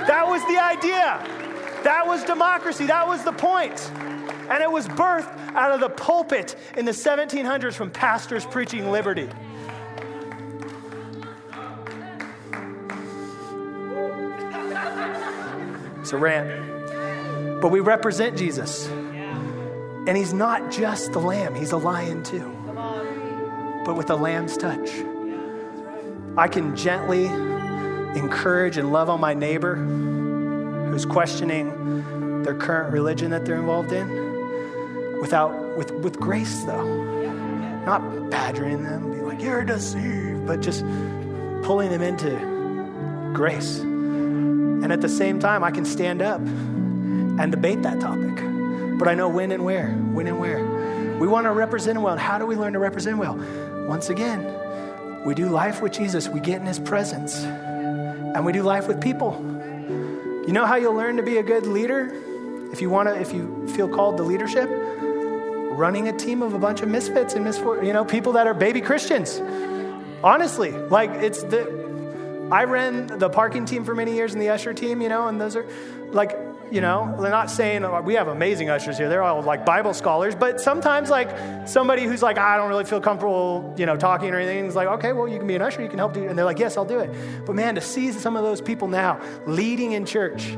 That 0.07 0.25
was 0.25 0.41
the 0.45 0.57
idea. 0.57 1.21
That 1.83 2.07
was 2.07 2.23
democracy. 2.23 2.85
That 2.85 3.07
was 3.07 3.23
the 3.23 3.33
point. 3.33 3.91
And 4.49 4.63
it 4.63 4.71
was 4.71 4.87
birthed 4.87 5.53
out 5.53 5.71
of 5.71 5.81
the 5.81 5.89
pulpit 5.89 6.55
in 6.77 6.85
the 6.85 6.91
1700s 6.91 7.73
from 7.73 7.91
pastors 7.91 8.45
preaching 8.45 8.91
liberty. 8.91 9.29
It's 15.99 16.13
a 16.13 16.17
rant. 16.17 17.61
But 17.61 17.71
we 17.71 17.81
represent 17.81 18.37
Jesus. 18.37 18.87
And 18.87 20.15
he's 20.15 20.33
not 20.33 20.71
just 20.71 21.11
the 21.11 21.19
lamb, 21.19 21.53
he's 21.53 21.73
a 21.73 21.77
lion 21.77 22.23
too. 22.23 22.49
But 23.83 23.97
with 23.97 24.09
a 24.09 24.15
lamb's 24.15 24.55
touch. 24.55 24.89
I 26.37 26.47
can 26.47 26.77
gently 26.77 27.27
encourage 28.17 28.77
and 28.77 28.91
love 28.91 29.09
on 29.09 29.19
my 29.19 29.33
neighbor 29.33 29.75
who's 29.75 31.05
questioning 31.05 32.43
their 32.43 32.55
current 32.55 32.91
religion 32.91 33.31
that 33.31 33.45
they're 33.45 33.57
involved 33.57 33.91
in 33.91 35.19
without 35.19 35.77
with, 35.77 35.91
with 35.91 36.19
grace 36.19 36.63
though. 36.63 37.05
Not 37.85 38.29
badgering 38.29 38.83
them 38.83 39.11
be 39.11 39.21
like 39.21 39.41
you're 39.41 39.63
deceived 39.63 40.47
but 40.47 40.61
just 40.61 40.81
pulling 41.63 41.89
them 41.89 42.01
into 42.01 42.31
grace. 43.33 43.79
And 43.79 44.91
at 44.91 45.01
the 45.01 45.09
same 45.09 45.39
time 45.39 45.63
i 45.63 45.71
can 45.71 45.85
stand 45.85 46.21
up 46.21 46.39
and 46.39 47.51
debate 47.51 47.83
that 47.83 47.99
topic. 47.99 48.35
But 48.97 49.07
i 49.07 49.13
know 49.13 49.29
when 49.29 49.51
and 49.51 49.63
where 49.63 49.91
when 49.91 50.27
and 50.27 50.39
where. 50.39 50.65
We 51.19 51.27
want 51.27 51.45
to 51.45 51.51
represent 51.51 51.99
well. 51.99 52.13
And 52.13 52.21
how 52.21 52.37
do 52.37 52.45
we 52.45 52.55
learn 52.55 52.73
to 52.73 52.79
represent 52.79 53.17
well? 53.17 53.35
Once 53.87 54.09
again 54.09 54.53
we 55.25 55.35
do 55.35 55.49
life 55.49 55.81
with 55.81 55.91
jesus. 55.91 56.27
We 56.27 56.39
get 56.39 56.61
in 56.61 56.65
his 56.65 56.79
presence 56.79 57.45
and 58.37 58.45
we 58.45 58.53
do 58.53 58.61
life 58.61 58.87
with 58.87 59.01
people. 59.01 59.35
You 60.45 60.53
know 60.53 60.65
how 60.65 60.75
you'll 60.75 60.93
learn 60.93 61.17
to 61.17 61.23
be 61.23 61.37
a 61.37 61.43
good 61.43 61.65
leader 61.65 62.13
if 62.71 62.81
you 62.81 62.89
want 62.89 63.09
to 63.09 63.19
if 63.19 63.33
you 63.33 63.67
feel 63.69 63.89
called 63.89 64.17
to 64.17 64.23
leadership? 64.23 64.69
Running 64.69 66.07
a 66.07 66.13
team 66.13 66.43
of 66.43 66.53
a 66.53 66.59
bunch 66.59 66.81
of 66.81 66.87
misfits 66.87 67.33
and 67.33 67.43
misfor- 67.45 67.83
you 67.83 67.93
know, 67.93 68.05
people 68.05 68.33
that 68.33 68.45
are 68.45 68.53
baby 68.53 68.79
Christians. 68.79 69.41
Honestly, 70.23 70.71
like 70.71 71.09
it's 71.09 71.41
the. 71.43 71.87
I 72.51 72.63
ran 72.63 73.07
the 73.07 73.29
parking 73.29 73.65
team 73.65 73.83
for 73.83 73.93
many 73.93 74.13
years 74.13 74.33
and 74.33 74.41
the 74.41 74.49
usher 74.49 74.73
team, 74.73 75.01
you 75.01 75.09
know, 75.09 75.27
and 75.27 75.41
those 75.41 75.55
are 75.55 75.65
like 76.11 76.46
you 76.71 76.81
know 76.81 77.15
they're 77.19 77.31
not 77.31 77.49
saying 77.49 77.85
we 78.03 78.13
have 78.13 78.27
amazing 78.27 78.69
ushers 78.69 78.97
here 78.97 79.07
they're 79.09 79.23
all 79.23 79.41
like 79.41 79.65
bible 79.65 79.93
scholars 79.93 80.35
but 80.35 80.59
sometimes 80.59 81.09
like 81.09 81.29
somebody 81.67 82.03
who's 82.03 82.21
like 82.21 82.37
i 82.37 82.57
don't 82.57 82.69
really 82.69 82.83
feel 82.83 82.99
comfortable 82.99 83.73
you 83.77 83.85
know 83.85 83.95
talking 83.95 84.33
or 84.33 84.37
anything 84.37 84.65
is 84.65 84.75
like 84.75 84.87
okay 84.87 85.13
well 85.13 85.27
you 85.27 85.37
can 85.37 85.47
be 85.47 85.55
an 85.55 85.61
usher 85.61 85.81
you 85.81 85.89
can 85.89 85.97
help 85.97 86.13
do 86.13 86.27
and 86.27 86.37
they're 86.37 86.45
like 86.45 86.59
yes 86.59 86.77
i'll 86.77 86.85
do 86.85 86.99
it 86.99 87.09
but 87.45 87.55
man 87.55 87.75
to 87.75 87.81
see 87.81 88.11
some 88.11 88.35
of 88.35 88.43
those 88.43 88.61
people 88.61 88.87
now 88.87 89.19
leading 89.45 89.93
in 89.93 90.05
church 90.05 90.57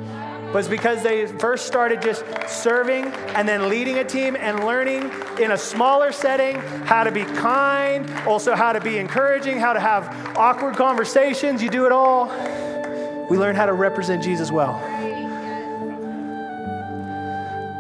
was 0.53 0.67
because 0.67 1.03
they 1.03 1.27
first 1.27 1.67
started 1.67 2.01
just 2.01 2.23
serving 2.47 3.05
and 3.35 3.47
then 3.47 3.69
leading 3.69 3.99
a 3.99 4.03
team 4.03 4.35
and 4.35 4.65
learning 4.65 5.11
in 5.39 5.51
a 5.51 5.57
smaller 5.57 6.11
setting 6.11 6.55
how 6.85 7.03
to 7.03 7.11
be 7.11 7.23
kind, 7.23 8.09
also 8.27 8.55
how 8.55 8.73
to 8.73 8.81
be 8.81 8.97
encouraging, 8.97 9.59
how 9.59 9.73
to 9.73 9.79
have 9.79 10.35
awkward 10.35 10.75
conversations. 10.75 11.61
You 11.61 11.69
do 11.69 11.85
it 11.85 11.91
all. 11.91 12.27
We 13.29 13.37
learn 13.37 13.55
how 13.55 13.67
to 13.67 13.73
represent 13.73 14.23
Jesus 14.23 14.51
well. 14.51 14.98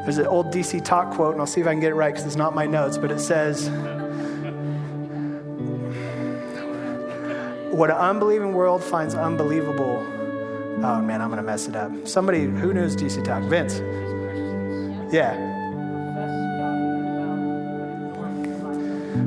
There's 0.03 0.17
an 0.17 0.27
old 0.27 0.53
DC 0.53 0.83
Talk 0.83 1.13
quote, 1.13 1.33
and 1.33 1.41
I'll 1.41 1.47
see 1.47 1.61
if 1.61 1.67
I 1.67 1.71
can 1.71 1.79
get 1.79 1.91
it 1.91 1.95
right 1.95 2.13
because 2.13 2.25
it's 2.25 2.35
not 2.35 2.55
my 2.55 2.65
notes, 2.65 2.97
but 2.97 3.11
it 3.11 3.19
says, 3.19 3.69
What 7.79 7.91
an 7.91 7.95
unbelieving 7.95 8.53
world 8.53 8.83
finds 8.83 9.15
unbelievable. 9.15 10.05
Oh 10.81 11.01
man, 11.01 11.21
I'm 11.21 11.29
going 11.29 11.37
to 11.37 11.43
mess 11.43 11.67
it 11.67 11.75
up. 11.75 12.07
Somebody, 12.07 12.43
who 12.43 12.73
knows 12.73 12.95
DC 12.95 13.23
Talk? 13.23 13.43
Vince. 13.43 13.79
Yeah. 15.13 15.33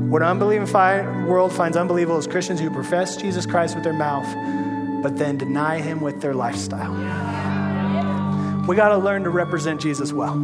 What 0.08 0.20
an 0.20 0.28
unbelieving 0.28 0.66
fi- 0.66 1.00
world 1.24 1.52
finds 1.52 1.76
unbelievable 1.76 2.18
is 2.18 2.26
Christians 2.26 2.60
who 2.60 2.70
profess 2.70 3.16
Jesus 3.16 3.46
Christ 3.46 3.74
with 3.74 3.84
their 3.84 3.94
mouth, 3.94 4.26
but 5.02 5.16
then 5.16 5.38
deny 5.38 5.80
him 5.80 6.02
with 6.02 6.20
their 6.20 6.34
lifestyle. 6.34 7.41
We 8.66 8.76
got 8.76 8.90
to 8.90 8.98
learn 8.98 9.24
to 9.24 9.30
represent 9.30 9.80
Jesus 9.80 10.12
well 10.12 10.40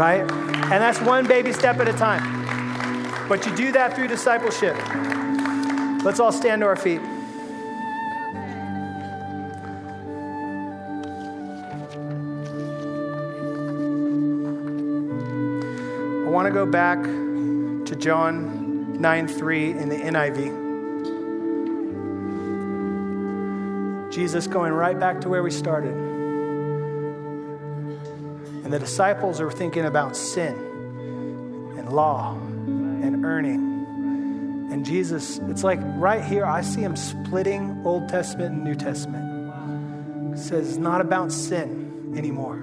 right? 0.00 0.22
And 0.22 0.82
that's 0.82 0.98
one 1.00 1.26
baby 1.26 1.52
step 1.52 1.78
at 1.78 1.86
a 1.86 1.92
time. 1.92 3.28
But 3.28 3.44
you 3.44 3.54
do 3.54 3.70
that 3.72 3.94
through 3.94 4.08
discipleship. 4.08 4.74
Let's 6.02 6.18
all 6.20 6.32
stand 6.32 6.62
to 6.62 6.66
our 6.66 6.76
feet. 6.76 7.02
I 16.26 16.30
want 16.30 16.46
to 16.46 16.52
go 16.52 16.64
back 16.64 17.02
to 17.02 17.96
John 17.96 18.98
9 18.98 19.28
3 19.28 19.70
in 19.72 19.88
the 19.90 19.96
NIV. 19.96 20.60
Jesus 24.10 24.46
going 24.46 24.72
right 24.72 24.98
back 24.98 25.20
to 25.20 25.28
where 25.28 25.42
we 25.42 25.50
started. 25.50 26.09
And 28.70 28.76
the 28.76 28.86
disciples 28.86 29.40
are 29.40 29.50
thinking 29.50 29.84
about 29.84 30.16
sin 30.16 30.54
and 31.76 31.92
law 31.92 32.34
and 32.36 33.24
earning. 33.24 34.68
And 34.70 34.86
Jesus, 34.86 35.38
it's 35.48 35.64
like 35.64 35.80
right 35.96 36.22
here, 36.22 36.46
I 36.46 36.60
see 36.60 36.80
him 36.80 36.94
splitting 36.94 37.82
Old 37.84 38.08
Testament 38.08 38.54
and 38.54 38.62
New 38.62 38.76
Testament. 38.76 40.34
It 40.34 40.38
says 40.38 40.68
it's 40.68 40.78
not 40.78 41.00
about 41.00 41.32
sin 41.32 42.14
anymore, 42.16 42.58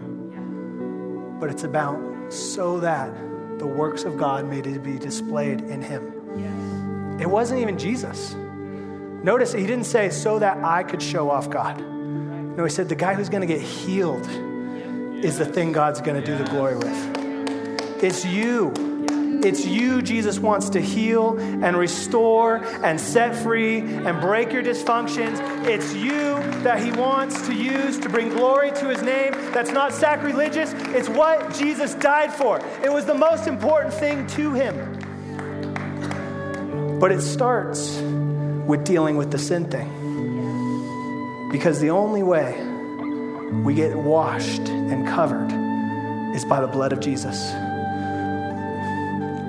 but 1.41 1.49
it's 1.49 1.65
about 1.65 1.99
so 2.31 2.79
that 2.79 3.13
the 3.59 3.67
works 3.67 4.05
of 4.05 4.15
God 4.15 4.47
may 4.47 4.61
be 4.61 4.97
displayed 4.97 5.59
in 5.59 5.81
him. 5.81 7.19
It 7.19 7.29
wasn't 7.29 7.59
even 7.59 7.77
Jesus. 7.77 8.33
Notice 8.33 9.51
he 9.51 9.67
didn't 9.67 9.83
say 9.83 10.09
so 10.09 10.39
that 10.39 10.63
I 10.63 10.83
could 10.83 11.01
show 11.01 11.29
off 11.29 11.49
God. 11.49 11.81
No, 11.81 12.63
he 12.63 12.69
said 12.69 12.87
the 12.87 12.95
guy 12.95 13.13
who's 13.13 13.27
going 13.27 13.45
to 13.45 13.53
get 13.53 13.61
healed 13.61 14.25
is 15.23 15.37
the 15.37 15.45
thing 15.45 15.71
God's 15.71 16.01
going 16.01 16.19
to 16.19 16.25
do 16.25 16.37
the 16.37 16.49
glory 16.49 16.75
with. 16.75 18.03
It's 18.03 18.25
you. 18.25 18.73
It's 19.43 19.65
you 19.65 20.01
Jesus 20.01 20.39
wants 20.39 20.69
to 20.71 20.81
heal 20.81 21.37
and 21.39 21.77
restore 21.77 22.63
and 22.83 22.99
set 22.99 23.35
free 23.35 23.79
and 23.79 24.19
break 24.19 24.51
your 24.51 24.63
dysfunctions. 24.63 25.39
It's 25.65 25.93
you 25.93 26.35
that 26.63 26.81
He 26.83 26.91
wants 26.91 27.47
to 27.47 27.53
use 27.53 27.99
to 27.99 28.09
bring 28.09 28.29
glory 28.29 28.71
to 28.71 28.89
His 28.89 29.01
name. 29.01 29.31
That's 29.53 29.71
not 29.71 29.93
sacrilegious, 29.93 30.73
it's 30.95 31.09
what 31.09 31.53
Jesus 31.53 31.93
died 31.95 32.33
for. 32.33 32.59
It 32.83 32.91
was 32.91 33.05
the 33.05 33.15
most 33.15 33.47
important 33.47 33.93
thing 33.93 34.27
to 34.27 34.53
Him. 34.53 34.99
But 36.99 37.11
it 37.11 37.21
starts 37.21 37.99
with 38.67 38.83
dealing 38.83 39.17
with 39.17 39.31
the 39.31 39.37
sin 39.37 39.69
thing. 39.69 39.93
Because 41.51 41.79
the 41.79 41.91
only 41.91 42.23
way 42.23 42.66
we 43.51 43.73
get 43.73 43.95
washed 43.95 44.67
and 44.69 45.07
covered 45.07 45.51
is 46.35 46.45
by 46.45 46.61
the 46.61 46.67
blood 46.67 46.93
of 46.93 46.99
Jesus. 46.99 47.51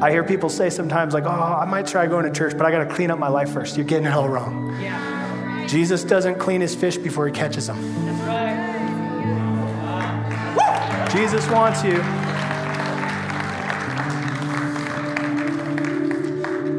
I 0.01 0.11
hear 0.13 0.23
people 0.23 0.49
say 0.49 0.71
sometimes, 0.71 1.13
like, 1.13 1.25
oh, 1.25 1.29
I 1.29 1.65
might 1.65 1.87
try 1.89 2.07
going 2.07 2.25
to 2.25 2.31
church, 2.31 2.57
but 2.57 2.65
I 2.67 2.71
got 2.71 2.89
to 2.89 2.95
clean 2.95 3.11
up 3.11 3.19
my 3.19 3.29
life 3.29 3.51
first. 3.51 3.77
You're 3.77 3.85
getting 3.85 4.07
it 4.07 4.13
all 4.13 4.29
wrong. 4.29 4.81
Yeah. 4.81 5.67
Jesus 5.67 6.05
doesn't 6.05 6.39
clean 6.39 6.61
his 6.61 6.75
fish 6.75 6.97
before 6.97 7.27
he 7.27 7.33
catches 7.33 7.67
them. 7.67 7.77
That's 8.07 8.23
right. 8.27 8.69
Jesus 11.13 11.49
wants 11.51 11.83
you. 11.83 12.01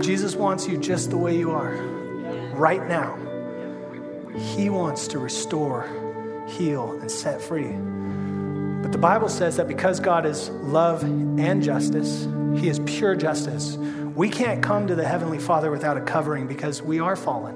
Jesus 0.01 0.35
wants 0.35 0.67
you 0.67 0.77
just 0.77 1.09
the 1.09 1.17
way 1.17 1.37
you 1.37 1.51
are, 1.51 1.75
right 2.53 2.87
now. 2.87 3.17
He 4.35 4.69
wants 4.69 5.09
to 5.09 5.19
restore, 5.19 5.89
heal, 6.49 6.91
and 6.99 7.09
set 7.11 7.41
free. 7.41 7.71
But 8.81 8.91
the 8.91 8.97
Bible 8.97 9.29
says 9.29 9.57
that 9.57 9.67
because 9.67 9.99
God 9.99 10.25
is 10.25 10.49
love 10.49 11.03
and 11.03 11.61
justice, 11.61 12.27
He 12.59 12.69
is 12.69 12.79
pure 12.85 13.15
justice. 13.15 13.77
We 14.15 14.29
can't 14.29 14.63
come 14.63 14.87
to 14.87 14.95
the 14.95 15.07
Heavenly 15.07 15.39
Father 15.39 15.69
without 15.71 15.97
a 15.97 16.01
covering 16.01 16.47
because 16.47 16.81
we 16.81 16.99
are 16.99 17.15
fallen. 17.15 17.55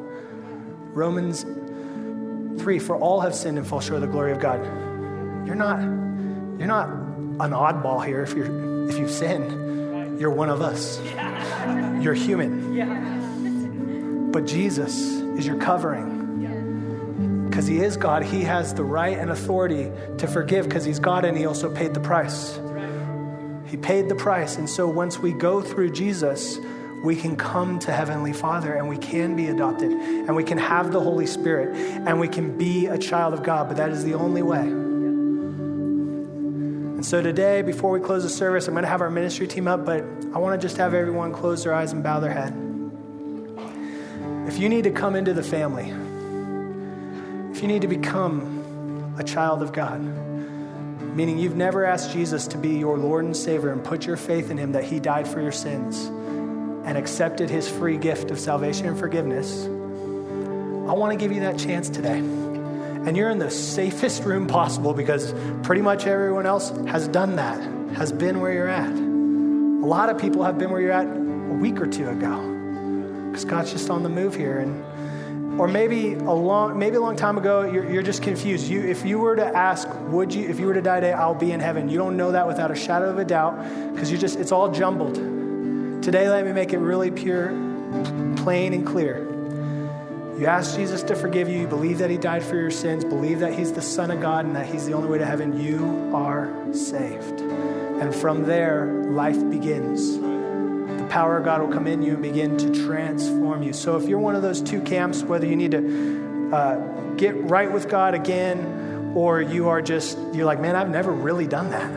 Romans 0.93 1.43
3 2.61 2.79
For 2.79 2.95
all 2.95 3.21
have 3.21 3.33
sinned 3.33 3.57
and 3.57 3.65
fall 3.65 3.79
short 3.79 3.95
of 3.95 4.01
the 4.01 4.07
glory 4.07 4.31
of 4.31 4.39
God. 4.39 4.63
You're 5.45 5.55
not, 5.55 5.81
you're 5.81 6.67
not 6.67 6.89
an 6.89 7.51
oddball 7.51 8.05
here 8.05 8.21
if, 8.21 8.33
you're, 8.33 8.89
if 8.89 8.97
you've 8.97 9.11
sinned. 9.11 10.19
You're 10.19 10.29
one 10.29 10.49
of 10.49 10.61
us. 10.61 11.01
You're 12.01 12.13
human. 12.13 12.71
But 14.31 14.45
Jesus 14.45 14.99
is 15.37 15.47
your 15.47 15.57
covering 15.57 16.12
because 17.53 17.67
He 17.67 17.81
is 17.81 17.97
God, 17.97 18.23
He 18.23 18.41
has 18.41 18.73
the 18.73 18.83
right 18.83 19.15
and 19.15 19.29
authority 19.29 19.91
to 20.17 20.25
forgive 20.25 20.67
because 20.67 20.83
He's 20.83 20.97
God 20.97 21.23
and 21.23 21.37
He 21.37 21.45
also 21.45 21.71
paid 21.71 21.93
the 21.93 21.99
price. 21.99 22.59
He 23.67 23.77
paid 23.77 24.09
the 24.09 24.15
price. 24.15 24.57
And 24.57 24.67
so 24.67 24.87
once 24.87 25.19
we 25.19 25.33
go 25.33 25.61
through 25.61 25.91
Jesus, 25.91 26.57
we 27.03 27.15
can 27.15 27.35
come 27.35 27.77
to 27.77 27.91
Heavenly 27.91 28.33
Father 28.33 28.73
and 28.73 28.89
we 28.89 28.97
can 28.97 29.35
be 29.35 29.49
adopted 29.49 29.91
and 29.91 30.35
we 30.35 30.43
can 30.43 30.57
have 30.57 30.91
the 30.91 30.99
Holy 30.99 31.27
Spirit 31.27 31.75
and 31.75 32.19
we 32.19 32.27
can 32.27 32.57
be 32.57 32.87
a 32.87 32.97
child 32.97 33.35
of 33.35 33.43
God, 33.43 33.67
but 33.67 33.77
that 33.77 33.91
is 33.91 34.03
the 34.03 34.15
only 34.15 34.41
way. 34.41 34.57
And 36.97 37.05
so 37.05 37.21
today, 37.21 37.61
before 37.61 37.91
we 37.91 37.99
close 37.99 38.23
the 38.23 38.29
service, 38.29 38.67
I'm 38.67 38.73
going 38.73 38.81
to 38.81 38.89
have 38.89 39.01
our 39.01 39.11
ministry 39.11 39.47
team 39.47 39.67
up, 39.67 39.85
but 39.85 40.03
I 40.33 40.39
want 40.39 40.59
to 40.59 40.67
just 40.67 40.77
have 40.77 40.95
everyone 40.95 41.31
close 41.31 41.65
their 41.65 41.75
eyes 41.75 41.91
and 41.91 42.03
bow 42.03 42.19
their 42.19 42.33
head. 42.33 42.51
If 44.47 44.57
you 44.57 44.69
need 44.69 44.85
to 44.85 44.91
come 44.91 45.15
into 45.15 45.33
the 45.33 45.43
family, 45.43 45.93
you 47.63 47.69
need 47.69 47.81
to 47.81 47.87
become 47.87 49.15
a 49.17 49.23
child 49.23 49.63
of 49.63 49.71
God, 49.71 50.01
meaning 50.01 51.39
you've 51.39 51.55
never 51.55 51.85
asked 51.85 52.11
Jesus 52.11 52.45
to 52.49 52.57
be 52.57 52.77
your 52.77 52.97
Lord 52.97 53.23
and 53.23 53.35
Savior 53.35 53.71
and 53.71 53.81
put 53.81 54.05
your 54.05 54.17
faith 54.17 54.51
in 54.51 54.57
Him 54.57 54.73
that 54.73 54.83
He 54.83 54.99
died 54.99 55.25
for 55.25 55.41
your 55.41 55.53
sins 55.53 56.07
and 56.85 56.97
accepted 56.97 57.49
His 57.49 57.69
free 57.69 57.95
gift 57.95 58.31
of 58.31 58.39
salvation 58.39 58.85
and 58.85 58.99
forgiveness, 58.99 59.63
I 59.63 60.93
want 60.93 61.13
to 61.13 61.17
give 61.17 61.31
you 61.31 61.39
that 61.39 61.57
chance 61.57 61.89
today. 61.89 62.17
And 62.17 63.15
you're 63.15 63.29
in 63.29 63.39
the 63.39 63.49
safest 63.49 64.25
room 64.25 64.45
possible 64.45 64.93
because 64.93 65.33
pretty 65.63 65.81
much 65.81 66.05
everyone 66.05 66.45
else 66.45 66.69
has 66.87 67.07
done 67.07 67.37
that, 67.37 67.61
has 67.95 68.11
been 68.11 68.41
where 68.41 68.51
you're 68.51 68.67
at. 68.67 68.91
A 68.91 69.87
lot 69.87 70.09
of 70.09 70.17
people 70.17 70.43
have 70.43 70.57
been 70.57 70.69
where 70.69 70.81
you're 70.81 70.91
at 70.91 71.07
a 71.07 71.53
week 71.61 71.79
or 71.79 71.87
two 71.87 72.09
ago 72.09 73.29
because 73.29 73.45
God's 73.45 73.71
just 73.71 73.89
on 73.89 74.03
the 74.03 74.09
move 74.09 74.35
here. 74.35 74.59
And 74.59 74.83
or 75.57 75.67
maybe 75.67 76.13
a 76.13 76.31
long 76.31 76.77
maybe 76.79 76.95
a 76.95 76.99
long 76.99 77.15
time 77.15 77.37
ago 77.37 77.61
you're, 77.63 77.89
you're 77.89 78.03
just 78.03 78.23
confused. 78.23 78.67
You 78.67 78.81
if 78.81 79.05
you 79.05 79.19
were 79.19 79.35
to 79.35 79.45
ask 79.45 79.87
would 80.07 80.33
you 80.33 80.47
if 80.49 80.59
you 80.59 80.65
were 80.65 80.73
to 80.73 80.81
die 80.81 80.99
today 80.99 81.13
i'll 81.13 81.35
be 81.35 81.51
in 81.51 81.59
heaven. 81.59 81.89
You 81.89 81.97
don't 81.97 82.17
know 82.17 82.31
that 82.31 82.47
without 82.47 82.71
a 82.71 82.75
shadow 82.75 83.09
of 83.09 83.19
a 83.19 83.25
doubt 83.25 83.57
because 83.93 84.11
you 84.11 84.17
just 84.17 84.39
it's 84.39 84.51
all 84.51 84.71
jumbled. 84.71 85.15
Today 86.03 86.27
let 86.29 86.45
me 86.45 86.53
make 86.53 86.73
it 86.73 86.79
really 86.79 87.11
pure 87.11 87.49
plain 88.37 88.73
and 88.73 88.85
clear. 88.85 89.29
You 90.39 90.47
ask 90.47 90.75
jesus 90.75 91.03
to 91.03 91.15
forgive 91.15 91.47
you. 91.47 91.59
You 91.59 91.67
believe 91.67 91.99
that 91.99 92.09
he 92.09 92.17
died 92.17 92.43
for 92.43 92.55
your 92.55 92.71
sins. 92.71 93.05
Believe 93.05 93.39
that 93.39 93.53
he's 93.53 93.71
the 93.71 93.81
son 93.81 94.09
of 94.09 94.21
god 94.21 94.45
and 94.45 94.55
that 94.55 94.65
he's 94.65 94.87
the 94.87 94.93
only 94.93 95.07
way 95.07 95.19
to 95.19 95.25
heaven. 95.25 95.59
You 95.59 96.11
are 96.15 96.51
saved. 96.73 97.41
And 97.41 98.13
from 98.13 98.45
there 98.45 98.87
life 99.11 99.37
begins 99.49 100.32
power 101.13 101.37
of 101.37 101.45
God 101.45 101.61
will 101.61 101.71
come 101.71 101.85
in 101.85 102.01
you 102.01 102.13
and 102.13 102.23
begin 102.23 102.57
to 102.57 102.85
transform 102.87 103.61
you. 103.61 103.71
So 103.71 103.97
if 103.97 104.09
you're 104.09 104.17
one 104.17 104.35
of 104.35 104.41
those 104.41 104.59
two 104.59 104.81
camps, 104.81 105.21
whether 105.21 105.45
you 105.45 105.55
need 105.55 105.69
to 105.69 106.49
uh, 106.51 106.77
get 107.17 107.35
right 107.35 107.71
with 107.71 107.87
God 107.87 108.15
again, 108.15 109.13
or 109.15 109.39
you 109.39 109.69
are 109.69 109.79
just, 109.79 110.17
you're 110.33 110.47
like, 110.47 110.59
man, 110.59 110.75
I've 110.75 110.89
never 110.89 111.11
really 111.11 111.45
done 111.45 111.69
that. 111.69 111.91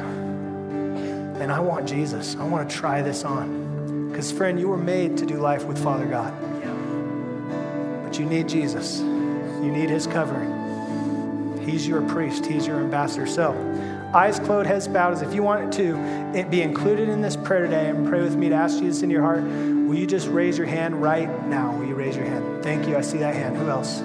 And 1.40 1.50
I 1.50 1.60
want 1.60 1.88
Jesus. 1.88 2.36
I 2.36 2.44
want 2.44 2.68
to 2.68 2.76
try 2.76 3.00
this 3.00 3.24
on. 3.24 4.10
Because, 4.10 4.30
friend, 4.30 4.60
you 4.60 4.68
were 4.68 4.76
made 4.76 5.16
to 5.16 5.24
do 5.24 5.36
life 5.38 5.64
with 5.64 5.82
Father 5.82 6.04
God. 6.04 6.34
But 8.04 8.18
you 8.18 8.26
need 8.26 8.50
Jesus, 8.50 9.00
you 9.00 9.72
need 9.72 9.88
His 9.88 10.06
covering. 10.06 11.62
He's 11.66 11.88
your 11.88 12.02
priest, 12.02 12.44
He's 12.44 12.66
your 12.66 12.80
ambassador. 12.80 13.26
So, 13.26 13.52
eyes 14.16 14.40
closed, 14.40 14.66
heads 14.66 14.88
bowed, 14.88 15.12
as 15.12 15.20
if 15.20 15.34
you 15.34 15.42
want 15.42 15.62
it 15.62 15.72
to 15.76 16.48
be 16.48 16.62
included 16.62 17.10
in 17.10 17.20
this 17.20 17.36
prayer 17.36 17.62
today 17.64 17.90
and 17.90 18.08
pray 18.08 18.22
with 18.22 18.34
me 18.34 18.48
to 18.48 18.54
ask 18.54 18.78
Jesus 18.78 19.02
in 19.02 19.10
your 19.10 19.20
heart, 19.20 19.42
will 19.42 19.94
you 19.94 20.06
just 20.06 20.26
raise 20.28 20.56
your 20.56 20.66
hand 20.66 21.02
right 21.02 21.28
now? 21.48 21.76
Will 21.76 21.86
you 21.86 21.94
raise 21.94 22.16
your 22.16 22.24
hand? 22.24 22.64
Thank 22.64 22.88
you. 22.88 22.96
I 22.96 23.02
see 23.02 23.18
that 23.18 23.34
hand. 23.34 23.58
Who 23.58 23.68
else? 23.68 24.00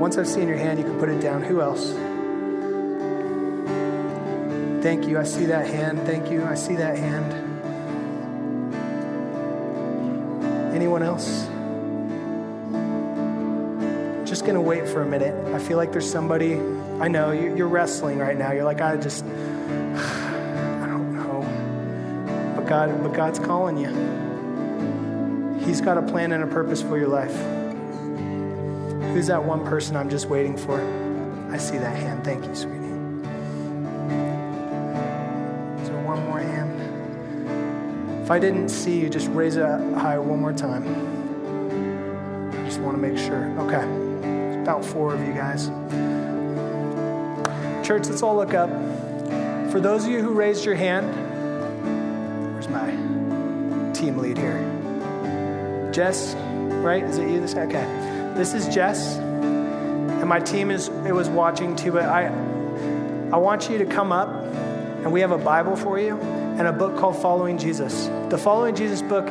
Once 0.00 0.18
I've 0.18 0.26
seen 0.26 0.48
your 0.48 0.56
hand, 0.56 0.80
you 0.80 0.84
can 0.84 0.98
put 0.98 1.08
it 1.08 1.20
down. 1.20 1.44
Who 1.44 1.60
else? 1.60 1.92
Thank 4.82 5.06
you. 5.06 5.16
I 5.16 5.22
see 5.22 5.46
that 5.46 5.68
hand. 5.68 6.00
Thank 6.00 6.28
you. 6.28 6.44
I 6.44 6.56
see 6.56 6.74
that 6.74 6.98
hand. 6.98 7.32
Anyone 10.74 11.04
else? 11.04 11.48
I'm 14.34 14.36
just 14.36 14.46
going 14.46 14.56
to 14.56 14.60
wait 14.60 14.88
for 14.88 15.00
a 15.00 15.06
minute. 15.06 15.32
I 15.54 15.60
feel 15.60 15.76
like 15.76 15.92
there's 15.92 16.10
somebody, 16.10 16.54
I 16.98 17.06
know 17.06 17.30
you're 17.30 17.68
wrestling 17.68 18.18
right 18.18 18.36
now. 18.36 18.50
You're 18.50 18.64
like, 18.64 18.80
I 18.80 18.96
just, 18.96 19.24
I 19.26 20.86
don't 20.88 21.14
know. 21.14 22.52
But 22.56 22.66
God, 22.66 23.00
but 23.00 23.14
God's 23.14 23.38
calling 23.38 23.78
you. 23.78 23.90
He's 25.64 25.80
got 25.80 25.98
a 25.98 26.02
plan 26.02 26.32
and 26.32 26.42
a 26.42 26.48
purpose 26.48 26.82
for 26.82 26.98
your 26.98 27.06
life. 27.06 27.30
Who's 29.12 29.28
that 29.28 29.44
one 29.44 29.64
person 29.64 29.94
I'm 29.94 30.10
just 30.10 30.26
waiting 30.26 30.56
for? 30.56 30.80
I 31.52 31.56
see 31.56 31.78
that 31.78 31.96
hand. 31.96 32.24
Thank 32.24 32.44
you, 32.44 32.56
sweetie. 32.56 32.78
Is 35.80 35.88
there 35.90 36.02
one 36.02 36.24
more 36.24 36.40
hand? 36.40 38.24
If 38.24 38.32
I 38.32 38.40
didn't 38.40 38.68
see 38.68 38.98
you, 38.98 39.08
just 39.08 39.28
raise 39.28 39.54
it 39.54 39.62
high 39.62 40.18
one 40.18 40.40
more 40.40 40.52
time. 40.52 40.82
I 42.50 42.64
just 42.64 42.80
want 42.80 42.96
to 42.96 43.00
make 43.00 43.16
sure. 43.16 43.48
Okay. 43.60 44.03
About 44.64 44.82
four 44.82 45.12
of 45.12 45.20
you 45.20 45.34
guys. 45.34 45.66
Church, 47.86 48.08
let's 48.08 48.22
all 48.22 48.34
look 48.34 48.54
up. 48.54 48.70
For 49.70 49.78
those 49.78 50.06
of 50.06 50.10
you 50.10 50.22
who 50.22 50.30
raised 50.30 50.64
your 50.64 50.74
hand, 50.74 51.04
where's 52.54 52.68
my 52.68 52.88
team 53.92 54.16
lead 54.16 54.38
here? 54.38 55.90
Jess, 55.92 56.34
right? 56.82 57.04
Is 57.04 57.18
it 57.18 57.28
you? 57.28 57.42
This 57.42 57.54
okay. 57.54 57.84
This 58.38 58.54
is 58.54 58.66
Jess, 58.74 59.16
and 59.18 60.26
my 60.26 60.40
team 60.40 60.70
is 60.70 60.88
it 60.88 61.14
was 61.14 61.28
watching 61.28 61.76
too. 61.76 61.92
But 61.92 62.04
I, 62.04 62.28
I 63.32 63.36
want 63.36 63.68
you 63.68 63.76
to 63.76 63.84
come 63.84 64.12
up, 64.12 64.30
and 64.30 65.12
we 65.12 65.20
have 65.20 65.32
a 65.32 65.36
Bible 65.36 65.76
for 65.76 65.98
you 65.98 66.16
and 66.16 66.66
a 66.66 66.72
book 66.72 66.96
called 66.96 67.20
Following 67.20 67.58
Jesus. 67.58 68.06
The 68.30 68.38
Following 68.38 68.74
Jesus 68.74 69.02
book 69.02 69.28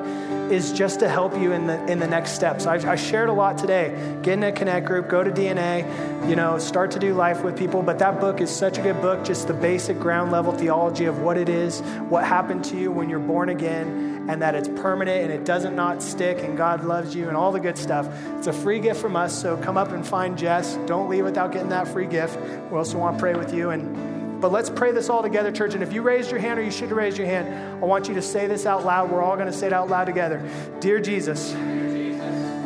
is 0.51 0.71
just 0.71 0.99
to 0.99 1.09
help 1.09 1.37
you 1.37 1.51
in 1.51 1.67
the 1.67 1.83
in 1.91 1.99
the 1.99 2.07
next 2.07 2.31
steps. 2.31 2.65
I, 2.65 2.75
I, 2.89 2.95
shared 2.95 3.29
a 3.29 3.33
lot 3.33 3.57
today. 3.57 3.89
Get 4.21 4.33
in 4.33 4.43
a 4.43 4.51
connect 4.51 4.85
group, 4.85 5.09
go 5.09 5.23
to 5.23 5.31
DNA, 5.31 5.87
you 6.29 6.35
know, 6.35 6.57
start 6.57 6.91
to 6.91 6.99
do 6.99 7.13
life 7.13 7.43
with 7.43 7.57
people. 7.57 7.81
But 7.81 7.99
that 7.99 8.19
book 8.19 8.41
is 8.41 8.49
such 8.49 8.77
a 8.77 8.81
good 8.81 9.01
book, 9.01 9.23
just 9.23 9.47
the 9.47 9.53
basic 9.53 9.99
ground 9.99 10.31
level 10.31 10.53
theology 10.53 11.05
of 11.05 11.19
what 11.19 11.37
it 11.37 11.49
is, 11.49 11.81
what 12.09 12.23
happened 12.23 12.63
to 12.65 12.77
you 12.77 12.91
when 12.91 13.09
you're 13.09 13.19
born 13.19 13.49
again, 13.49 14.25
and 14.29 14.41
that 14.41 14.55
it's 14.55 14.67
permanent 14.69 15.23
and 15.23 15.31
it 15.31 15.45
doesn't 15.45 15.75
not 15.75 16.01
stick, 16.03 16.39
and 16.43 16.57
God 16.57 16.83
loves 16.83 17.15
you, 17.15 17.27
and 17.27 17.37
all 17.37 17.51
the 17.51 17.59
good 17.59 17.77
stuff. 17.77 18.07
It's 18.37 18.47
a 18.47 18.53
free 18.53 18.79
gift 18.79 19.01
from 19.01 19.15
us. 19.15 19.39
So 19.39 19.57
come 19.57 19.77
up 19.77 19.91
and 19.91 20.05
find 20.05 20.37
Jess. 20.37 20.77
Don't 20.85 21.09
leave 21.09 21.23
without 21.23 21.51
getting 21.51 21.69
that 21.69 21.87
free 21.87 22.07
gift. 22.07 22.39
We 22.69 22.77
also 22.77 22.97
want 22.97 23.17
to 23.17 23.19
pray 23.19 23.35
with 23.35 23.53
you 23.53 23.71
and 23.71 24.12
but 24.43 24.51
let's 24.51 24.69
pray 24.69 24.91
this 24.91 25.09
all 25.09 25.23
together, 25.23 25.53
church. 25.53 25.73
And 25.73 25.81
if 25.81 25.93
you 25.93 26.01
raised 26.01 26.29
your 26.29 26.41
hand 26.41 26.59
or 26.59 26.63
you 26.63 26.69
should 26.69 26.89
have 26.89 26.97
raised 26.97 27.17
your 27.17 27.27
hand, 27.27 27.81
I 27.81 27.85
want 27.85 28.09
you 28.09 28.13
to 28.15 28.21
say 28.21 28.45
this 28.45 28.65
out 28.65 28.83
loud. 28.83 29.09
We're 29.09 29.23
all 29.23 29.37
going 29.37 29.47
to 29.47 29.53
say 29.53 29.67
it 29.67 29.71
out 29.71 29.87
loud 29.87 30.03
together. 30.03 30.45
Dear 30.81 30.99
Jesus, 30.99 31.51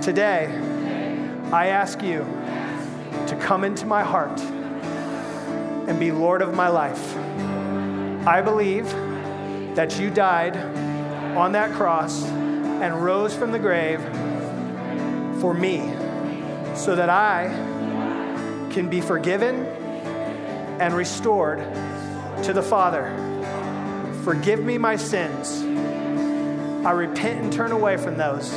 today 0.03 0.47
I 1.51 1.67
ask 1.67 2.01
you 2.01 2.25
to 3.27 3.37
come 3.39 3.63
into 3.63 3.85
my 3.85 4.01
heart 4.01 4.39
and 4.41 5.99
be 5.99 6.11
Lord 6.11 6.41
of 6.41 6.55
my 6.55 6.67
life. 6.67 7.15
I 8.25 8.41
believe 8.41 8.89
that 9.75 9.99
you 9.99 10.09
died 10.09 10.57
on 11.37 11.51
that 11.51 11.75
cross 11.75 12.23
and 12.25 13.03
rose 13.03 13.35
from 13.35 13.51
the 13.51 13.59
grave 13.59 14.01
for 15.41 15.53
me 15.53 15.93
so 16.75 16.95
that 16.95 17.09
I 17.09 17.49
can 18.71 18.89
be 18.89 18.99
forgiven 18.99 19.76
and 20.79 20.93
restored 20.93 21.59
to 22.43 22.53
the 22.53 22.61
Father. 22.61 23.13
Forgive 24.23 24.59
me 24.63 24.77
my 24.77 24.95
sins. 24.95 25.63
I 26.85 26.91
repent 26.91 27.43
and 27.43 27.51
turn 27.51 27.71
away 27.71 27.97
from 27.97 28.17
those. 28.17 28.53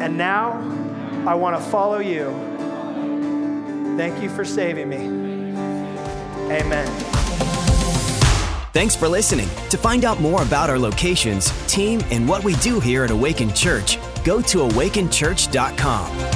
And 0.00 0.18
now 0.18 0.52
I 1.26 1.34
want 1.34 1.56
to 1.56 1.70
follow 1.70 1.98
you. 1.98 2.26
Thank 3.96 4.22
you 4.22 4.28
for 4.28 4.44
saving 4.44 4.88
me. 4.88 4.96
Amen. 6.52 6.86
Thanks 8.72 8.96
for 8.96 9.08
listening. 9.08 9.48
To 9.70 9.78
find 9.78 10.04
out 10.04 10.20
more 10.20 10.42
about 10.42 10.68
our 10.68 10.78
locations, 10.78 11.50
team, 11.68 12.02
and 12.10 12.28
what 12.28 12.42
we 12.42 12.56
do 12.56 12.80
here 12.80 13.04
at 13.04 13.10
Awaken 13.12 13.54
Church, 13.54 13.98
go 14.24 14.40
to 14.42 14.58
awakenchurch.com. 14.58 16.33